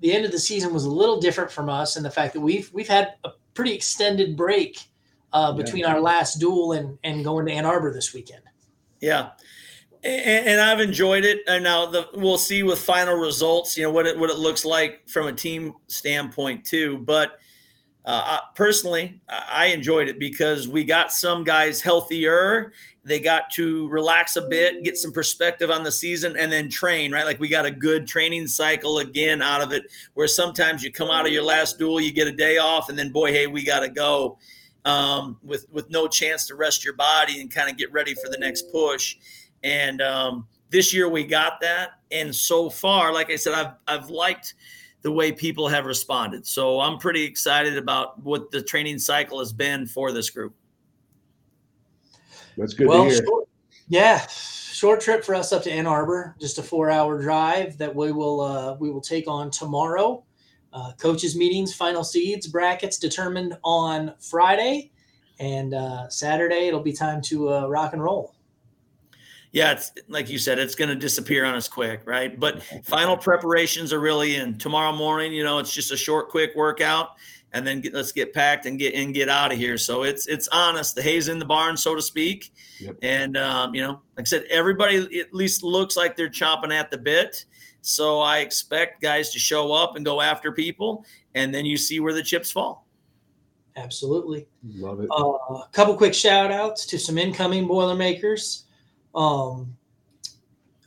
the 0.00 0.12
end 0.12 0.24
of 0.24 0.32
the 0.32 0.38
season 0.38 0.72
was 0.72 0.84
a 0.84 0.90
little 0.90 1.20
different 1.20 1.50
from 1.50 1.68
us, 1.68 1.96
and 1.96 2.04
the 2.04 2.10
fact 2.10 2.34
that 2.34 2.40
we've 2.40 2.70
we've 2.72 2.88
had 2.88 3.14
a 3.24 3.30
pretty 3.54 3.72
extended 3.72 4.36
break 4.36 4.80
uh, 5.32 5.52
between 5.52 5.82
yeah. 5.82 5.92
our 5.92 6.00
last 6.00 6.38
duel 6.38 6.72
and 6.72 6.98
and 7.04 7.24
going 7.24 7.46
to 7.46 7.52
Ann 7.52 7.66
Arbor 7.66 7.92
this 7.92 8.14
weekend. 8.14 8.42
Yeah, 9.00 9.30
and, 10.02 10.48
and, 10.48 10.60
I've 10.60 10.80
enjoyed 10.80 11.24
it. 11.24 11.40
And 11.46 11.64
now 11.64 11.86
the, 11.86 12.08
we'll 12.14 12.38
see 12.38 12.62
with 12.62 12.78
final 12.78 13.16
results, 13.16 13.76
you 13.76 13.84
know, 13.84 13.90
what 13.90 14.06
it 14.06 14.18
what 14.18 14.30
it 14.30 14.38
looks 14.38 14.64
like 14.64 15.08
from 15.08 15.26
a 15.26 15.32
team 15.32 15.74
standpoint 15.88 16.64
too. 16.64 16.98
But 16.98 17.38
uh, 18.04 18.38
personally, 18.54 19.20
I 19.28 19.66
enjoyed 19.66 20.08
it 20.08 20.18
because 20.18 20.66
we 20.66 20.84
got 20.84 21.12
some 21.12 21.44
guys 21.44 21.82
healthier. 21.82 22.72
They 23.04 23.20
got 23.20 23.50
to 23.52 23.88
relax 23.88 24.36
a 24.36 24.42
bit, 24.42 24.82
get 24.84 24.96
some 24.96 25.12
perspective 25.12 25.70
on 25.70 25.84
the 25.84 25.92
season, 25.92 26.36
and 26.36 26.50
then 26.50 26.68
train, 26.70 27.12
right? 27.12 27.24
Like 27.24 27.40
we 27.40 27.48
got 27.48 27.66
a 27.66 27.70
good 27.70 28.06
training 28.06 28.46
cycle 28.46 28.98
again 28.98 29.42
out 29.42 29.60
of 29.62 29.72
it, 29.72 29.84
where 30.14 30.28
sometimes 30.28 30.82
you 30.82 30.90
come 30.90 31.10
out 31.10 31.26
of 31.26 31.32
your 31.32 31.42
last 31.42 31.78
duel, 31.78 32.00
you 32.00 32.12
get 32.12 32.26
a 32.26 32.32
day 32.32 32.58
off, 32.58 32.88
and 32.88 32.98
then, 32.98 33.10
boy, 33.10 33.32
hey, 33.32 33.46
we 33.46 33.64
got 33.64 33.80
to 33.80 33.88
go 33.88 34.38
um, 34.84 35.38
with, 35.42 35.66
with 35.70 35.90
no 35.90 36.08
chance 36.08 36.46
to 36.46 36.54
rest 36.54 36.84
your 36.84 36.94
body 36.94 37.40
and 37.40 37.50
kind 37.50 37.70
of 37.70 37.76
get 37.76 37.92
ready 37.92 38.14
for 38.14 38.30
the 38.30 38.38
next 38.38 38.70
push. 38.72 39.16
And 39.62 40.00
um, 40.00 40.46
this 40.70 40.94
year 40.94 41.08
we 41.08 41.24
got 41.24 41.60
that. 41.60 41.90
And 42.10 42.34
so 42.34 42.70
far, 42.70 43.12
like 43.12 43.30
I 43.30 43.36
said, 43.36 43.52
I've, 43.52 43.74
I've 43.86 44.08
liked– 44.08 44.54
the 45.02 45.10
way 45.10 45.32
people 45.32 45.68
have 45.68 45.86
responded. 45.86 46.46
So 46.46 46.80
I'm 46.80 46.98
pretty 46.98 47.24
excited 47.24 47.76
about 47.76 48.22
what 48.22 48.50
the 48.50 48.62
training 48.62 48.98
cycle 48.98 49.38
has 49.38 49.52
been 49.52 49.86
for 49.86 50.12
this 50.12 50.30
group. 50.30 50.54
That's 52.56 52.74
good 52.74 52.88
well, 52.88 53.04
to 53.04 53.10
hear. 53.10 53.24
Short, 53.24 53.48
yeah, 53.88 54.26
short 54.28 55.00
trip 55.00 55.24
for 55.24 55.34
us 55.34 55.52
up 55.52 55.62
to 55.62 55.72
Ann 55.72 55.86
Arbor, 55.86 56.36
just 56.40 56.58
a 56.58 56.62
four-hour 56.62 57.20
drive 57.22 57.78
that 57.78 57.94
we 57.94 58.12
will 58.12 58.40
uh, 58.40 58.74
we 58.74 58.90
will 58.90 59.00
take 59.00 59.26
on 59.28 59.50
tomorrow. 59.50 60.24
Uh, 60.72 60.92
coaches 61.00 61.36
meetings, 61.36 61.74
final 61.74 62.04
seeds, 62.04 62.46
brackets 62.46 62.96
determined 62.98 63.56
on 63.64 64.14
Friday, 64.20 64.92
and 65.40 65.74
uh, 65.74 66.08
Saturday 66.08 66.68
it'll 66.68 66.82
be 66.82 66.92
time 66.92 67.20
to 67.22 67.52
uh, 67.52 67.66
rock 67.66 67.92
and 67.92 68.02
roll 68.02 68.34
yeah, 69.52 69.72
it's 69.72 69.92
like 70.08 70.28
you 70.28 70.38
said, 70.38 70.58
it's 70.58 70.74
going 70.74 70.90
to 70.90 70.94
disappear 70.94 71.44
on 71.44 71.54
us 71.54 71.68
quick, 71.68 72.02
right? 72.04 72.38
But 72.38 72.62
final 72.84 73.16
preparations 73.16 73.92
are 73.92 73.98
really 73.98 74.36
in 74.36 74.58
tomorrow 74.58 74.92
morning. 74.92 75.32
You 75.32 75.42
know, 75.42 75.58
it's 75.58 75.72
just 75.72 75.90
a 75.90 75.96
short, 75.96 76.28
quick 76.28 76.54
workout, 76.54 77.16
and 77.52 77.66
then 77.66 77.80
get, 77.80 77.92
let's 77.92 78.12
get 78.12 78.32
packed 78.32 78.66
and 78.66 78.78
get 78.78 78.94
and 78.94 79.12
get 79.12 79.28
out 79.28 79.52
of 79.52 79.58
here. 79.58 79.76
So 79.76 80.04
it's 80.04 80.28
it's 80.28 80.46
honest. 80.48 80.94
The 80.94 81.02
hay's 81.02 81.28
in 81.28 81.40
the 81.40 81.44
barn, 81.44 81.76
so 81.76 81.96
to 81.96 82.02
speak. 82.02 82.52
Yep. 82.78 82.96
And 83.02 83.36
um, 83.36 83.74
you 83.74 83.82
know, 83.82 84.00
like 84.16 84.20
I 84.20 84.24
said, 84.24 84.44
everybody 84.50 85.18
at 85.18 85.34
least 85.34 85.64
looks 85.64 85.96
like 85.96 86.16
they're 86.16 86.28
chomping 86.28 86.72
at 86.72 86.90
the 86.92 86.98
bit. 86.98 87.44
So 87.82 88.20
I 88.20 88.38
expect 88.38 89.02
guys 89.02 89.30
to 89.30 89.38
show 89.38 89.72
up 89.72 89.96
and 89.96 90.04
go 90.04 90.20
after 90.20 90.52
people, 90.52 91.04
and 91.34 91.52
then 91.52 91.66
you 91.66 91.76
see 91.76 91.98
where 91.98 92.12
the 92.12 92.22
chips 92.22 92.52
fall. 92.52 92.86
Absolutely. 93.76 94.46
Love 94.76 95.00
it. 95.00 95.08
Uh, 95.10 95.54
a 95.54 95.68
couple 95.72 95.96
quick 95.96 96.14
shout 96.14 96.52
outs 96.52 96.84
to 96.86 96.98
some 96.98 97.18
incoming 97.18 97.66
Boilermakers. 97.66 98.64
Um, 99.14 99.76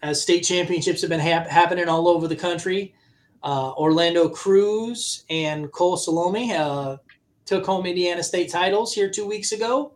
as 0.02 0.22
state 0.22 0.42
championships 0.42 1.02
have 1.02 1.10
been 1.10 1.20
hap- 1.20 1.48
happening 1.48 1.88
all 1.88 2.08
over 2.08 2.28
the 2.28 2.36
country, 2.36 2.94
uh, 3.42 3.72
Orlando 3.74 4.30
Cruz 4.30 5.26
and 5.30 5.72
Cole 5.72 5.98
Salome 5.98 6.54
uh, 6.54 6.98
took 7.46 7.66
home 7.66 7.86
Indiana 7.86 8.24
state 8.24 8.52
titles 8.52 8.94
here 8.94 9.10
two 9.10 9.26
weeks 9.26 9.52
ago, 9.52 9.94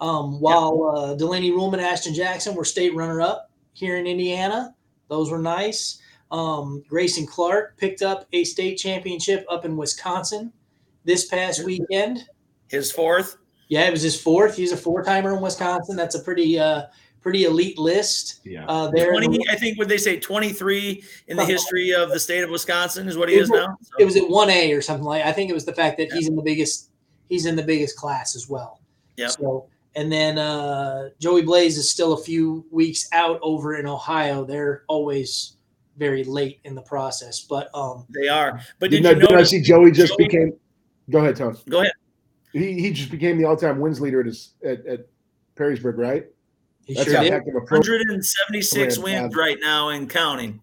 um, 0.00 0.40
while 0.40 0.94
uh, 0.96 1.14
Delaney 1.14 1.50
Ruhlman 1.50 1.74
and 1.74 1.82
Ashton 1.82 2.14
Jackson 2.14 2.54
were 2.54 2.64
state 2.64 2.94
runner 2.94 3.20
up 3.20 3.50
here 3.72 3.96
in 3.96 4.06
Indiana. 4.06 4.74
Those 5.08 5.30
were 5.30 5.38
nice. 5.38 6.00
Um, 6.30 6.82
Grayson 6.88 7.26
Clark 7.26 7.76
picked 7.76 8.02
up 8.02 8.26
a 8.32 8.44
state 8.44 8.76
championship 8.76 9.44
up 9.48 9.64
in 9.64 9.76
Wisconsin 9.76 10.52
this 11.04 11.26
past 11.26 11.64
weekend. 11.64 12.26
His 12.68 12.90
fourth? 12.90 13.36
Yeah, 13.68 13.86
it 13.86 13.92
was 13.92 14.02
his 14.02 14.20
fourth. 14.20 14.56
He's 14.56 14.72
a 14.72 14.76
four 14.76 15.02
timer 15.04 15.34
in 15.34 15.40
Wisconsin. 15.40 15.96
That's 15.96 16.14
a 16.14 16.20
pretty 16.20 16.58
uh, 16.58 16.86
pretty 17.24 17.44
elite 17.44 17.78
list. 17.78 18.40
Yeah. 18.44 18.66
Uh, 18.66 18.90
there, 18.90 19.10
20, 19.10 19.48
I 19.48 19.56
think, 19.56 19.78
would 19.78 19.88
they 19.88 19.96
say 19.96 20.20
23 20.20 21.02
in 21.28 21.38
the 21.38 21.44
history 21.44 21.92
of 21.92 22.10
the 22.10 22.20
state 22.20 22.44
of 22.44 22.50
Wisconsin 22.50 23.08
is 23.08 23.16
what 23.16 23.30
he 23.30 23.36
is 23.36 23.48
now? 23.48 23.78
So. 23.80 23.94
It 23.98 24.04
was 24.04 24.16
at 24.16 24.24
1A 24.24 24.76
or 24.76 24.82
something 24.82 25.06
like 25.06 25.24
I 25.24 25.32
think 25.32 25.50
it 25.50 25.54
was 25.54 25.64
the 25.64 25.72
fact 25.72 25.96
that 25.96 26.08
yeah. 26.08 26.16
he's 26.16 26.28
in 26.28 26.36
the 26.36 26.42
biggest 26.42 26.90
he's 27.30 27.46
in 27.46 27.56
the 27.56 27.62
biggest 27.62 27.96
class 27.96 28.36
as 28.36 28.46
well. 28.46 28.82
Yeah. 29.16 29.28
So 29.28 29.66
and 29.96 30.12
then 30.12 30.38
uh, 30.38 31.08
Joey 31.18 31.42
Blaze 31.42 31.78
is 31.78 31.90
still 31.90 32.12
a 32.12 32.22
few 32.22 32.66
weeks 32.70 33.08
out 33.12 33.40
over 33.42 33.76
in 33.76 33.86
Ohio. 33.86 34.44
They're 34.44 34.84
always 34.88 35.56
very 35.96 36.24
late 36.24 36.60
in 36.64 36.74
the 36.74 36.82
process, 36.82 37.40
but 37.40 37.70
um, 37.74 38.04
they 38.10 38.28
are. 38.28 38.60
But 38.80 38.90
did, 38.90 39.02
did, 39.02 39.22
you 39.22 39.28
did 39.28 39.38
I 39.38 39.44
see 39.44 39.62
Joey 39.62 39.92
just 39.92 40.18
Joey, 40.18 40.26
became? 40.26 40.52
Go 41.08 41.20
ahead, 41.20 41.36
Tony. 41.36 41.56
Go 41.70 41.80
ahead. 41.80 41.92
He, 42.52 42.74
he 42.74 42.92
just 42.92 43.10
became 43.10 43.38
the 43.38 43.44
all-time 43.44 43.80
wins 43.80 44.00
leader 44.00 44.20
at 44.20 44.26
his 44.26 44.50
at, 44.62 44.84
at 44.84 45.06
Perrysburg, 45.56 45.96
right? 45.96 46.26
He 46.86 46.94
That's 46.94 47.10
sure 47.10 47.22
did. 47.22 47.32
176 47.32 48.98
wins 48.98 49.34
right 49.34 49.56
now 49.60 49.88
and 49.88 50.08
counting. 50.08 50.60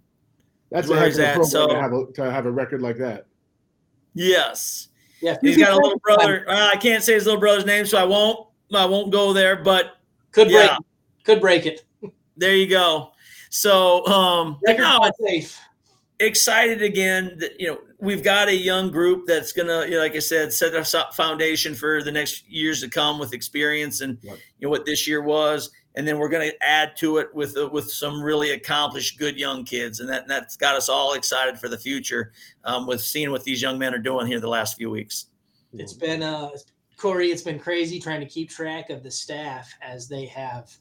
That's 0.69 0.87
where 0.87 1.05
he's 1.05 1.19
at. 1.19 1.43
So 1.45 1.67
to 1.67 1.79
have, 1.79 1.93
a, 1.93 2.05
to 2.13 2.31
have 2.31 2.45
a 2.45 2.51
record 2.51 2.81
like 2.81 2.97
that. 2.97 3.25
Yes. 4.13 4.89
Yeah. 5.21 5.37
He's 5.41 5.57
got 5.57 5.71
a 5.71 5.75
little 5.75 5.99
brother. 5.99 6.45
Uh, 6.47 6.69
I 6.73 6.77
can't 6.77 7.03
say 7.03 7.13
his 7.13 7.25
little 7.25 7.39
brother's 7.39 7.65
name, 7.65 7.85
so 7.85 7.97
I 7.97 8.03
won't. 8.03 8.47
I 8.73 8.85
won't 8.85 9.11
go 9.11 9.33
there. 9.33 9.57
But 9.57 9.97
could 10.31 10.47
break. 10.47 10.69
Yeah. 10.69 10.77
Could 11.23 11.41
break 11.41 11.65
it. 11.65 11.83
There 12.37 12.55
you 12.55 12.67
go. 12.67 13.11
So 13.49 14.05
um, 14.07 14.59
record 14.65 14.83
no, 14.83 15.11
safe. 15.19 15.59
Excited 16.19 16.81
again. 16.81 17.35
That 17.39 17.59
you 17.59 17.67
know 17.67 17.79
we've 17.99 18.23
got 18.23 18.47
a 18.47 18.55
young 18.55 18.91
group 18.91 19.27
that's 19.27 19.51
gonna, 19.51 19.85
you 19.85 19.91
know, 19.91 19.99
like 19.99 20.15
I 20.15 20.19
said, 20.19 20.53
set 20.53 20.73
a 20.73 21.11
foundation 21.13 21.75
for 21.75 22.01
the 22.01 22.11
next 22.11 22.47
years 22.49 22.81
to 22.81 22.89
come 22.89 23.19
with 23.19 23.33
experience 23.33 24.01
and 24.01 24.17
you 24.23 24.37
know 24.61 24.69
what 24.69 24.85
this 24.85 25.07
year 25.07 25.21
was 25.21 25.69
and 25.95 26.07
then 26.07 26.17
we're 26.17 26.29
going 26.29 26.49
to 26.49 26.63
add 26.65 26.95
to 26.97 27.17
it 27.17 27.33
with 27.33 27.57
uh, 27.57 27.67
with 27.69 27.91
some 27.91 28.21
really 28.21 28.51
accomplished, 28.51 29.17
good 29.19 29.37
young 29.37 29.65
kids, 29.65 29.99
and 29.99 30.09
that 30.09 30.27
that's 30.27 30.55
got 30.55 30.75
us 30.75 30.89
all 30.89 31.13
excited 31.13 31.59
for 31.59 31.67
the 31.67 31.77
future 31.77 32.31
um, 32.63 32.87
with 32.87 33.01
seeing 33.01 33.31
what 33.31 33.43
these 33.43 33.61
young 33.61 33.77
men 33.77 33.93
are 33.93 33.99
doing 33.99 34.27
here 34.27 34.39
the 34.39 34.47
last 34.47 34.77
few 34.77 34.89
weeks. 34.89 35.27
It's 35.73 35.93
been 35.93 36.23
uh, 36.23 36.49
Corey. 36.97 37.27
It's 37.31 37.41
been 37.41 37.59
crazy 37.59 37.99
trying 37.99 38.21
to 38.21 38.25
keep 38.25 38.49
track 38.49 38.89
of 38.89 39.03
the 39.03 39.11
staff 39.11 39.73
as 39.81 40.07
they 40.07 40.25
have 40.27 40.71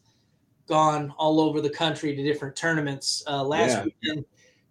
gone 0.68 1.12
all 1.18 1.40
over 1.40 1.60
the 1.60 1.70
country 1.70 2.14
to 2.14 2.22
different 2.22 2.54
tournaments. 2.54 3.24
Uh, 3.26 3.42
last 3.42 3.70
yeah. 3.70 3.84
weekend, 3.84 4.24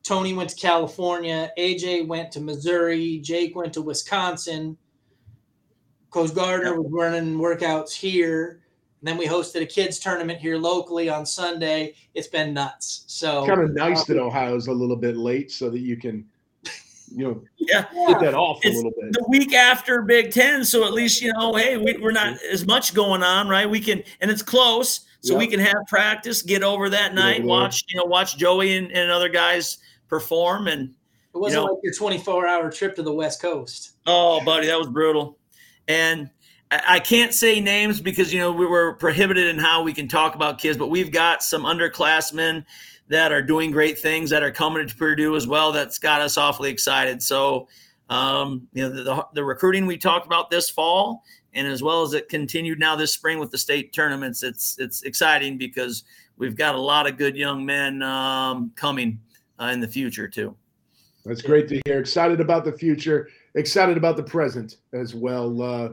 Tony 0.03 0.33
went 0.33 0.49
to 0.49 0.55
California, 0.55 1.51
AJ 1.57 2.07
went 2.07 2.31
to 2.31 2.39
Missouri, 2.39 3.19
Jake 3.19 3.55
went 3.55 3.73
to 3.73 3.81
Wisconsin. 3.81 4.77
Coach 6.09 6.33
Gardner 6.33 6.81
was 6.81 6.91
running 6.91 7.37
workouts 7.37 7.91
here. 7.91 8.61
And 8.99 9.07
then 9.07 9.17
we 9.17 9.27
hosted 9.27 9.61
a 9.61 9.65
kids 9.65 9.97
tournament 9.97 10.39
here 10.39 10.57
locally 10.57 11.09
on 11.09 11.25
Sunday. 11.25 11.95
It's 12.13 12.27
been 12.27 12.53
nuts. 12.53 13.03
So 13.07 13.45
kind 13.45 13.61
of 13.61 13.73
nice 13.73 14.03
that 14.05 14.19
um, 14.19 14.27
Ohio's 14.27 14.67
a 14.67 14.73
little 14.73 14.97
bit 14.97 15.15
late 15.15 15.51
so 15.51 15.69
that 15.69 15.79
you 15.79 15.95
can, 15.95 16.25
you 17.09 17.23
know, 17.25 17.43
yeah, 17.57 17.85
get 18.07 18.19
that 18.19 18.33
off 18.33 18.59
it's 18.61 18.73
a 18.73 18.77
little 18.77 18.91
bit. 18.99 19.13
The 19.13 19.25
week 19.29 19.53
after 19.53 20.01
Big 20.01 20.31
Ten, 20.31 20.65
so 20.65 20.85
at 20.85 20.91
least 20.91 21.21
you 21.21 21.31
know, 21.31 21.55
hey, 21.55 21.77
we, 21.77 21.95
are 22.03 22.11
not 22.11 22.43
as 22.51 22.65
much 22.65 22.93
going 22.93 23.23
on, 23.23 23.47
right? 23.47 23.69
We 23.69 23.79
can, 23.79 24.03
and 24.19 24.29
it's 24.29 24.41
close, 24.41 25.01
so 25.21 25.33
yep. 25.33 25.39
we 25.39 25.47
can 25.47 25.61
have 25.61 25.77
practice, 25.87 26.41
get 26.41 26.61
over 26.61 26.89
that 26.89 27.13
night, 27.13 27.39
over 27.39 27.47
watch, 27.47 27.85
you 27.87 27.97
know, 27.97 28.05
watch 28.05 28.37
Joey 28.37 28.75
and, 28.75 28.91
and 28.91 29.09
other 29.09 29.29
guys 29.29 29.77
perform, 30.09 30.67
and 30.67 30.89
it 31.33 31.37
wasn't 31.37 31.61
you 31.61 31.67
know, 31.67 31.73
like 31.73 31.83
your 31.83 31.93
24 31.93 32.47
hour 32.47 32.69
trip 32.69 32.95
to 32.97 33.03
the 33.03 33.13
West 33.13 33.41
Coast. 33.41 33.93
Oh, 34.05 34.43
buddy, 34.43 34.67
that 34.67 34.77
was 34.77 34.89
brutal, 34.89 35.37
and 35.87 36.29
I 36.71 36.99
can't 36.99 37.33
say 37.33 37.59
names 37.59 37.99
because 37.99 38.31
you 38.31 38.39
know 38.39 38.51
we 38.51 38.67
were 38.67 38.93
prohibited 38.93 39.47
in 39.47 39.57
how 39.57 39.81
we 39.81 39.91
can 39.91 40.07
talk 40.07 40.35
about 40.35 40.59
kids, 40.59 40.77
but 40.77 40.87
we've 40.87 41.11
got 41.11 41.41
some 41.41 41.63
underclassmen 41.63 42.63
that 43.07 43.31
are 43.31 43.41
doing 43.41 43.71
great 43.71 43.97
things 43.97 44.29
that 44.29 44.43
are 44.43 44.51
coming 44.51 44.87
to 44.87 44.95
Purdue 44.95 45.35
as 45.35 45.47
well. 45.47 45.71
That's 45.71 45.97
got 45.97 46.21
us 46.21 46.37
awfully 46.37 46.69
excited. 46.69 47.23
So, 47.23 47.67
um, 48.09 48.67
you 48.73 48.83
know, 48.83 48.89
the, 48.89 49.03
the, 49.03 49.25
the, 49.33 49.43
recruiting 49.43 49.87
we 49.87 49.97
talked 49.97 50.27
about 50.27 50.51
this 50.51 50.69
fall, 50.69 51.23
and 51.53 51.67
as 51.67 51.81
well 51.81 52.03
as 52.03 52.13
it 52.13 52.29
continued 52.29 52.77
now 52.77 52.95
this 52.95 53.13
spring 53.13 53.39
with 53.39 53.49
the 53.49 53.57
state 53.57 53.91
tournaments, 53.91 54.43
it's 54.43 54.77
it's 54.77 55.01
exciting 55.01 55.57
because 55.57 56.03
we've 56.37 56.55
got 56.55 56.75
a 56.75 56.79
lot 56.79 57.07
of 57.07 57.17
good 57.17 57.35
young 57.35 57.65
men 57.65 58.03
um, 58.03 58.71
coming 58.75 59.19
uh, 59.59 59.71
in 59.73 59.79
the 59.79 59.87
future 59.87 60.27
too. 60.27 60.55
That's 61.25 61.41
great 61.41 61.67
to 61.69 61.81
hear. 61.85 61.99
Excited 61.99 62.39
about 62.39 62.63
the 62.63 62.71
future. 62.71 63.29
Excited 63.55 63.97
about 63.97 64.17
the 64.17 64.23
present 64.23 64.77
as 64.93 65.15
well. 65.15 65.61
Uh, 65.61 65.89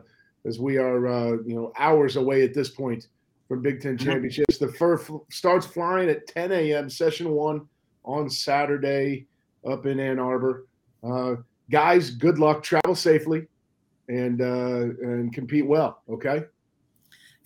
as 0.46 0.58
we 0.58 0.76
are, 0.78 1.06
uh, 1.06 1.30
you 1.44 1.54
know, 1.54 1.72
hours 1.78 2.16
away 2.16 2.42
at 2.42 2.54
this 2.54 2.70
point 2.70 3.08
from 3.48 3.62
Big 3.62 3.80
Ten 3.80 3.96
mm-hmm. 3.96 4.08
championships. 4.08 4.58
The 4.58 4.72
first 4.72 5.10
starts 5.30 5.66
flying 5.66 6.08
at 6.08 6.26
10 6.26 6.52
a.m. 6.52 6.88
Session 6.88 7.30
one 7.30 7.66
on 8.04 8.30
Saturday 8.30 9.26
up 9.68 9.86
in 9.86 9.98
Ann 10.00 10.18
Arbor. 10.18 10.66
Uh, 11.02 11.36
guys, 11.70 12.10
good 12.10 12.38
luck. 12.38 12.62
Travel 12.62 12.94
safely, 12.94 13.46
and 14.08 14.40
uh, 14.40 14.94
and 15.02 15.32
compete 15.32 15.66
well. 15.66 16.02
Okay. 16.08 16.44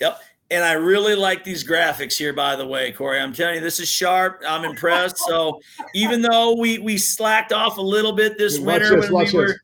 Yep. 0.00 0.20
And 0.52 0.64
I 0.64 0.72
really 0.72 1.14
like 1.14 1.44
these 1.44 1.62
graphics 1.62 2.16
here, 2.16 2.32
by 2.32 2.56
the 2.56 2.66
way, 2.66 2.90
Corey. 2.90 3.20
I'm 3.20 3.32
telling 3.32 3.56
you, 3.56 3.60
this 3.60 3.78
is 3.78 3.88
sharp. 3.88 4.42
I'm 4.46 4.64
impressed. 4.64 5.18
So 5.18 5.60
even 5.94 6.22
though 6.22 6.56
we 6.56 6.78
we 6.78 6.96
slacked 6.96 7.52
off 7.52 7.78
a 7.78 7.82
little 7.82 8.12
bit 8.12 8.36
this 8.36 8.58
winter 8.58 9.00
this, 9.00 9.10
when 9.10 9.26
we 9.26 9.32
were 9.32 9.56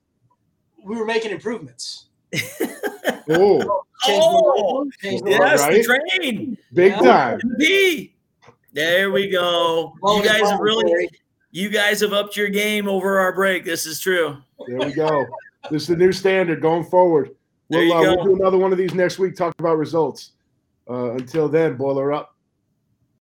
we 0.84 0.96
were 0.96 1.04
making 1.04 1.32
improvements. 1.32 2.05
Oh, 3.28 3.82
oh 4.06 4.90
yes, 5.02 5.60
right? 5.60 5.72
the 5.72 5.82
train, 5.82 6.56
big 6.72 6.92
yeah. 6.92 7.00
time. 7.00 7.40
There 8.72 9.10
we 9.10 9.30
go. 9.30 9.94
You 10.02 10.22
guys 10.22 10.50
have 10.50 10.60
really, 10.60 11.08
you 11.50 11.70
guys 11.70 11.98
have 12.02 12.12
upped 12.12 12.36
your 12.36 12.50
game 12.50 12.88
over 12.88 13.18
our 13.18 13.32
break. 13.34 13.64
This 13.64 13.86
is 13.86 13.98
true. 13.98 14.36
There 14.66 14.76
we 14.76 14.92
go. 14.92 15.24
this 15.70 15.82
is 15.82 15.88
the 15.88 15.96
new 15.96 16.12
standard 16.12 16.60
going 16.60 16.84
forward. 16.84 17.30
We'll, 17.70 17.90
uh, 17.90 18.00
we'll 18.02 18.24
do 18.24 18.36
another 18.36 18.58
one 18.58 18.72
of 18.72 18.78
these 18.78 18.92
next 18.92 19.18
week. 19.18 19.34
Talk 19.34 19.54
about 19.58 19.78
results. 19.78 20.32
Uh, 20.90 21.12
until 21.12 21.48
then, 21.48 21.76
boiler 21.76 22.12
up. 22.12 22.35